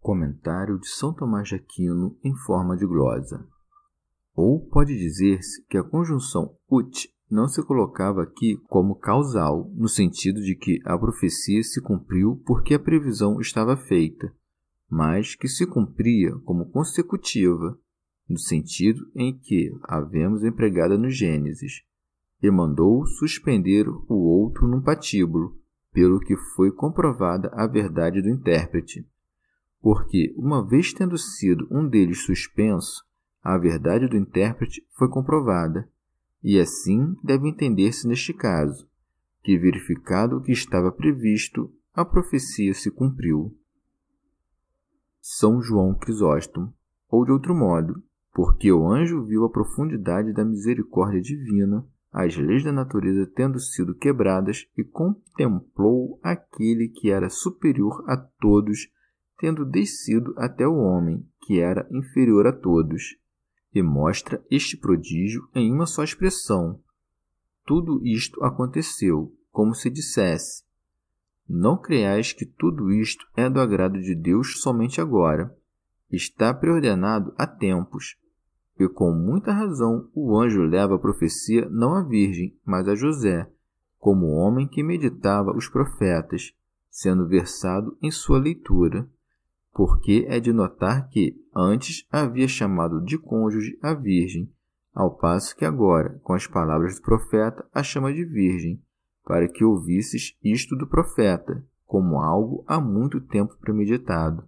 Comentário 0.00 0.78
de 0.78 0.88
São 0.88 1.12
Tomás 1.12 1.48
de 1.48 1.56
Aquino 1.56 2.16
em 2.24 2.34
forma 2.34 2.76
de 2.76 2.86
glosa. 2.86 3.46
Ou 4.34 4.66
pode 4.68 4.96
dizer-se 4.96 5.64
que 5.66 5.76
a 5.76 5.84
conjunção 5.84 6.56
ut 6.70 7.12
não 7.30 7.46
se 7.46 7.62
colocava 7.62 8.22
aqui 8.22 8.56
como 8.68 8.96
causal, 8.96 9.70
no 9.74 9.88
sentido 9.88 10.42
de 10.42 10.56
que 10.56 10.80
a 10.84 10.98
profecia 10.98 11.62
se 11.62 11.80
cumpriu 11.80 12.42
porque 12.44 12.74
a 12.74 12.78
previsão 12.78 13.40
estava 13.40 13.76
feita, 13.76 14.34
mas 14.90 15.36
que 15.36 15.46
se 15.46 15.64
cumpria 15.64 16.34
como 16.44 16.66
consecutiva, 16.66 17.78
no 18.28 18.38
sentido 18.38 19.08
em 19.14 19.36
que 19.38 19.72
a 19.84 20.00
vemos 20.00 20.42
empregada 20.42 20.98
no 20.98 21.08
Gênesis, 21.08 21.82
e 22.42 22.50
mandou 22.50 23.06
suspender 23.06 23.86
o 23.88 24.14
outro 24.14 24.66
num 24.66 24.80
patíbulo, 24.80 25.56
pelo 25.92 26.20
que 26.20 26.36
foi 26.56 26.72
comprovada 26.72 27.48
a 27.52 27.66
verdade 27.66 28.22
do 28.22 28.28
intérprete. 28.28 29.06
Porque, 29.80 30.32
uma 30.36 30.66
vez 30.66 30.92
tendo 30.92 31.16
sido 31.16 31.66
um 31.70 31.86
deles 31.86 32.24
suspenso, 32.24 33.04
a 33.42 33.56
verdade 33.56 34.06
do 34.06 34.16
intérprete 34.16 34.82
foi 34.96 35.08
comprovada, 35.08 35.88
e 36.42 36.58
assim 36.58 37.16
deve 37.22 37.48
entender-se 37.48 38.08
neste 38.08 38.32
caso, 38.32 38.88
que 39.42 39.58
verificado 39.58 40.36
o 40.36 40.42
que 40.42 40.52
estava 40.52 40.90
previsto, 40.90 41.72
a 41.94 42.04
profecia 42.04 42.72
se 42.74 42.90
cumpriu. 42.90 43.56
São 45.20 45.60
João 45.60 45.94
Crisóstomo, 45.94 46.72
ou 47.08 47.24
de 47.24 47.32
outro 47.32 47.54
modo, 47.54 48.02
porque 48.32 48.72
o 48.72 48.88
anjo 48.88 49.24
viu 49.24 49.44
a 49.44 49.50
profundidade 49.50 50.32
da 50.32 50.44
misericórdia 50.44 51.20
divina, 51.20 51.86
as 52.12 52.36
leis 52.36 52.64
da 52.64 52.72
natureza 52.72 53.30
tendo 53.34 53.58
sido 53.58 53.94
quebradas, 53.94 54.66
e 54.76 54.82
contemplou 54.82 56.18
aquele 56.22 56.88
que 56.88 57.10
era 57.10 57.28
superior 57.28 58.02
a 58.06 58.16
todos, 58.16 58.88
tendo 59.38 59.64
descido 59.64 60.34
até 60.36 60.66
o 60.66 60.76
homem, 60.76 61.26
que 61.42 61.60
era 61.60 61.86
inferior 61.90 62.46
a 62.46 62.52
todos 62.52 63.20
e 63.74 63.82
mostra 63.82 64.44
este 64.50 64.76
prodígio 64.76 65.48
em 65.54 65.72
uma 65.72 65.86
só 65.86 66.02
expressão. 66.02 66.80
Tudo 67.64 68.04
isto 68.04 68.42
aconteceu, 68.42 69.32
como 69.52 69.74
se 69.74 69.88
dissesse: 69.88 70.64
Não 71.48 71.76
creais 71.76 72.32
que 72.32 72.44
tudo 72.44 72.92
isto 72.92 73.26
é 73.36 73.48
do 73.48 73.60
agrado 73.60 74.00
de 74.00 74.14
Deus 74.14 74.60
somente 74.60 75.00
agora. 75.00 75.56
Está 76.10 76.52
preordenado 76.52 77.32
há 77.38 77.46
tempos. 77.46 78.16
E 78.78 78.88
com 78.88 79.12
muita 79.12 79.52
razão 79.52 80.08
o 80.14 80.36
anjo 80.38 80.62
leva 80.62 80.96
a 80.96 80.98
profecia 80.98 81.68
não 81.68 81.94
à 81.94 82.02
Virgem, 82.02 82.56
mas 82.64 82.88
a 82.88 82.94
José, 82.94 83.48
como 83.98 84.26
homem 84.28 84.66
que 84.66 84.82
meditava 84.82 85.54
os 85.54 85.68
profetas, 85.68 86.54
sendo 86.90 87.28
versado 87.28 87.96
em 88.02 88.10
sua 88.10 88.38
leitura 88.38 89.08
porque 89.72 90.24
é 90.28 90.40
de 90.40 90.52
notar 90.52 91.08
que 91.08 91.36
antes 91.54 92.06
havia 92.10 92.48
chamado 92.48 93.00
de 93.00 93.18
cônjuge 93.18 93.78
a 93.82 93.94
virgem, 93.94 94.50
ao 94.94 95.16
passo 95.16 95.56
que 95.56 95.64
agora, 95.64 96.20
com 96.22 96.32
as 96.32 96.46
palavras 96.46 96.96
do 96.96 97.02
profeta, 97.02 97.64
a 97.72 97.82
chama 97.82 98.12
de 98.12 98.24
virgem, 98.24 98.82
para 99.24 99.48
que 99.48 99.64
ouvisses 99.64 100.36
isto 100.42 100.76
do 100.76 100.86
profeta, 100.86 101.64
como 101.86 102.20
algo 102.20 102.64
há 102.66 102.80
muito 102.80 103.20
tempo 103.20 103.56
premeditado. 103.60 104.44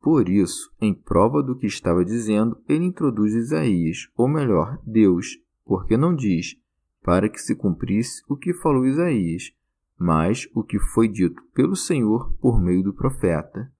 Por 0.00 0.28
isso, 0.28 0.72
em 0.80 0.92
prova 0.92 1.42
do 1.42 1.56
que 1.56 1.66
estava 1.66 2.04
dizendo, 2.04 2.60
ele 2.68 2.84
introduz 2.84 3.34
Isaías, 3.34 4.08
ou 4.16 4.28
melhor, 4.28 4.80
Deus, 4.84 5.38
porque 5.64 5.96
não 5.96 6.14
diz, 6.14 6.56
para 7.02 7.28
que 7.28 7.40
se 7.40 7.54
cumprisse 7.54 8.22
o 8.28 8.36
que 8.36 8.52
falou 8.52 8.84
Isaías, 8.84 9.52
mas 9.96 10.48
o 10.54 10.64
que 10.64 10.78
foi 10.80 11.06
dito 11.06 11.40
pelo 11.54 11.76
Senhor 11.76 12.32
por 12.40 12.60
meio 12.60 12.82
do 12.82 12.92
profeta. 12.92 13.72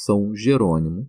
São 0.00 0.34
Jerônimo, 0.34 1.06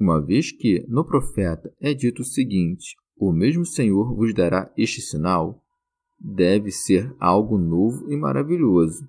uma 0.00 0.24
vez 0.24 0.50
que 0.50 0.86
no 0.88 1.04
profeta 1.04 1.70
é 1.78 1.92
dito 1.92 2.22
o 2.22 2.24
seguinte: 2.24 2.94
O 3.14 3.30
mesmo 3.30 3.66
Senhor 3.66 4.16
vos 4.16 4.32
dará 4.32 4.72
este 4.74 5.02
sinal, 5.02 5.62
deve 6.18 6.70
ser 6.70 7.14
algo 7.20 7.58
novo 7.58 8.10
e 8.10 8.16
maravilhoso. 8.16 9.06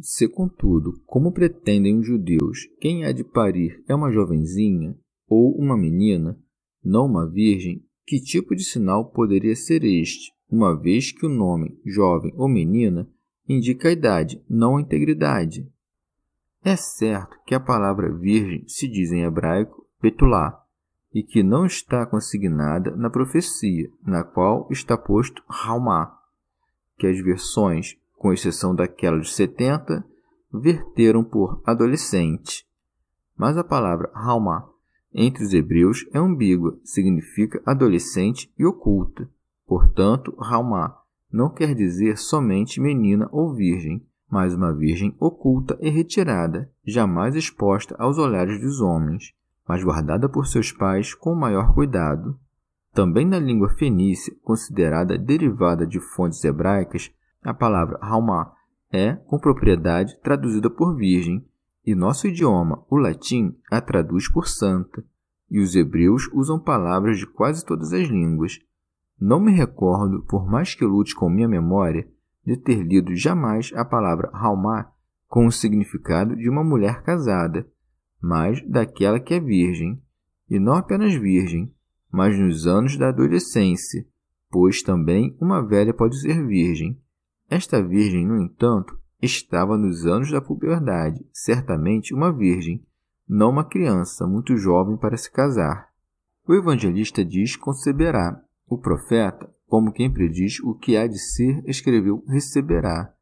Se, 0.00 0.26
contudo, 0.26 1.00
como 1.04 1.32
pretendem 1.32 1.98
os 1.98 2.06
judeus, 2.06 2.60
quem 2.80 3.04
há 3.04 3.12
de 3.12 3.22
parir 3.22 3.82
é 3.86 3.94
uma 3.94 4.10
jovenzinha 4.10 4.96
ou 5.28 5.54
uma 5.54 5.76
menina, 5.76 6.38
não 6.82 7.04
uma 7.04 7.30
virgem, 7.30 7.84
que 8.06 8.20
tipo 8.20 8.56
de 8.56 8.64
sinal 8.64 9.10
poderia 9.10 9.54
ser 9.54 9.84
este, 9.84 10.32
uma 10.50 10.74
vez 10.74 11.12
que 11.12 11.26
o 11.26 11.30
nome 11.30 11.78
jovem 11.84 12.32
ou 12.36 12.48
menina 12.48 13.06
indica 13.46 13.88
a 13.88 13.92
idade, 13.92 14.42
não 14.48 14.76
a 14.76 14.80
integridade? 14.80 15.70
É 16.66 16.74
certo 16.74 17.38
que 17.46 17.54
a 17.54 17.60
palavra 17.60 18.12
virgem 18.12 18.64
se 18.66 18.88
diz 18.88 19.12
em 19.12 19.22
hebraico 19.22 19.86
betulá 20.02 20.60
e 21.14 21.22
que 21.22 21.40
não 21.40 21.64
está 21.64 22.04
consignada 22.04 22.90
na 22.96 23.08
profecia, 23.08 23.88
na 24.04 24.24
qual 24.24 24.66
está 24.68 24.98
posto 24.98 25.44
Raumá, 25.48 26.18
que 26.98 27.06
as 27.06 27.20
versões, 27.20 27.96
com 28.16 28.32
exceção 28.32 28.74
daquela 28.74 29.20
de 29.20 29.30
70, 29.30 30.04
verteram 30.52 31.22
por 31.22 31.62
adolescente. 31.64 32.66
Mas 33.36 33.56
a 33.56 33.62
palavra 33.62 34.10
Raumá 34.12 34.68
entre 35.14 35.44
os 35.44 35.52
hebreus 35.52 36.04
é 36.12 36.18
ambígua, 36.18 36.80
significa 36.82 37.62
adolescente 37.64 38.52
e 38.58 38.66
oculta. 38.66 39.30
Portanto, 39.68 40.34
Raumá 40.36 41.00
não 41.30 41.48
quer 41.48 41.76
dizer 41.76 42.18
somente 42.18 42.80
menina 42.80 43.28
ou 43.30 43.54
virgem, 43.54 44.04
mas 44.30 44.54
uma 44.54 44.74
virgem 44.74 45.14
oculta 45.18 45.78
e 45.80 45.88
retirada, 45.88 46.70
jamais 46.84 47.34
exposta 47.34 47.94
aos 47.98 48.18
olhares 48.18 48.60
dos 48.60 48.80
homens, 48.80 49.32
mas 49.68 49.82
guardada 49.82 50.28
por 50.28 50.46
seus 50.46 50.72
pais 50.72 51.14
com 51.14 51.32
o 51.32 51.36
maior 51.36 51.74
cuidado. 51.74 52.38
Também 52.92 53.26
na 53.26 53.38
língua 53.38 53.68
fenícia, 53.70 54.34
considerada 54.42 55.18
derivada 55.18 55.86
de 55.86 56.00
fontes 56.00 56.42
hebraicas, 56.44 57.10
a 57.42 57.52
palavra 57.54 57.98
Halmá 58.00 58.56
é, 58.92 59.14
com 59.14 59.38
propriedade, 59.38 60.18
traduzida 60.22 60.70
por 60.70 60.96
virgem, 60.96 61.44
e 61.84 61.94
nosso 61.94 62.26
idioma, 62.26 62.84
o 62.90 62.96
latim, 62.96 63.56
a 63.70 63.80
traduz 63.80 64.30
por 64.30 64.48
santa, 64.48 65.04
e 65.50 65.60
os 65.60 65.76
hebreus 65.76 66.28
usam 66.32 66.58
palavras 66.58 67.18
de 67.18 67.26
quase 67.26 67.64
todas 67.64 67.92
as 67.92 68.08
línguas. 68.08 68.58
Não 69.20 69.38
me 69.38 69.52
recordo, 69.52 70.22
por 70.22 70.46
mais 70.50 70.74
que 70.74 70.84
lute 70.84 71.14
com 71.14 71.30
minha 71.30 71.48
memória, 71.48 72.08
de 72.46 72.56
ter 72.56 72.82
lido 72.82 73.14
jamais 73.16 73.72
a 73.74 73.84
palavra 73.84 74.30
Halmá 74.32 74.92
com 75.26 75.46
o 75.46 75.52
significado 75.52 76.36
de 76.36 76.48
uma 76.48 76.62
mulher 76.62 77.02
casada, 77.02 77.66
mas 78.22 78.62
daquela 78.68 79.18
que 79.18 79.34
é 79.34 79.40
virgem, 79.40 80.00
e 80.48 80.60
não 80.60 80.74
apenas 80.74 81.14
virgem, 81.14 81.74
mas 82.10 82.38
nos 82.38 82.66
anos 82.66 82.96
da 82.96 83.08
adolescência, 83.08 84.06
pois 84.48 84.80
também 84.82 85.36
uma 85.40 85.60
velha 85.66 85.92
pode 85.92 86.20
ser 86.20 86.46
virgem. 86.46 86.98
Esta 87.50 87.82
virgem, 87.82 88.26
no 88.26 88.40
entanto, 88.40 88.96
estava 89.20 89.76
nos 89.76 90.06
anos 90.06 90.30
da 90.30 90.40
puberdade, 90.40 91.26
certamente 91.32 92.14
uma 92.14 92.32
virgem, 92.32 92.86
não 93.28 93.50
uma 93.50 93.64
criança 93.64 94.24
muito 94.26 94.56
jovem 94.56 94.96
para 94.96 95.16
se 95.16 95.30
casar. 95.30 95.88
O 96.46 96.54
evangelista 96.54 97.24
diz 97.24 97.56
conceberá. 97.56 98.40
O 98.68 98.78
profeta 98.78 99.48
como 99.66 99.92
quem 99.92 100.10
prediz 100.10 100.60
o 100.60 100.74
que 100.74 100.96
há 100.96 101.06
de 101.06 101.18
ser, 101.18 101.62
escreveu 101.66 102.24
receberá. 102.28 103.12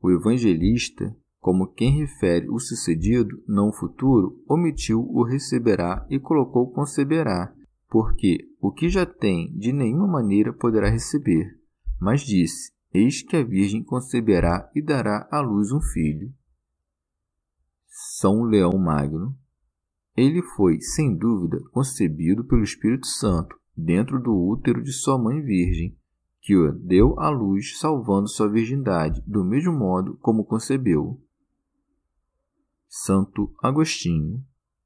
O 0.00 0.10
evangelista, 0.10 1.14
como 1.40 1.66
quem 1.66 1.98
refere 1.98 2.48
o 2.48 2.58
sucedido, 2.58 3.42
não 3.46 3.68
o 3.68 3.72
futuro, 3.72 4.40
omitiu 4.48 5.00
o 5.00 5.24
receberá 5.24 6.06
e 6.08 6.18
colocou 6.18 6.70
conceberá, 6.70 7.52
porque 7.88 8.48
o 8.60 8.70
que 8.70 8.88
já 8.88 9.04
tem 9.04 9.52
de 9.56 9.72
nenhuma 9.72 10.06
maneira 10.06 10.52
poderá 10.52 10.88
receber. 10.88 11.58
Mas 12.00 12.20
disse: 12.20 12.72
Eis 12.94 13.22
que 13.22 13.36
a 13.36 13.42
Virgem 13.42 13.82
conceberá 13.82 14.70
e 14.74 14.80
dará 14.80 15.28
à 15.30 15.40
luz 15.40 15.72
um 15.72 15.80
filho. 15.80 16.32
São 17.88 18.44
Leão 18.44 18.78
Magno. 18.78 19.36
Ele 20.16 20.42
foi, 20.42 20.80
sem 20.80 21.16
dúvida, 21.16 21.60
concebido 21.70 22.44
pelo 22.44 22.62
Espírito 22.62 23.06
Santo, 23.06 23.57
dentro 23.78 24.20
do 24.20 24.34
útero 24.34 24.82
de 24.82 24.92
sua 24.92 25.16
mãe 25.16 25.40
virgem, 25.40 25.96
que 26.40 26.56
o 26.56 26.72
deu 26.72 27.18
à 27.20 27.28
luz, 27.28 27.78
salvando 27.78 28.28
sua 28.28 28.48
virgindade, 28.48 29.22
do 29.24 29.44
mesmo 29.44 29.72
modo 29.72 30.16
como 30.20 30.44
concebeu. 30.44 31.20
Santo 32.88 33.54
Agostinho, 33.62 34.42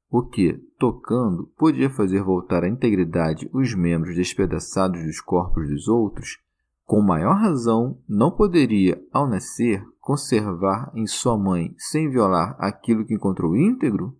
o 0.09 0.21
que, 0.21 0.61
tocando, 0.77 1.47
podia 1.57 1.89
fazer 1.89 2.21
voltar 2.21 2.63
à 2.63 2.69
integridade 2.69 3.49
os 3.51 3.73
membros 3.73 4.15
despedaçados 4.15 5.03
dos 5.03 5.19
corpos 5.19 5.67
dos 5.67 5.87
outros, 5.87 6.37
com 6.85 7.01
maior 7.01 7.35
razão 7.35 7.97
não 8.07 8.29
poderia, 8.29 9.01
ao 9.11 9.27
nascer, 9.27 9.83
conservar 9.99 10.91
em 10.93 11.07
sua 11.07 11.37
mãe 11.37 11.73
sem 11.77 12.09
violar 12.09 12.55
aquilo 12.59 13.05
que 13.05 13.13
encontrou 13.15 13.55
íntegro? 13.55 14.15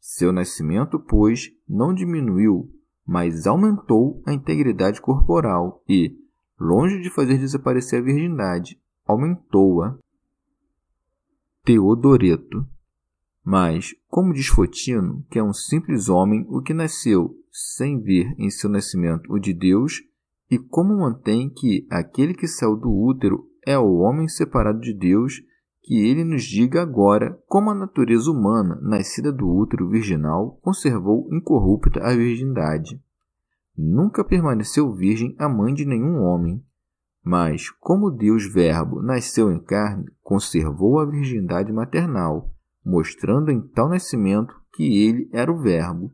Seu 0.00 0.32
nascimento, 0.32 0.98
pois, 0.98 1.50
não 1.66 1.94
diminuiu, 1.94 2.73
mas 3.06 3.46
aumentou 3.46 4.22
a 4.26 4.32
integridade 4.32 5.00
corporal 5.00 5.82
e, 5.88 6.16
longe 6.58 7.00
de 7.02 7.10
fazer 7.10 7.38
desaparecer 7.38 8.00
a 8.00 8.04
virgindade, 8.04 8.80
aumentou-a. 9.06 9.98
Teodoreto. 11.64 12.66
Mas, 13.44 13.94
como 14.08 14.32
diz 14.32 14.46
Fotino, 14.46 15.24
que 15.30 15.38
é 15.38 15.42
um 15.42 15.52
simples 15.52 16.08
homem 16.08 16.46
o 16.48 16.62
que 16.62 16.72
nasceu, 16.72 17.36
sem 17.50 18.00
ver 18.00 18.34
em 18.38 18.50
seu 18.50 18.70
nascimento 18.70 19.30
o 19.32 19.38
de 19.38 19.52
Deus, 19.52 20.02
e 20.50 20.58
como 20.58 20.98
mantém 20.98 21.50
que 21.50 21.86
aquele 21.90 22.34
que 22.34 22.46
saiu 22.46 22.76
do 22.76 22.90
útero 22.90 23.46
é 23.66 23.78
o 23.78 23.96
homem 23.96 24.28
separado 24.28 24.80
de 24.80 24.94
Deus, 24.94 25.42
que 25.84 26.00
ele 26.00 26.24
nos 26.24 26.44
diga 26.44 26.80
agora 26.80 27.38
como 27.46 27.70
a 27.70 27.74
natureza 27.74 28.30
humana, 28.30 28.78
nascida 28.80 29.30
do 29.30 29.46
útero 29.46 29.86
virginal, 29.90 30.58
conservou 30.62 31.28
incorrupta 31.30 32.00
a 32.02 32.16
virgindade. 32.16 32.98
Nunca 33.76 34.24
permaneceu 34.24 34.90
virgem 34.94 35.36
a 35.38 35.46
mãe 35.46 35.74
de 35.74 35.84
nenhum 35.84 36.22
homem, 36.22 36.64
mas, 37.22 37.70
como 37.80 38.10
Deus 38.10 38.50
Verbo 38.50 39.02
nasceu 39.02 39.52
em 39.52 39.58
carne, 39.58 40.10
conservou 40.22 40.98
a 40.98 41.04
virgindade 41.04 41.70
maternal, 41.70 42.50
mostrando 42.84 43.50
em 43.50 43.60
tal 43.60 43.88
nascimento 43.88 44.54
que 44.74 45.06
ele 45.06 45.28
era 45.32 45.52
o 45.52 45.60
Verbo. 45.60 46.10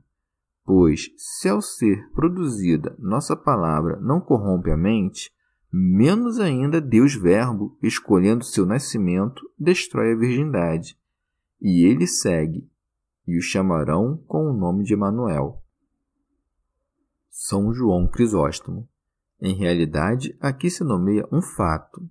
Pois, 0.64 1.10
se 1.16 1.48
ao 1.48 1.62
ser 1.62 2.10
produzida 2.12 2.96
nossa 2.98 3.36
palavra 3.36 4.00
não 4.00 4.20
corrompe 4.20 4.70
a 4.70 4.76
mente, 4.76 5.30
menos 5.72 6.38
ainda 6.38 6.80
Deus 6.80 7.14
Verbo, 7.14 7.76
escolhendo 7.82 8.44
seu 8.44 8.66
nascimento, 8.66 9.42
destrói 9.58 10.12
a 10.12 10.16
virgindade. 10.16 10.98
E 11.60 11.84
ele 11.84 12.06
segue, 12.06 12.68
e 13.26 13.38
o 13.38 13.42
chamarão 13.42 14.16
com 14.26 14.50
o 14.50 14.52
nome 14.52 14.84
de 14.84 14.94
Emanuel. 14.94 15.62
São 17.30 17.72
João 17.72 18.08
Crisóstomo. 18.08 18.88
Em 19.40 19.54
realidade, 19.54 20.36
aqui 20.40 20.68
se 20.68 20.84
nomeia 20.84 21.26
um 21.32 21.40
fato. 21.40 22.06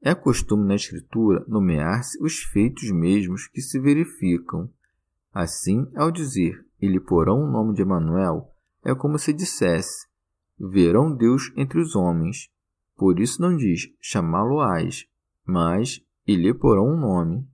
É 0.00 0.14
costume 0.14 0.68
na 0.68 0.76
Escritura 0.76 1.44
nomear-se 1.48 2.22
os 2.22 2.38
feitos 2.38 2.90
mesmos 2.90 3.48
que 3.48 3.60
se 3.60 3.80
verificam. 3.80 4.70
Assim, 5.32 5.90
ao 5.96 6.10
dizer, 6.10 6.64
ele 6.80 7.00
porão 7.00 7.40
o 7.40 7.50
nome 7.50 7.74
de 7.74 7.82
Emanuel, 7.82 8.54
é 8.84 8.94
como 8.94 9.18
se 9.18 9.32
dissesse, 9.32 10.06
verão 10.58 11.14
Deus 11.14 11.52
entre 11.56 11.80
os 11.80 11.96
homens. 11.96 12.48
Por 12.98 13.20
isso 13.20 13.40
não 13.40 13.56
diz 13.56 13.94
chamá-lo-ás, 14.00 15.06
mas 15.46 16.04
e 16.26 16.34
lhe 16.34 16.52
porão 16.52 16.88
um 16.88 16.98
nome. 16.98 17.48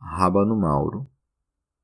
Rábano 0.00 0.56
Mauro. 0.56 1.10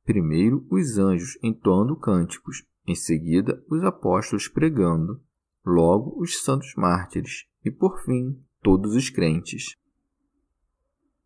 Primeiro 0.04 0.64
os 0.70 0.96
anjos 0.96 1.36
entoando 1.42 1.96
cânticos, 1.96 2.64
em 2.86 2.94
seguida 2.94 3.60
os 3.68 3.82
apóstolos 3.82 4.46
pregando, 4.46 5.20
logo 5.66 6.22
os 6.22 6.40
santos 6.40 6.72
mártires 6.76 7.48
e 7.64 7.70
por 7.70 8.00
fim 8.04 8.40
todos 8.62 8.94
os 8.94 9.10
crentes. 9.10 9.76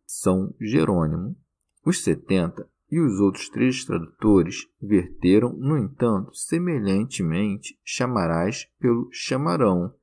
São 0.07 0.55
Jerônimo. 0.59 1.37
Os 1.85 2.03
setenta 2.03 2.67
e 2.89 2.99
os 2.99 3.19
outros 3.19 3.47
três 3.47 3.85
tradutores 3.85 4.67
verteram, 4.81 5.53
no 5.53 5.77
entanto, 5.77 6.33
semelhantemente, 6.33 7.79
chamarás 7.83 8.67
pelo 8.79 9.07
chamarão, 9.11 9.93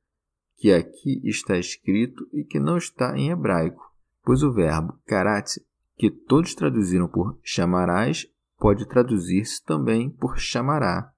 que 0.61 0.71
aqui 0.71 1.23
está 1.25 1.57
escrito 1.57 2.29
e 2.35 2.45
que 2.45 2.61
não 2.61 2.77
está 2.77 3.17
em 3.17 3.31
hebraico, 3.31 3.83
pois 4.23 4.43
o 4.43 4.53
verbo 4.53 4.93
karate, 5.07 5.65
que 5.97 6.11
todos 6.11 6.55
traduziram 6.55 7.09
por 7.09 7.39
chamarás, 7.43 8.27
pode 8.59 8.87
traduzir-se 8.87 9.65
também 9.65 10.11
por 10.11 10.39
chamará. 10.39 11.11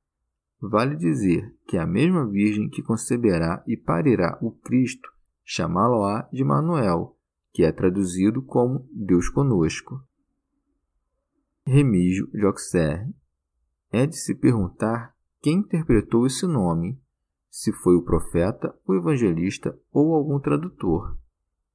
Vale 0.61 0.95
dizer 0.95 1.53
que 1.67 1.77
a 1.77 1.85
mesma 1.85 2.25
Virgem 2.25 2.69
que 2.69 2.85
conceberá 2.85 3.65
e 3.67 3.77
parirá 3.77 4.39
o 4.41 4.53
Cristo, 4.53 5.11
chamá-lo-á 5.45 6.29
de 6.33 6.45
Manuel, 6.45 7.19
que 7.53 7.65
é 7.65 7.73
traduzido 7.73 8.43
como 8.43 8.89
Deus 8.93 9.29
conosco. 9.29 10.01
Remígio 11.67 12.29
de 12.31 12.47
Auxerre. 12.47 13.13
É 13.91 14.07
de 14.07 14.17
se 14.17 14.37
perguntar 14.37 15.15
quem 15.41 15.59
interpretou 15.59 16.27
esse 16.27 16.47
nome, 16.47 16.99
se 17.53 17.71
foi 17.71 17.95
o 17.95 18.03
profeta, 18.03 18.75
o 18.89 18.95
evangelista 18.95 19.79
ou 19.93 20.15
algum 20.15 20.41
tradutor. 20.41 21.19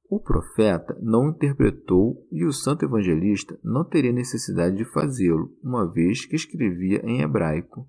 O 0.09 0.19
profeta 0.19 0.97
não 0.99 1.29
interpretou 1.29 2.25
e 2.31 2.43
o 2.43 2.51
santo 2.51 2.83
evangelista 2.83 3.59
não 3.63 3.83
teria 3.85 4.11
necessidade 4.11 4.75
de 4.75 4.85
fazê-lo, 4.85 5.55
uma 5.63 5.85
vez 5.85 6.25
que 6.25 6.35
escrevia 6.35 7.05
em 7.05 7.21
hebraico. 7.21 7.87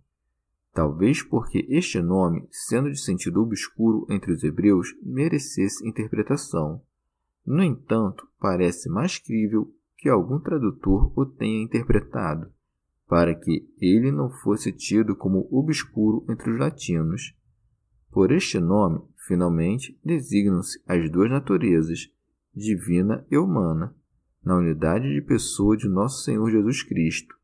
Talvez 0.75 1.23
porque 1.23 1.65
este 1.71 2.03
nome, 2.03 2.47
sendo 2.51 2.91
de 2.91 3.01
sentido 3.01 3.41
obscuro 3.41 4.07
entre 4.11 4.33
os 4.33 4.45
hebreus, 4.45 4.95
merecesse 5.03 5.89
interpretação. 5.89 6.83
No 7.47 7.63
entanto, 7.63 8.29
parece 8.39 8.91
mais 8.91 9.17
crível 9.17 9.73
que 9.97 10.11
algum 10.11 10.39
tradutor 10.39 11.11
o 11.19 11.25
tenha 11.25 11.63
interpretado, 11.63 12.53
para 13.09 13.35
que 13.35 13.67
ele 13.81 14.13
não 14.13 14.29
fosse 14.29 14.73
tido 14.73 15.17
como 15.17 15.49
obscuro 15.51 16.27
entre 16.29 16.51
os 16.51 16.59
latinos. 16.59 17.35
Por 18.11 18.33
este 18.33 18.59
nome, 18.59 19.03
finalmente, 19.27 19.99
designam-se 20.05 20.81
as 20.87 21.11
duas 21.11 21.31
naturezas, 21.31 22.11
divina 22.55 23.25
e 23.31 23.37
humana, 23.37 23.95
na 24.43 24.57
unidade 24.57 25.13
de 25.13 25.21
pessoa 25.21 25.77
de 25.77 25.89
nosso 25.89 26.25
Senhor 26.25 26.51
Jesus 26.51 26.83
Cristo. 26.83 27.37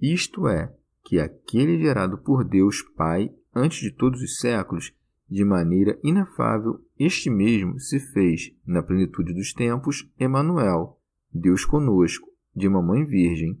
Isto 0.00 0.46
é, 0.48 0.74
que 1.04 1.18
aquele 1.18 1.78
gerado 1.78 2.18
por 2.18 2.44
Deus 2.44 2.82
Pai 2.96 3.34
antes 3.54 3.80
de 3.80 3.90
todos 3.90 4.22
os 4.22 4.38
séculos, 4.38 4.94
de 5.28 5.44
maneira 5.44 5.98
inefável, 6.02 6.84
este 6.98 7.30
mesmo 7.30 7.78
se 7.78 7.98
fez, 7.98 8.54
na 8.66 8.82
plenitude 8.82 9.32
dos 9.32 9.52
tempos, 9.52 10.10
Emanuel, 10.18 10.98
Deus 11.32 11.64
conosco, 11.64 12.28
de 12.54 12.68
Mamãe 12.68 13.04
Virgem. 13.04 13.58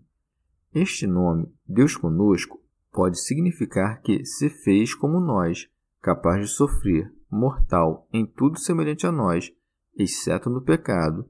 Este 0.74 1.06
nome, 1.06 1.50
Deus 1.66 1.96
conosco, 1.96 2.62
pode 2.90 3.18
significar 3.18 4.02
que 4.02 4.24
se 4.24 4.50
fez 4.50 4.94
como 4.94 5.18
nós, 5.18 5.68
capaz 6.02 6.40
de 6.40 6.48
sofrer, 6.48 7.10
mortal, 7.30 8.08
em 8.12 8.26
tudo 8.26 8.58
semelhante 8.58 9.06
a 9.06 9.12
nós, 9.12 9.50
exceto 9.96 10.50
no 10.50 10.60
pecado, 10.60 11.24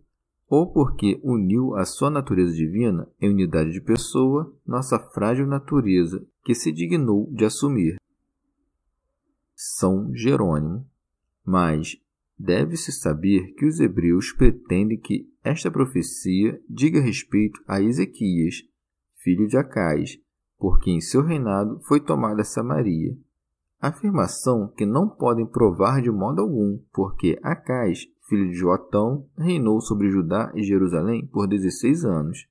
ou 0.48 0.72
porque 0.72 1.20
uniu 1.22 1.74
a 1.76 1.84
sua 1.84 2.10
natureza 2.10 2.52
divina 2.52 3.08
em 3.20 3.30
unidade 3.30 3.70
de 3.70 3.80
pessoa, 3.80 4.54
nossa 4.66 4.98
frágil 4.98 5.46
natureza, 5.46 6.26
que 6.44 6.54
se 6.54 6.72
dignou 6.72 7.30
de 7.32 7.44
assumir. 7.44 7.96
São 9.54 10.14
Jerônimo. 10.14 10.86
Mas 11.44 11.96
deve-se 12.38 12.92
saber 12.92 13.54
que 13.54 13.66
os 13.66 13.80
hebreus 13.80 14.32
pretendem 14.32 14.98
que 14.98 15.28
esta 15.42 15.70
profecia 15.70 16.60
diga 16.68 17.00
respeito 17.00 17.60
a 17.66 17.80
Ezequias, 17.80 18.62
filho 19.22 19.48
de 19.48 19.56
Acais, 19.56 20.20
porque 20.58 20.90
em 20.90 21.00
seu 21.00 21.22
reinado 21.22 21.80
foi 21.82 22.00
tomada 22.00 22.44
Samaria. 22.44 23.16
Afirmação 23.82 24.72
que 24.76 24.86
não 24.86 25.08
podem 25.08 25.44
provar 25.44 26.00
de 26.00 26.08
modo 26.08 26.40
algum, 26.40 26.78
porque 26.92 27.36
Acais, 27.42 28.06
filho 28.28 28.48
de 28.48 28.54
Joatão, 28.54 29.26
reinou 29.36 29.80
sobre 29.80 30.08
Judá 30.08 30.52
e 30.54 30.62
Jerusalém 30.62 31.26
por 31.26 31.48
16 31.48 32.04
anos, 32.04 32.46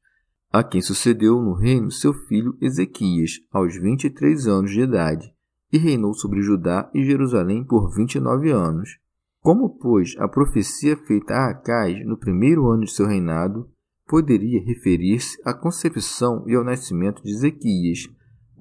a 0.51 0.61
quem 0.61 0.81
sucedeu 0.81 1.41
no 1.41 1.53
reino 1.53 1.89
seu 1.89 2.13
filho 2.13 2.57
Ezequias, 2.59 3.39
aos 3.49 3.77
23 3.77 4.45
anos 4.45 4.71
de 4.71 4.81
idade, 4.81 5.33
e 5.71 5.77
reinou 5.77 6.13
sobre 6.13 6.41
Judá 6.41 6.91
e 6.93 7.01
Jerusalém 7.05 7.63
por 7.63 7.95
29 7.95 8.51
anos. 8.51 8.99
Como, 9.39 9.69
pois, 9.79 10.13
a 10.19 10.27
profecia 10.27 10.97
feita 10.97 11.33
a 11.33 11.51
Acais 11.51 12.05
no 12.05 12.17
primeiro 12.17 12.67
ano 12.67 12.83
de 12.83 12.91
seu 12.91 13.07
reinado 13.07 13.69
poderia 14.05 14.61
referir-se 14.61 15.41
à 15.45 15.53
concepção 15.53 16.43
e 16.45 16.55
ao 16.55 16.65
nascimento 16.65 17.23
de 17.23 17.31
Ezequias, 17.31 18.09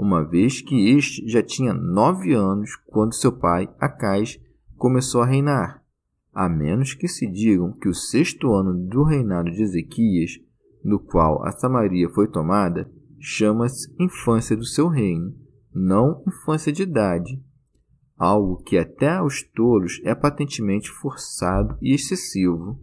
uma 0.01 0.25
vez 0.25 0.63
que 0.63 0.97
este 0.97 1.29
já 1.29 1.43
tinha 1.43 1.75
nove 1.75 2.33
anos 2.33 2.75
quando 2.87 3.15
seu 3.15 3.31
pai, 3.31 3.69
Acais, 3.79 4.41
começou 4.79 5.21
a 5.21 5.27
reinar, 5.27 5.85
a 6.33 6.49
menos 6.49 6.95
que 6.95 7.07
se 7.07 7.31
digam 7.31 7.75
que 7.75 7.87
o 7.87 7.93
sexto 7.93 8.51
ano 8.51 8.73
do 8.89 9.03
reinado 9.03 9.51
de 9.51 9.63
Ezequias, 9.63 10.41
no 10.83 10.99
qual 10.99 11.47
a 11.47 11.53
Samaria 11.53 12.09
foi 12.09 12.27
tomada, 12.27 12.91
chama-se 13.19 13.95
infância 14.01 14.57
do 14.57 14.65
seu 14.65 14.89
reino, 14.89 15.37
não 15.71 16.25
infância 16.27 16.73
de 16.73 16.85
idade, 16.85 17.39
algo 18.17 18.63
que 18.63 18.79
até 18.79 19.11
aos 19.11 19.43
tolos 19.43 20.01
é 20.03 20.15
patentemente 20.15 20.91
forçado 20.91 21.77
e 21.83 21.93
excessivo. 21.93 22.83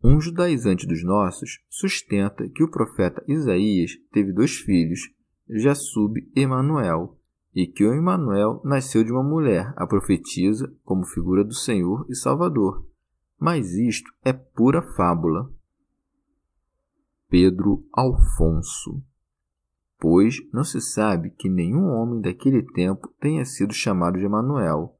Um 0.00 0.20
judaizante 0.20 0.86
dos 0.86 1.02
nossos 1.02 1.58
sustenta 1.68 2.48
que 2.48 2.62
o 2.62 2.70
profeta 2.70 3.20
Isaías 3.26 3.90
teve 4.12 4.32
dois 4.32 4.52
filhos, 4.52 5.10
Jassub 5.48 6.16
Emanuel, 6.34 7.18
e 7.54 7.66
que 7.66 7.84
o 7.84 7.92
Emanuel 7.92 8.60
nasceu 8.64 9.04
de 9.04 9.12
uma 9.12 9.22
mulher, 9.22 9.72
a 9.76 9.86
profetisa, 9.86 10.72
como 10.84 11.04
figura 11.04 11.44
do 11.44 11.54
Senhor 11.54 12.06
e 12.08 12.14
Salvador. 12.14 12.86
Mas 13.38 13.72
isto 13.72 14.10
é 14.24 14.32
pura 14.32 14.82
fábula. 14.82 15.52
Pedro 17.28 17.84
Alfonso 17.92 19.02
Pois 20.02 20.38
não 20.52 20.64
se 20.64 20.80
sabe 20.80 21.30
que 21.30 21.48
nenhum 21.48 21.86
homem 21.86 22.20
daquele 22.20 22.60
tempo 22.72 23.06
tenha 23.20 23.44
sido 23.44 23.72
chamado 23.72 24.18
de 24.18 24.24
Emanuel, 24.24 24.98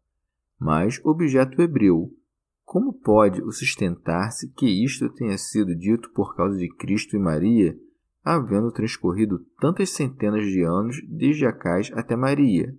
mas 0.57 1.01
objeto 1.05 1.61
hebreu, 1.61 2.17
como 2.65 2.93
pode 2.93 3.43
o 3.43 3.51
sustentar-se 3.51 4.53
que 4.53 4.65
isto 4.65 5.09
tenha 5.09 5.37
sido 5.37 5.75
dito 5.75 6.09
por 6.13 6.37
causa 6.37 6.57
de 6.57 6.69
Cristo 6.69 7.17
e 7.17 7.19
Maria, 7.19 7.77
havendo 8.23 8.71
transcorrido 8.71 9.41
tantas 9.61 9.91
centenas 9.91 10.45
de 10.45 10.63
anos 10.63 10.97
desde 11.09 11.47
Acais 11.47 11.91
até 11.95 12.17
Maria? 12.17 12.75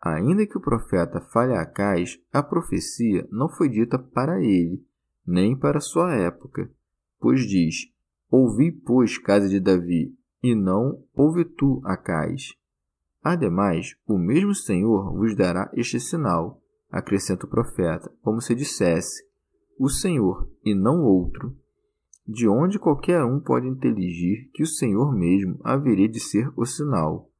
Ainda 0.00 0.46
que 0.46 0.58
o 0.58 0.60
profeta 0.60 1.20
fale 1.32 1.54
a 1.54 1.62
Acais, 1.62 2.18
a 2.32 2.42
profecia 2.42 3.26
não 3.30 3.48
foi 3.48 3.68
dita 3.68 3.98
para 3.98 4.40
ele, 4.40 4.84
nem 5.26 5.58
para 5.58 5.80
sua 5.80 6.14
época, 6.14 6.70
pois 7.18 7.40
diz: 7.46 7.86
Ouvi, 8.30 8.70
pois, 8.70 9.16
casa 9.16 9.48
de 9.48 9.58
Davi, 9.58 10.14
e 10.42 10.54
não 10.54 11.02
ouve 11.14 11.44
tu, 11.44 11.80
Acais. 11.84 12.52
Ademais, 13.22 13.96
o 14.06 14.18
mesmo 14.18 14.54
Senhor 14.54 15.14
vos 15.16 15.34
dará 15.34 15.70
este 15.72 15.98
sinal, 15.98 16.60
acrescenta 16.90 17.46
o 17.46 17.48
profeta, 17.48 18.12
como 18.20 18.42
se 18.42 18.54
dissesse: 18.54 19.24
o 19.78 19.88
Senhor 19.88 20.46
e 20.62 20.74
não 20.74 21.02
outro, 21.02 21.56
de 22.26 22.48
onde 22.48 22.78
qualquer 22.78 23.22
um 23.24 23.38
pode 23.38 23.66
inteligir 23.66 24.50
que 24.52 24.62
o 24.62 24.66
Senhor 24.66 25.14
mesmo 25.14 25.58
haveria 25.62 26.08
de 26.08 26.20
ser 26.20 26.50
o 26.56 26.64
sinal. 26.64 27.30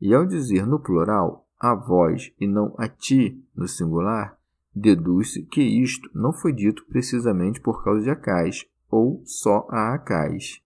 E 0.00 0.14
ao 0.14 0.24
dizer 0.24 0.66
no 0.66 0.80
plural 0.80 1.46
a 1.58 1.74
vós 1.74 2.32
e 2.40 2.46
não 2.46 2.74
a 2.78 2.88
ti 2.88 3.44
no 3.54 3.68
singular, 3.68 4.38
deduz-se 4.74 5.42
que 5.42 5.60
isto 5.60 6.08
não 6.14 6.32
foi 6.32 6.52
dito 6.54 6.84
precisamente 6.86 7.60
por 7.60 7.84
causa 7.84 8.02
de 8.02 8.10
Acais, 8.10 8.66
ou 8.90 9.22
só 9.24 9.66
a 9.70 9.94
Acais. 9.94 10.62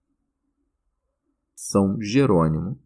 São 1.53 2.01
Jerônimo. 2.01 2.79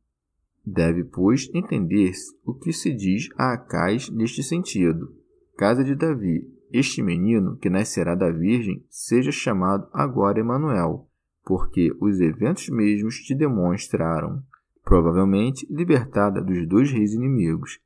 Deve, 0.65 1.03
pois, 1.03 1.49
entender-se 1.53 2.35
o 2.45 2.53
que 2.53 2.71
se 2.73 2.93
diz 2.93 3.29
a 3.37 3.53
Acais 3.53 4.09
neste 4.09 4.43
sentido. 4.43 5.15
Casa 5.57 5.83
de 5.83 5.95
Davi, 5.95 6.47
este 6.71 7.01
menino 7.01 7.57
que 7.57 7.69
nascerá 7.69 8.15
da 8.15 8.29
Virgem 8.29 8.85
seja 8.89 9.31
chamado 9.31 9.87
agora 9.93 10.39
Emanuel, 10.39 11.07
porque 11.43 11.91
os 11.99 12.19
eventos 12.19 12.69
mesmos 12.69 13.15
te 13.19 13.33
demonstraram, 13.35 14.43
provavelmente 14.83 15.67
libertada 15.69 16.41
dos 16.41 16.67
dois 16.67 16.91
reis 16.91 17.13
inimigos, 17.13 17.79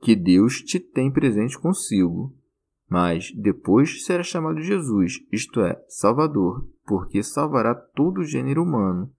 que 0.00 0.14
Deus 0.14 0.60
te 0.60 0.78
tem 0.78 1.10
presente 1.10 1.58
consigo. 1.58 2.34
Mas 2.88 3.32
depois 3.34 4.04
será 4.04 4.22
chamado 4.22 4.60
Jesus, 4.60 5.14
isto 5.32 5.60
é, 5.60 5.82
Salvador, 5.88 6.68
porque 6.84 7.22
salvará 7.22 7.74
todo 7.74 8.18
o 8.18 8.24
gênero 8.24 8.62
humano. 8.62 9.10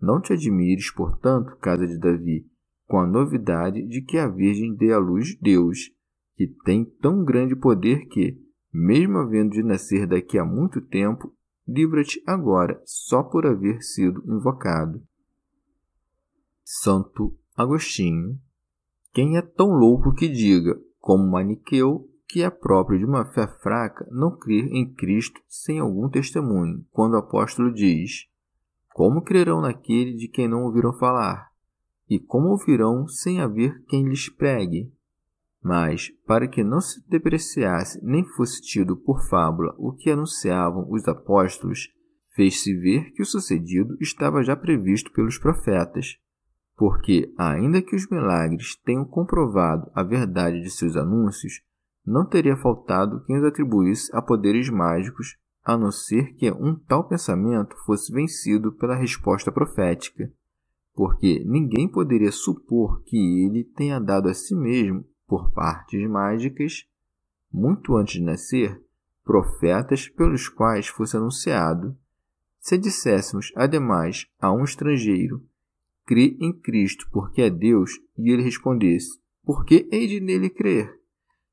Não 0.00 0.20
te 0.20 0.32
admires, 0.32 0.90
portanto, 0.90 1.56
casa 1.60 1.86
de 1.86 1.98
Davi, 1.98 2.46
com 2.86 2.98
a 2.98 3.06
novidade 3.06 3.86
de 3.86 4.02
que 4.02 4.18
a 4.18 4.26
Virgem 4.26 4.74
dê 4.74 4.92
à 4.92 4.98
luz 4.98 5.36
Deus, 5.40 5.90
que 6.36 6.46
tem 6.64 6.84
tão 6.84 7.24
grande 7.24 7.54
poder 7.54 8.06
que, 8.06 8.36
mesmo 8.72 9.18
havendo 9.18 9.50
de 9.50 9.62
nascer 9.62 10.06
daqui 10.06 10.38
a 10.38 10.44
muito 10.44 10.80
tempo, 10.80 11.32
livra-te 11.66 12.22
agora 12.26 12.80
só 12.84 13.22
por 13.22 13.46
haver 13.46 13.82
sido 13.82 14.22
invocado. 14.26 15.02
Santo 16.64 17.36
Agostinho. 17.56 18.38
Quem 19.12 19.36
é 19.36 19.42
tão 19.42 19.68
louco 19.72 20.14
que 20.14 20.26
diga, 20.26 20.80
como 20.98 21.30
Maniqueu, 21.30 22.08
que 22.26 22.42
é 22.42 22.48
próprio 22.48 22.98
de 22.98 23.04
uma 23.04 23.26
fé 23.26 23.46
fraca 23.46 24.08
não 24.10 24.34
crer 24.34 24.64
em 24.72 24.90
Cristo 24.90 25.38
sem 25.46 25.78
algum 25.78 26.08
testemunho, 26.08 26.82
quando 26.90 27.12
o 27.12 27.18
apóstolo 27.18 27.70
diz: 27.70 28.26
Como 28.94 29.20
crerão 29.20 29.60
naquele 29.60 30.14
de 30.14 30.28
quem 30.28 30.48
não 30.48 30.64
ouviram 30.64 30.94
falar? 30.94 31.50
E 32.08 32.18
como 32.18 32.48
ouvirão 32.48 33.06
sem 33.06 33.40
haver 33.40 33.84
quem 33.84 34.08
lhes 34.08 34.30
pregue? 34.30 34.90
Mas, 35.62 36.10
para 36.26 36.48
que 36.48 36.64
não 36.64 36.80
se 36.80 37.00
depreciasse 37.08 38.04
nem 38.04 38.24
fosse 38.24 38.60
tido 38.60 38.96
por 38.96 39.22
fábula 39.28 39.74
o 39.78 39.92
que 39.92 40.10
anunciavam 40.10 40.90
os 40.90 41.06
apóstolos, 41.06 41.88
fez-se 42.34 42.74
ver 42.74 43.12
que 43.12 43.22
o 43.22 43.26
sucedido 43.26 43.96
estava 44.00 44.42
já 44.42 44.56
previsto 44.56 45.12
pelos 45.12 45.38
profetas. 45.38 46.16
Porque, 46.76 47.32
ainda 47.38 47.80
que 47.80 47.94
os 47.94 48.08
milagres 48.08 48.74
tenham 48.84 49.04
comprovado 49.04 49.88
a 49.94 50.02
verdade 50.02 50.60
de 50.60 50.70
seus 50.70 50.96
anúncios, 50.96 51.62
não 52.04 52.26
teria 52.26 52.56
faltado 52.56 53.22
quem 53.24 53.38
os 53.38 53.44
atribuísse 53.44 54.10
a 54.16 54.20
poderes 54.20 54.68
mágicos, 54.68 55.36
a 55.64 55.76
não 55.76 55.92
ser 55.92 56.34
que 56.34 56.50
um 56.50 56.74
tal 56.74 57.06
pensamento 57.06 57.76
fosse 57.86 58.12
vencido 58.12 58.72
pela 58.72 58.96
resposta 58.96 59.52
profética. 59.52 60.28
Porque 60.92 61.44
ninguém 61.46 61.88
poderia 61.88 62.32
supor 62.32 63.00
que 63.04 63.16
ele 63.16 63.62
tenha 63.62 64.00
dado 64.00 64.28
a 64.28 64.34
si 64.34 64.56
mesmo 64.56 65.04
por 65.32 65.50
partes 65.50 66.06
mágicas, 66.10 66.86
muito 67.50 67.96
antes 67.96 68.16
de 68.16 68.22
nascer, 68.22 68.84
profetas 69.24 70.06
pelos 70.06 70.46
quais 70.46 70.88
fosse 70.88 71.16
anunciado. 71.16 71.96
Se 72.60 72.76
disséssemos, 72.76 73.50
ademais, 73.56 74.26
a 74.38 74.52
um 74.52 74.62
estrangeiro, 74.62 75.42
crê 76.04 76.36
em 76.38 76.52
Cristo 76.52 77.08
porque 77.10 77.40
é 77.40 77.48
Deus, 77.48 77.92
e 78.18 78.30
ele 78.30 78.42
respondesse, 78.42 79.18
por 79.42 79.64
que 79.64 79.88
hei 79.90 80.06
de 80.06 80.20
nele 80.20 80.50
crer? 80.50 81.00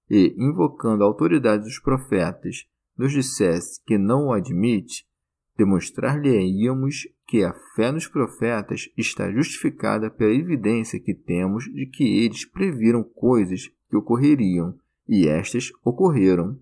E, 0.09 0.35
invocando 0.37 1.01
a 1.01 1.07
autoridade 1.07 1.63
dos 1.63 1.79
profetas, 1.79 2.67
nos 2.97 3.13
dissesse 3.13 3.81
que 3.85 3.97
não 3.97 4.25
o 4.25 4.33
admite, 4.33 5.07
demonstrar-lhe-íamos 5.55 7.07
que 7.29 7.43
a 7.43 7.53
fé 7.75 7.91
nos 7.91 8.07
profetas 8.07 8.89
está 8.97 9.31
justificada 9.31 10.09
pela 10.09 10.33
evidência 10.33 10.99
que 10.99 11.13
temos 11.13 11.65
de 11.65 11.85
que 11.85 12.25
eles 12.25 12.43
previram 12.43 13.03
coisas 13.03 13.69
que 13.87 13.95
ocorreriam, 13.95 14.75
e 15.07 15.27
estas 15.27 15.71
ocorreram. 15.85 16.59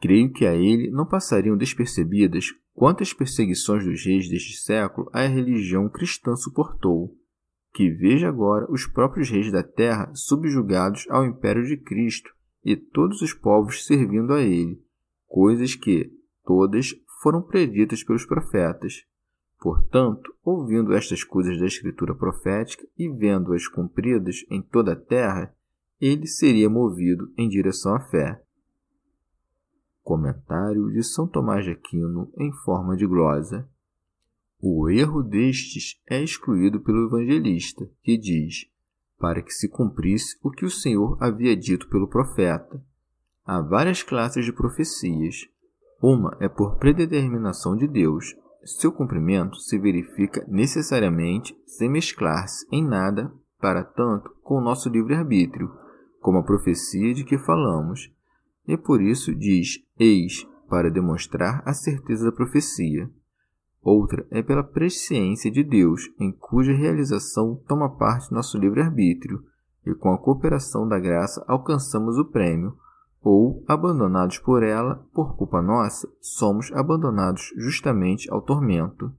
Creio 0.00 0.32
que 0.32 0.46
a 0.46 0.54
ele 0.54 0.90
não 0.90 1.06
passariam 1.06 1.54
despercebidas 1.54 2.46
quantas 2.72 3.12
perseguições 3.12 3.84
dos 3.84 4.02
reis 4.02 4.26
deste 4.26 4.56
século 4.62 5.10
a 5.12 5.26
religião 5.26 5.86
cristã 5.86 6.34
suportou. 6.34 7.14
Que 7.74 7.90
veja 7.90 8.26
agora 8.26 8.72
os 8.72 8.86
próprios 8.86 9.28
reis 9.28 9.52
da 9.52 9.62
terra 9.62 10.10
subjugados 10.14 11.04
ao 11.10 11.26
império 11.26 11.66
de 11.66 11.76
Cristo 11.76 12.34
e 12.64 12.74
todos 12.74 13.20
os 13.20 13.34
povos 13.34 13.84
servindo 13.84 14.32
a 14.32 14.40
ele, 14.40 14.82
coisas 15.26 15.74
que, 15.74 16.10
todas, 16.42 16.94
foram 17.22 17.42
preditas 17.42 18.02
pelos 18.02 18.24
profetas. 18.24 19.04
Portanto, 19.60 20.34
ouvindo 20.42 20.94
estas 20.94 21.22
coisas 21.22 21.58
da 21.58 21.66
Escritura 21.66 22.14
profética 22.14 22.86
e 22.98 23.10
vendo-as 23.10 23.68
cumpridas 23.68 24.44
em 24.50 24.62
toda 24.62 24.94
a 24.94 24.96
terra, 24.96 25.54
ele 26.00 26.26
seria 26.26 26.70
movido 26.70 27.30
em 27.36 27.46
direção 27.46 27.94
à 27.94 28.00
fé. 28.00 28.42
Comentário 30.02 30.90
de 30.90 31.04
São 31.04 31.28
Tomás 31.28 31.66
de 31.66 31.72
Aquino 31.72 32.32
em 32.38 32.50
forma 32.64 32.96
de 32.96 33.06
glosa. 33.06 33.68
O 34.58 34.88
erro 34.88 35.22
destes 35.22 36.00
é 36.08 36.22
excluído 36.22 36.80
pelo 36.80 37.06
evangelista, 37.06 37.86
que 38.02 38.16
diz: 38.16 38.66
para 39.18 39.42
que 39.42 39.52
se 39.52 39.68
cumprisse 39.68 40.38
o 40.42 40.50
que 40.50 40.64
o 40.64 40.70
Senhor 40.70 41.18
havia 41.20 41.54
dito 41.54 41.86
pelo 41.90 42.08
profeta. 42.08 42.82
Há 43.44 43.60
várias 43.60 44.02
classes 44.02 44.44
de 44.44 44.52
profecias, 44.52 45.46
uma 46.02 46.34
é 46.40 46.48
por 46.48 46.76
predeterminação 46.76 47.76
de 47.76 47.86
Deus. 47.86 48.34
Seu 48.64 48.92
cumprimento 48.92 49.56
se 49.56 49.78
verifica 49.78 50.44
necessariamente 50.46 51.56
sem 51.66 51.88
mesclar-se 51.88 52.66
em 52.70 52.86
nada, 52.86 53.32
para 53.58 53.82
tanto, 53.82 54.34
com 54.42 54.56
o 54.56 54.60
nosso 54.60 54.88
livre-arbítrio, 54.88 55.70
como 56.20 56.38
a 56.38 56.42
profecia 56.42 57.14
de 57.14 57.24
que 57.24 57.38
falamos. 57.38 58.12
E 58.66 58.76
por 58.76 59.00
isso 59.00 59.34
diz 59.34 59.82
eis, 59.98 60.46
para 60.68 60.90
demonstrar 60.90 61.62
a 61.64 61.72
certeza 61.72 62.26
da 62.26 62.32
profecia. 62.32 63.10
Outra 63.82 64.26
é 64.30 64.42
pela 64.42 64.62
presciência 64.62 65.50
de 65.50 65.64
Deus, 65.64 66.10
em 66.18 66.30
cuja 66.30 66.72
realização 66.72 67.60
toma 67.66 67.96
parte 67.96 68.32
nosso 68.32 68.58
livre-arbítrio, 68.58 69.42
e 69.86 69.94
com 69.94 70.12
a 70.12 70.18
cooperação 70.18 70.86
da 70.86 70.98
graça 70.98 71.42
alcançamos 71.48 72.18
o 72.18 72.26
prêmio, 72.26 72.76
ou, 73.22 73.62
abandonados 73.68 74.38
por 74.38 74.62
ela, 74.62 75.06
por 75.12 75.36
culpa 75.36 75.60
nossa, 75.60 76.08
somos 76.20 76.72
abandonados 76.72 77.52
justamente 77.56 78.30
ao 78.30 78.40
tormento. 78.40 79.14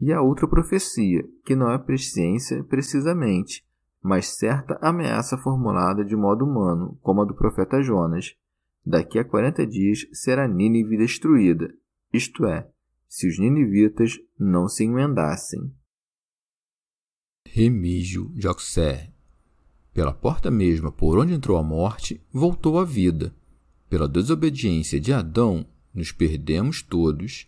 E 0.00 0.12
a 0.12 0.20
outra 0.20 0.48
profecia, 0.48 1.22
que 1.44 1.54
não 1.54 1.70
é 1.70 1.78
presciência 1.78 2.64
precisamente, 2.64 3.64
mas 4.02 4.26
certa 4.26 4.78
ameaça 4.82 5.38
formulada 5.38 6.04
de 6.04 6.16
modo 6.16 6.44
humano, 6.44 6.98
como 7.02 7.22
a 7.22 7.24
do 7.24 7.34
profeta 7.34 7.82
Jonas. 7.82 8.34
Daqui 8.84 9.18
a 9.18 9.24
quarenta 9.24 9.64
dias 9.64 10.06
será 10.12 10.48
Nínive 10.48 10.96
destruída, 10.96 11.72
isto 12.12 12.44
é, 12.46 12.68
se 13.08 13.28
os 13.28 13.38
ninivitas 13.38 14.18
não 14.36 14.66
se 14.66 14.84
emendassem. 14.84 15.72
Remígio 17.46 18.30
de 18.30 18.48
Oxer. 18.48 19.11
Pela 19.92 20.12
porta 20.12 20.50
mesma 20.50 20.90
por 20.90 21.18
onde 21.18 21.34
entrou 21.34 21.58
a 21.58 21.62
morte, 21.62 22.20
voltou 22.32 22.78
a 22.78 22.84
vida. 22.84 23.34
Pela 23.90 24.08
desobediência 24.08 24.98
de 24.98 25.12
Adão, 25.12 25.66
nos 25.94 26.10
perdemos 26.10 26.80
todos. 26.80 27.46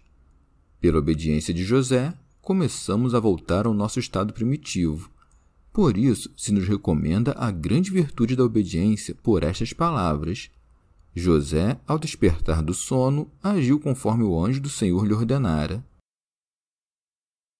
Pela 0.81 0.99
obediência 0.99 1.55
de 1.55 1.65
José, 1.65 2.13
começamos 2.43 3.15
a 3.15 3.21
voltar 3.21 3.67
ao 3.67 3.73
nosso 3.73 3.99
estado 3.99 4.35
primitivo. 4.35 5.11
Por 5.73 5.97
isso, 5.97 6.31
se 6.37 6.53
nos 6.53 6.69
recomenda 6.69 7.35
a 7.39 7.51
grande 7.51 7.91
virtude 7.91 8.37
da 8.37 8.45
obediência 8.45 9.15
por 9.15 9.43
estas 9.43 9.73
palavras. 9.73 10.51
José, 11.15 11.81
ao 11.87 11.99
despertar 11.99 12.63
do 12.63 12.75
sono, 12.75 13.31
agiu 13.43 13.81
conforme 13.81 14.23
o 14.23 14.39
anjo 14.39 14.61
do 14.61 14.69
Senhor 14.69 15.07
lhe 15.07 15.15
ordenara. 15.15 15.85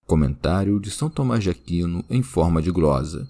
Comentário 0.07 0.79
de 0.79 0.91
São 0.91 1.09
Tomás 1.09 1.43
de 1.43 1.49
Aquino 1.49 2.05
em 2.11 2.23
forma 2.23 2.61
de 2.61 2.71
glosa. 2.71 3.29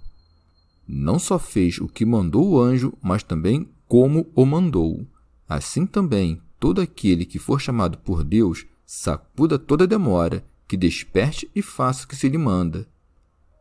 Não 0.86 1.18
só 1.18 1.38
fez 1.38 1.78
o 1.78 1.88
que 1.88 2.04
mandou 2.04 2.50
o 2.50 2.60
anjo, 2.60 2.92
mas 3.02 3.22
também 3.22 3.68
como 3.88 4.30
o 4.34 4.44
mandou. 4.44 5.06
Assim 5.48 5.86
também, 5.86 6.42
todo 6.58 6.80
aquele 6.80 7.24
que 7.24 7.38
for 7.38 7.60
chamado 7.60 7.98
por 7.98 8.22
Deus, 8.22 8.66
sacuda 8.84 9.58
toda 9.58 9.86
demora, 9.86 10.44
que 10.68 10.76
desperte 10.76 11.50
e 11.54 11.62
faça 11.62 12.04
o 12.04 12.08
que 12.08 12.16
se 12.16 12.28
lhe 12.28 12.38
manda. 12.38 12.86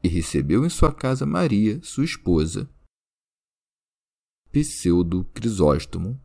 E 0.04 0.08
recebeu 0.08 0.66
em 0.66 0.70
sua 0.70 0.92
casa 0.94 1.26
Maria, 1.26 1.80
sua 1.82 2.04
esposa. 2.04 2.70
Pseudo 4.52 5.26
Crisóstomo. 5.34 6.20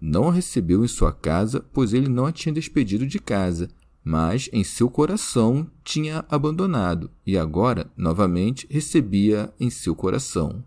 Não 0.00 0.28
a 0.28 0.32
recebeu 0.32 0.84
em 0.84 0.88
sua 0.88 1.12
casa, 1.12 1.60
pois 1.72 1.92
ele 1.92 2.08
não 2.08 2.26
a 2.26 2.32
tinha 2.32 2.52
despedido 2.52 3.06
de 3.06 3.18
casa, 3.18 3.68
mas 4.08 4.48
em 4.54 4.64
seu 4.64 4.88
coração 4.88 5.70
tinha 5.84 6.24
abandonado 6.30 7.10
e 7.26 7.36
agora 7.36 7.92
novamente 7.94 8.66
recebia 8.70 9.52
em 9.60 9.68
seu 9.68 9.94
coração. 9.94 10.64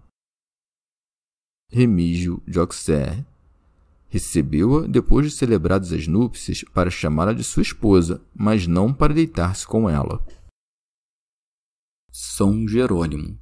Remígio 1.71 2.43
de 2.47 2.59
Auxerre 2.59 3.25
Recebeu-a 4.09 4.85
depois 4.85 5.25
de 5.25 5.31
celebradas 5.31 5.91
as 5.91 6.05
núpcias 6.05 6.63
para 6.71 6.91
chamá-la 6.91 7.33
de 7.33 7.43
sua 7.43 7.63
esposa, 7.63 8.23
mas 8.31 8.67
não 8.67 8.93
para 8.93 9.11
deitar-se 9.11 9.65
com 9.65 9.89
ela. 9.89 10.23
São 12.11 12.67
Jerônimo. 12.67 13.39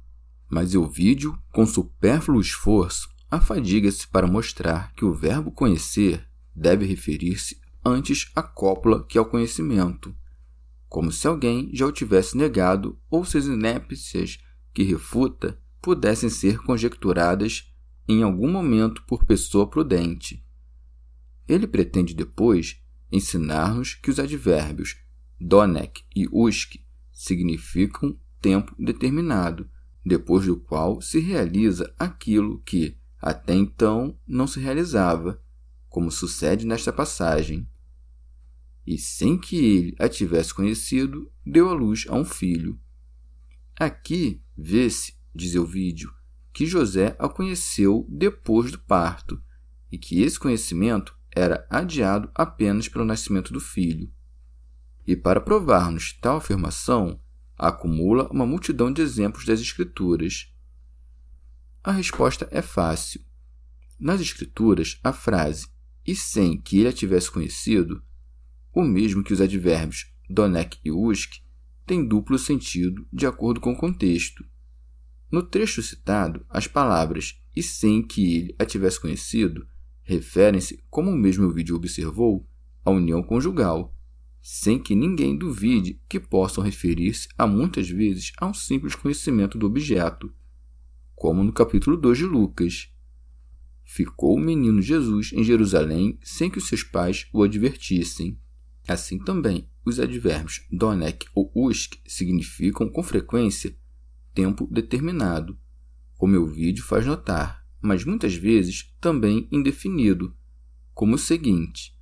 Mas 0.48 0.72
Euvídio, 0.72 1.38
com 1.52 1.66
supérfluo 1.66 2.40
esforço, 2.40 3.06
afadiga-se 3.30 4.08
para 4.08 4.26
mostrar 4.26 4.94
que 4.94 5.04
o 5.04 5.12
verbo 5.12 5.50
conhecer 5.50 6.26
deve 6.56 6.86
referir-se 6.86 7.59
antes 7.84 8.30
à 8.34 8.42
cópula 8.42 9.04
que 9.04 9.18
ao 9.18 9.24
conhecimento, 9.24 10.14
como 10.88 11.12
se 11.12 11.26
alguém 11.26 11.70
já 11.72 11.86
o 11.86 11.92
tivesse 11.92 12.36
negado 12.36 12.98
ou 13.08 13.24
se 13.24 13.38
as 13.38 13.46
inépcias 13.46 14.38
que 14.74 14.82
refuta 14.82 15.58
pudessem 15.80 16.28
ser 16.28 16.58
conjecturadas 16.58 17.72
em 18.08 18.22
algum 18.22 18.50
momento 18.50 19.02
por 19.06 19.24
pessoa 19.24 19.68
prudente. 19.68 20.44
Ele 21.48 21.66
pretende 21.66 22.14
depois 22.14 22.82
ensinar-nos 23.10 23.94
que 23.94 24.10
os 24.10 24.18
advérbios 24.18 24.96
donek 25.40 26.02
e 26.14 26.28
usk 26.30 26.76
significam 27.12 28.18
tempo 28.40 28.74
determinado, 28.78 29.68
depois 30.04 30.46
do 30.46 30.56
qual 30.56 31.00
se 31.00 31.20
realiza 31.20 31.92
aquilo 31.98 32.60
que 32.60 32.96
até 33.20 33.54
então 33.54 34.18
não 34.26 34.46
se 34.46 34.58
realizava, 34.58 35.40
como 35.90 36.10
sucede 36.10 36.64
nesta 36.64 36.92
passagem. 36.92 37.68
E 38.86 38.96
sem 38.96 39.36
que 39.36 39.56
ele 39.56 39.96
a 39.98 40.08
tivesse 40.08 40.54
conhecido, 40.54 41.30
deu 41.44 41.68
à 41.68 41.72
luz 41.74 42.06
a 42.08 42.14
um 42.14 42.24
filho. 42.24 42.80
Aqui 43.78 44.42
vê-se, 44.56 45.14
diz 45.34 45.54
Ovídio, 45.56 46.14
que 46.52 46.64
José 46.64 47.16
a 47.18 47.28
conheceu 47.28 48.06
depois 48.08 48.70
do 48.70 48.78
parto, 48.78 49.42
e 49.90 49.98
que 49.98 50.22
esse 50.22 50.38
conhecimento 50.38 51.14
era 51.34 51.66
adiado 51.68 52.30
apenas 52.34 52.88
pelo 52.88 53.04
nascimento 53.04 53.52
do 53.52 53.60
filho. 53.60 54.10
E 55.06 55.16
para 55.16 55.40
provar-nos 55.40 56.12
tal 56.12 56.36
afirmação, 56.36 57.20
acumula 57.58 58.28
uma 58.30 58.46
multidão 58.46 58.92
de 58.92 59.02
exemplos 59.02 59.44
das 59.44 59.60
Escrituras. 59.60 60.54
A 61.82 61.90
resposta 61.90 62.48
é 62.50 62.62
fácil. 62.62 63.20
Nas 63.98 64.20
Escrituras, 64.20 64.98
a 65.02 65.12
frase 65.12 65.66
e 66.06 66.14
sem 66.14 66.60
que 66.60 66.78
ele 66.78 66.88
a 66.88 66.92
tivesse 66.92 67.30
conhecido, 67.30 68.02
o 68.72 68.82
mesmo 68.82 69.22
que 69.22 69.32
os 69.32 69.40
advérbios 69.40 70.12
donek 70.28 70.78
e 70.84 70.90
usk, 70.90 71.34
tem 71.86 72.06
duplo 72.06 72.38
sentido 72.38 73.06
de 73.12 73.26
acordo 73.26 73.60
com 73.60 73.72
o 73.72 73.76
contexto. 73.76 74.44
No 75.30 75.42
trecho 75.42 75.82
citado, 75.82 76.44
as 76.48 76.66
palavras 76.66 77.40
e 77.54 77.62
sem 77.62 78.02
que 78.02 78.36
ele 78.36 78.56
a 78.58 78.64
tivesse 78.64 79.00
conhecido 79.00 79.66
referem-se, 80.02 80.82
como 80.88 81.10
o 81.10 81.16
mesmo 81.16 81.50
vídeo 81.52 81.76
observou, 81.76 82.46
à 82.84 82.90
união 82.90 83.22
conjugal, 83.22 83.94
sem 84.40 84.78
que 84.78 84.94
ninguém 84.94 85.36
duvide 85.36 86.00
que 86.08 86.18
possam 86.18 86.64
referir-se 86.64 87.28
a 87.36 87.46
muitas 87.46 87.88
vezes 87.88 88.32
a 88.38 88.46
um 88.46 88.54
simples 88.54 88.94
conhecimento 88.94 89.58
do 89.58 89.66
objeto, 89.66 90.32
como 91.14 91.44
no 91.44 91.52
capítulo 91.52 91.96
2 91.96 92.18
de 92.18 92.24
Lucas. 92.24 92.90
Ficou 93.92 94.36
o 94.36 94.40
menino 94.40 94.80
Jesus 94.80 95.32
em 95.32 95.42
Jerusalém 95.42 96.16
sem 96.22 96.48
que 96.48 96.58
os 96.58 96.68
seus 96.68 96.84
pais 96.84 97.26
o 97.32 97.42
advertissem. 97.42 98.38
Assim 98.86 99.18
também, 99.18 99.68
os 99.84 99.98
advérbios 99.98 100.64
donek 100.70 101.26
ou 101.34 101.50
usk 101.52 101.96
significam 102.06 102.88
com 102.88 103.02
frequência 103.02 103.76
tempo 104.32 104.68
determinado, 104.70 105.58
como 106.16 106.38
o 106.38 106.46
vídeo 106.46 106.84
faz 106.84 107.04
notar, 107.04 107.66
mas 107.82 108.04
muitas 108.04 108.32
vezes 108.32 108.94
também 109.00 109.48
indefinido, 109.50 110.36
como 110.94 111.16
o 111.16 111.18
seguinte: 111.18 111.92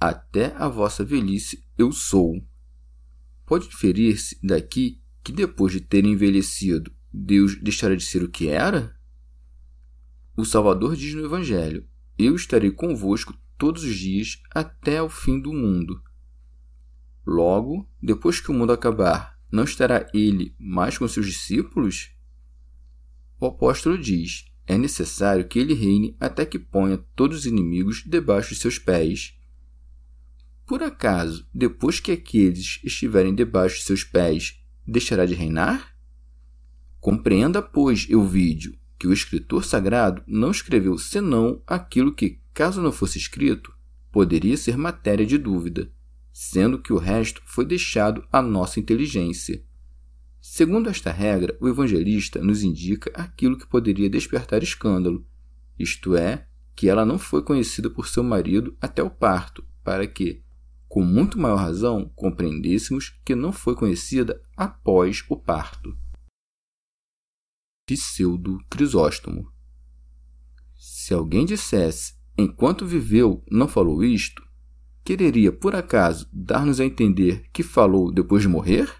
Até 0.00 0.56
a 0.56 0.66
vossa 0.66 1.04
velhice 1.04 1.64
eu 1.78 1.92
sou. 1.92 2.44
Pode 3.46 3.68
inferir-se 3.68 4.40
daqui 4.42 5.00
que 5.22 5.30
depois 5.30 5.72
de 5.72 5.80
ter 5.80 6.04
envelhecido, 6.04 6.92
Deus 7.12 7.56
deixará 7.62 7.94
de 7.94 8.04
ser 8.04 8.24
o 8.24 8.28
que 8.28 8.48
era? 8.48 8.95
O 10.36 10.44
Salvador 10.44 10.94
diz 10.94 11.14
no 11.14 11.24
Evangelho: 11.24 11.88
Eu 12.18 12.36
estarei 12.36 12.70
convosco 12.70 13.34
todos 13.56 13.82
os 13.84 13.96
dias 13.96 14.42
até 14.54 15.02
o 15.02 15.08
fim 15.08 15.40
do 15.40 15.50
mundo. 15.50 16.02
Logo, 17.26 17.88
depois 18.02 18.38
que 18.38 18.50
o 18.50 18.54
mundo 18.54 18.72
acabar, 18.72 19.40
não 19.50 19.64
estará 19.64 20.06
ele 20.12 20.54
mais 20.58 20.98
com 20.98 21.08
seus 21.08 21.26
discípulos? 21.26 22.14
O 23.40 23.46
apóstolo 23.46 23.96
diz: 23.96 24.44
é 24.66 24.76
necessário 24.76 25.48
que 25.48 25.58
ele 25.58 25.72
reine 25.72 26.14
até 26.20 26.44
que 26.44 26.58
ponha 26.58 26.98
todos 27.14 27.38
os 27.38 27.46
inimigos 27.46 28.02
debaixo 28.04 28.50
de 28.50 28.60
seus 28.60 28.78
pés. 28.78 29.38
Por 30.66 30.82
acaso, 30.82 31.48
depois 31.54 31.98
que 31.98 32.12
aqueles 32.12 32.80
estiverem 32.84 33.34
debaixo 33.34 33.76
de 33.76 33.84
seus 33.84 34.04
pés, 34.04 34.60
deixará 34.86 35.24
de 35.24 35.34
reinar? 35.34 35.96
Compreenda, 37.00 37.62
pois, 37.62 38.06
Euvídio, 38.10 38.76
que 38.98 39.06
o 39.06 39.12
escritor 39.12 39.64
sagrado 39.64 40.22
não 40.26 40.50
escreveu 40.50 40.96
senão 40.98 41.62
aquilo 41.66 42.14
que, 42.14 42.40
caso 42.54 42.80
não 42.80 42.92
fosse 42.92 43.18
escrito, 43.18 43.72
poderia 44.10 44.56
ser 44.56 44.76
matéria 44.76 45.26
de 45.26 45.36
dúvida, 45.36 45.90
sendo 46.32 46.78
que 46.78 46.92
o 46.92 46.98
resto 46.98 47.42
foi 47.44 47.64
deixado 47.64 48.24
à 48.32 48.40
nossa 48.40 48.80
inteligência. 48.80 49.62
Segundo 50.40 50.88
esta 50.88 51.10
regra, 51.10 51.56
o 51.60 51.68
evangelista 51.68 52.40
nos 52.40 52.62
indica 52.62 53.10
aquilo 53.14 53.58
que 53.58 53.66
poderia 53.66 54.08
despertar 54.08 54.62
escândalo, 54.62 55.26
isto 55.78 56.16
é, 56.16 56.46
que 56.74 56.88
ela 56.88 57.04
não 57.04 57.18
foi 57.18 57.42
conhecida 57.42 57.90
por 57.90 58.06
seu 58.06 58.22
marido 58.22 58.76
até 58.80 59.02
o 59.02 59.10
parto, 59.10 59.64
para 59.82 60.06
que, 60.06 60.42
com 60.88 61.02
muito 61.02 61.38
maior 61.38 61.56
razão, 61.56 62.10
compreendêssemos 62.14 63.18
que 63.24 63.34
não 63.34 63.52
foi 63.52 63.74
conhecida 63.74 64.40
após 64.56 65.24
o 65.28 65.36
parto. 65.36 65.96
Pseudo 67.86 68.58
Crisóstomo. 68.68 69.48
Se 70.76 71.14
alguém 71.14 71.46
dissesse, 71.46 72.14
enquanto 72.36 72.84
viveu, 72.84 73.44
não 73.48 73.68
falou 73.68 74.02
isto, 74.02 74.42
quereria 75.04 75.52
por 75.52 75.76
acaso 75.76 76.28
dar-nos 76.32 76.80
a 76.80 76.84
entender 76.84 77.48
que 77.52 77.62
falou 77.62 78.12
depois 78.12 78.42
de 78.42 78.48
morrer? 78.48 78.92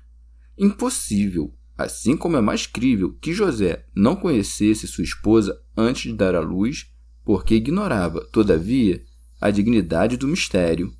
Impossível! 0.56 1.52
Assim 1.76 2.16
como 2.16 2.36
é 2.36 2.40
mais 2.40 2.64
crível 2.64 3.12
que 3.20 3.32
José 3.32 3.84
não 3.92 4.14
conhecesse 4.14 4.86
sua 4.86 5.02
esposa 5.02 5.60
antes 5.76 6.02
de 6.12 6.16
dar 6.16 6.36
à 6.36 6.40
luz, 6.40 6.86
porque 7.24 7.56
ignorava, 7.56 8.24
todavia, 8.26 9.04
a 9.40 9.50
dignidade 9.50 10.16
do 10.16 10.28
mistério. 10.28 10.94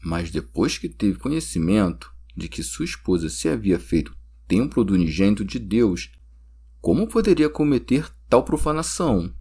Mas 0.00 0.30
depois 0.30 0.78
que 0.78 0.88
teve 0.88 1.18
conhecimento 1.18 2.14
de 2.36 2.48
que 2.48 2.62
sua 2.62 2.84
esposa 2.84 3.28
se 3.28 3.48
havia 3.48 3.80
feito 3.80 4.16
templo 4.46 4.84
do 4.84 4.94
unigênito 4.94 5.44
de 5.44 5.58
Deus 5.58 6.12
como 6.84 7.08
poderia 7.08 7.48
cometer 7.48 8.14
tal 8.28 8.44
profanação? 8.44 9.34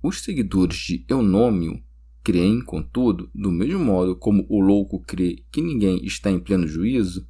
Os 0.00 0.22
seguidores 0.22 0.76
de 0.76 1.04
Eunômio 1.08 1.82
Creem, 2.22 2.62
contudo, 2.62 3.28
do 3.34 3.50
mesmo 3.50 3.80
modo 3.80 4.14
como 4.14 4.46
o 4.48 4.60
louco 4.60 5.02
crê 5.02 5.44
que 5.50 5.60
ninguém 5.60 6.04
está 6.06 6.30
em 6.30 6.38
pleno 6.38 6.68
juízo, 6.68 7.28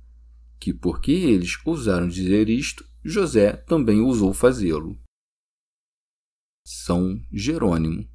que 0.60 0.74
porque 0.74 1.12
eles 1.12 1.56
ousaram 1.64 2.06
dizer 2.06 2.50
isto, 2.50 2.84
José 3.02 3.54
também 3.54 4.02
ousou 4.02 4.34
fazê-lo. 4.34 5.00
São 6.62 7.18
Jerônimo. 7.32 8.06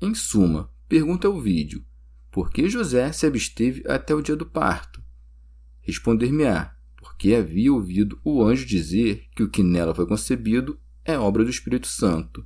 Em 0.00 0.14
suma, 0.14 0.72
pergunta 0.88 1.26
ao 1.26 1.40
vídeo: 1.40 1.84
por 2.30 2.52
que 2.52 2.68
José 2.68 3.10
se 3.10 3.26
absteve 3.26 3.82
até 3.88 4.14
o 4.14 4.22
dia 4.22 4.36
do 4.36 4.46
parto? 4.46 5.02
Responder-me-á: 5.80 6.72
porque 7.12 7.34
havia 7.34 7.72
ouvido 7.72 8.18
o 8.24 8.42
anjo 8.42 8.64
dizer 8.64 9.26
que 9.36 9.42
o 9.42 9.48
que 9.48 9.62
nela 9.62 9.94
foi 9.94 10.06
concebido 10.06 10.80
é 11.04 11.18
obra 11.18 11.44
do 11.44 11.50
Espírito 11.50 11.86
Santo. 11.86 12.44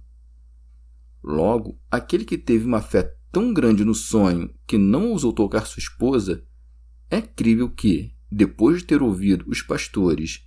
Logo, 1.22 1.80
aquele 1.90 2.24
que 2.24 2.36
teve 2.36 2.64
uma 2.64 2.82
fé 2.82 3.14
tão 3.30 3.54
grande 3.54 3.84
no 3.84 3.94
sonho 3.94 4.52
que 4.66 4.76
não 4.76 5.10
ousou 5.10 5.32
tocar 5.32 5.66
sua 5.66 5.80
esposa, 5.80 6.44
é 7.08 7.22
crível 7.22 7.70
que, 7.70 8.12
depois 8.30 8.78
de 8.78 8.84
ter 8.84 9.02
ouvido 9.02 9.44
os 9.48 9.62
pastores, 9.62 10.44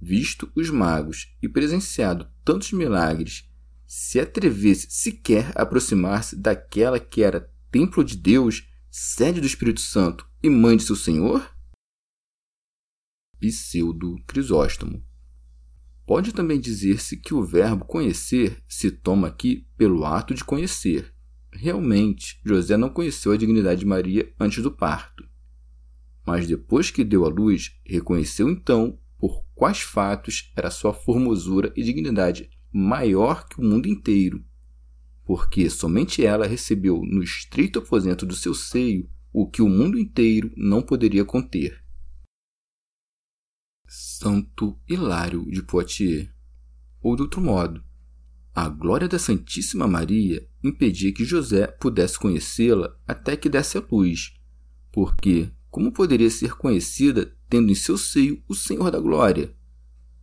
visto 0.00 0.50
os 0.54 0.68
magos 0.68 1.34
e 1.42 1.48
presenciado 1.48 2.28
tantos 2.44 2.72
milagres 2.72 3.50
se 3.86 4.20
atrevesse 4.20 4.86
sequer 4.90 5.50
a 5.56 5.62
aproximar-se 5.62 6.36
daquela 6.36 7.00
que 7.00 7.22
era 7.22 7.50
templo 7.70 8.04
de 8.04 8.16
Deus, 8.16 8.68
sede 8.90 9.40
do 9.40 9.46
Espírito 9.46 9.80
Santo 9.80 10.26
e 10.42 10.50
mãe 10.50 10.76
de 10.76 10.82
seu 10.82 10.96
Senhor? 10.96 11.50
Pseudo 13.42 14.22
Crisóstomo. 14.24 15.02
Pode 16.06 16.32
também 16.32 16.60
dizer-se 16.60 17.16
que 17.16 17.34
o 17.34 17.42
verbo 17.42 17.84
conhecer 17.84 18.62
se 18.68 18.90
toma 18.90 19.26
aqui 19.26 19.66
pelo 19.76 20.04
ato 20.04 20.32
de 20.32 20.44
conhecer. 20.44 21.12
Realmente, 21.52 22.40
José 22.44 22.76
não 22.76 22.88
conheceu 22.88 23.32
a 23.32 23.36
dignidade 23.36 23.80
de 23.80 23.86
Maria 23.86 24.32
antes 24.38 24.62
do 24.62 24.70
parto. 24.70 25.24
Mas 26.24 26.46
depois 26.46 26.90
que 26.90 27.02
deu 27.02 27.24
à 27.24 27.28
luz, 27.28 27.72
reconheceu 27.84 28.48
então 28.48 28.96
por 29.18 29.44
quais 29.54 29.80
fatos 29.80 30.52
era 30.56 30.70
sua 30.70 30.94
formosura 30.94 31.72
e 31.76 31.82
dignidade 31.82 32.48
maior 32.72 33.48
que 33.48 33.60
o 33.60 33.64
mundo 33.64 33.88
inteiro, 33.88 34.44
porque 35.24 35.68
somente 35.68 36.24
ela 36.24 36.46
recebeu 36.46 37.02
no 37.04 37.22
estreito 37.22 37.80
aposento 37.80 38.24
do 38.24 38.34
seu 38.34 38.54
seio 38.54 39.08
o 39.32 39.48
que 39.48 39.62
o 39.62 39.68
mundo 39.68 39.98
inteiro 39.98 40.52
não 40.56 40.80
poderia 40.80 41.24
conter. 41.24 41.81
Santo 43.94 44.80
Hilário 44.88 45.44
de 45.50 45.62
Poitiers. 45.62 46.26
Ou 47.02 47.14
de 47.14 47.20
outro 47.20 47.42
modo, 47.42 47.84
a 48.54 48.66
glória 48.66 49.06
da 49.06 49.18
Santíssima 49.18 49.86
Maria 49.86 50.48
impedia 50.64 51.12
que 51.12 51.26
José 51.26 51.66
pudesse 51.66 52.18
conhecê-la 52.18 52.96
até 53.06 53.36
que 53.36 53.50
desse 53.50 53.76
a 53.76 53.84
luz, 53.92 54.32
porque 54.90 55.52
como 55.70 55.92
poderia 55.92 56.30
ser 56.30 56.54
conhecida 56.54 57.36
tendo 57.50 57.70
em 57.70 57.74
seu 57.74 57.98
seio 57.98 58.42
o 58.48 58.54
Senhor 58.54 58.90
da 58.90 58.98
Glória? 58.98 59.54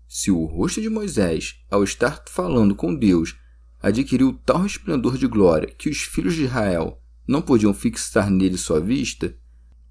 Se 0.08 0.32
o 0.32 0.46
rosto 0.46 0.82
de 0.82 0.90
Moisés, 0.90 1.64
ao 1.70 1.84
estar 1.84 2.24
falando 2.28 2.74
com 2.74 2.96
Deus, 2.96 3.36
adquiriu 3.80 4.34
tal 4.44 4.64
resplendor 4.64 5.16
de 5.16 5.28
glória 5.28 5.72
que 5.78 5.90
os 5.90 6.00
filhos 6.00 6.34
de 6.34 6.46
Israel 6.46 7.00
não 7.28 7.40
podiam 7.40 7.72
fixar 7.72 8.32
nele 8.32 8.58
sua 8.58 8.80
vista, 8.80 9.38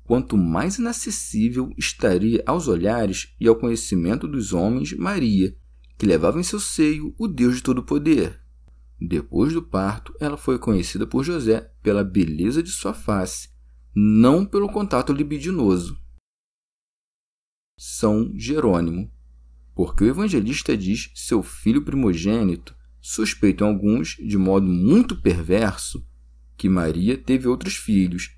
quanto 0.08 0.38
mais 0.38 0.78
inacessível 0.78 1.70
estaria 1.76 2.42
aos 2.46 2.66
olhares 2.66 3.34
e 3.38 3.46
ao 3.46 3.54
conhecimento 3.54 4.26
dos 4.26 4.54
homens 4.54 4.94
Maria, 4.94 5.54
que 5.98 6.06
levava 6.06 6.40
em 6.40 6.42
seu 6.42 6.58
seio 6.58 7.14
o 7.18 7.28
Deus 7.28 7.56
de 7.56 7.62
todo 7.62 7.82
poder. 7.82 8.40
Depois 8.98 9.52
do 9.52 9.62
parto, 9.62 10.14
ela 10.18 10.38
foi 10.38 10.58
conhecida 10.58 11.06
por 11.06 11.22
José 11.22 11.70
pela 11.82 12.02
beleza 12.02 12.62
de 12.62 12.70
sua 12.70 12.94
face, 12.94 13.50
não 13.94 14.46
pelo 14.46 14.72
contato 14.72 15.12
libidinoso. 15.12 16.00
São 17.78 18.32
Jerônimo 18.34 19.12
porque 19.74 20.04
o 20.04 20.08
evangelista 20.08 20.74
diz 20.74 21.10
seu 21.14 21.42
filho 21.42 21.82
primogênito, 21.84 22.74
suspeitam 22.98 23.68
alguns, 23.68 24.16
de 24.16 24.38
modo 24.38 24.66
muito 24.66 25.20
perverso, 25.20 26.02
que 26.56 26.66
Maria 26.66 27.18
teve 27.18 27.46
outros 27.46 27.76
filhos, 27.76 28.37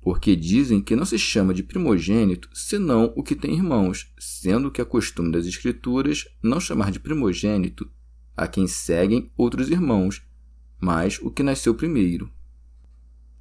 porque 0.00 0.34
dizem 0.34 0.80
que 0.80 0.96
não 0.96 1.04
se 1.04 1.18
chama 1.18 1.52
de 1.52 1.62
primogênito 1.62 2.48
senão 2.54 3.12
o 3.14 3.22
que 3.22 3.36
tem 3.36 3.54
irmãos, 3.54 4.12
sendo 4.18 4.70
que 4.70 4.80
é 4.80 4.84
costume 4.84 5.30
das 5.30 5.46
Escrituras 5.46 6.26
não 6.42 6.58
chamar 6.58 6.90
de 6.90 6.98
primogênito 6.98 7.90
a 8.36 8.48
quem 8.48 8.66
seguem 8.66 9.30
outros 9.36 9.68
irmãos, 9.68 10.22
mas 10.80 11.18
o 11.20 11.30
que 11.30 11.42
nasceu 11.42 11.74
primeiro. 11.74 12.32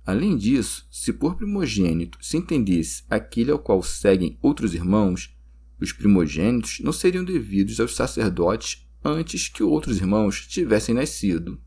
Além 0.06 0.36
disso, 0.36 0.88
se 0.92 1.14
por 1.14 1.36
primogênito 1.36 2.18
se 2.22 2.36
entendesse 2.36 3.04
aquele 3.10 3.52
ao 3.52 3.60
qual 3.60 3.82
seguem 3.82 4.38
outros 4.42 4.74
irmãos, 4.74 5.38
os 5.80 5.94
primogênitos 5.94 6.80
não 6.82 6.92
seriam 6.92 7.24
devidos 7.24 7.80
aos 7.80 7.96
sacerdotes 7.96 8.86
antes 9.04 9.48
que 9.48 9.64
outros 9.64 9.98
irmãos 9.98 10.46
tivessem 10.46 10.94
nascido. 10.94 11.62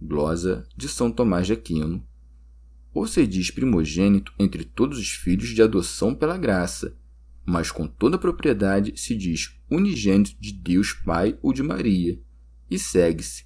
Glosa 0.00 0.66
de 0.74 0.88
São 0.88 1.12
Tomás 1.12 1.46
de 1.46 1.52
Aquino. 1.52 2.06
Ou 2.92 3.06
se 3.06 3.26
diz 3.26 3.50
primogênito 3.50 4.32
entre 4.38 4.64
todos 4.64 4.98
os 4.98 5.10
filhos 5.10 5.50
de 5.50 5.62
adoção 5.62 6.14
pela 6.14 6.36
graça, 6.36 6.96
mas 7.44 7.70
com 7.70 7.86
toda 7.86 8.16
a 8.16 8.18
propriedade 8.18 8.92
se 8.96 9.16
diz 9.16 9.56
unigênito 9.70 10.34
de 10.40 10.52
Deus 10.52 10.92
Pai 10.92 11.38
ou 11.42 11.52
de 11.52 11.62
Maria, 11.62 12.20
e 12.70 12.78
segue-se, 12.78 13.44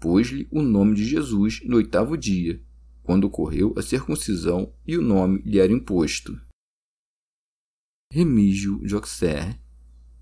pôs-lhe 0.00 0.48
o 0.50 0.62
nome 0.62 0.94
de 0.94 1.04
Jesus 1.04 1.60
no 1.64 1.76
oitavo 1.76 2.16
dia, 2.16 2.62
quando 3.02 3.24
ocorreu 3.24 3.72
a 3.76 3.82
circuncisão 3.82 4.72
e 4.86 4.96
o 4.96 5.02
nome 5.02 5.40
lhe 5.44 5.58
era 5.58 5.72
imposto. 5.72 6.38
Remígio 8.12 8.80
de 8.84 8.94
Auxerre. 8.94 9.60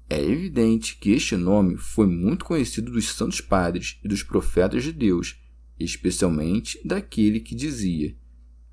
É 0.08 0.20
evidente 0.20 0.98
que 0.98 1.12
este 1.12 1.36
nome 1.36 1.76
foi 1.76 2.06
muito 2.06 2.44
conhecido 2.44 2.92
dos 2.92 3.08
santos 3.08 3.40
padres 3.40 3.98
e 4.04 4.08
dos 4.08 4.22
profetas 4.22 4.84
de 4.84 4.92
Deus, 4.92 5.40
especialmente 5.78 6.78
daquele 6.86 7.40
que 7.40 7.54
dizia: 7.54 8.14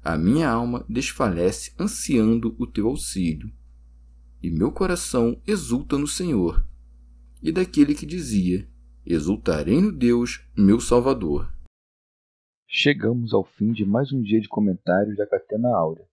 A 0.04 0.18
minha 0.18 0.49
alma 0.49 0.84
desfalece 0.89 1.76
ansiando 1.80 2.56
o 2.58 2.66
teu 2.66 2.88
auxílio, 2.88 3.54
e 4.41 4.49
meu 4.49 4.72
coração 4.72 5.39
exulta 5.45 5.95
no 5.95 6.08
Senhor, 6.08 6.66
e 7.41 7.52
daquele 7.52 7.93
que 7.93 8.06
dizia: 8.06 8.68
Exultarei 9.06 9.80
no 9.80 9.91
Deus, 9.91 10.43
meu 10.58 10.80
Salvador. 10.80 11.54
Chegamos 12.68 13.32
ao 13.32 13.43
fim 13.43 13.72
de 13.72 13.86
mais 13.86 14.12
um 14.12 14.24
dia 14.24 14.41
de 14.41 14.47
comentários 14.47 15.18
da 15.18 15.28
Catena 15.28 15.70
Áurea. 15.70 16.08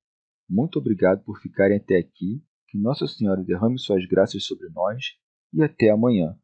Muito 0.46 0.78
obrigado 0.78 1.24
por 1.24 1.40
ficarem 1.40 1.78
até 1.78 1.96
aqui 1.96 2.42
que 2.66 2.76
Nossa 2.76 3.06
Senhora 3.06 3.42
derrame 3.42 3.78
suas 3.78 4.04
graças 4.06 4.44
sobre 4.44 4.68
nós 4.68 5.16
e 5.52 5.62
até 5.62 5.88
amanhã. 5.88 6.36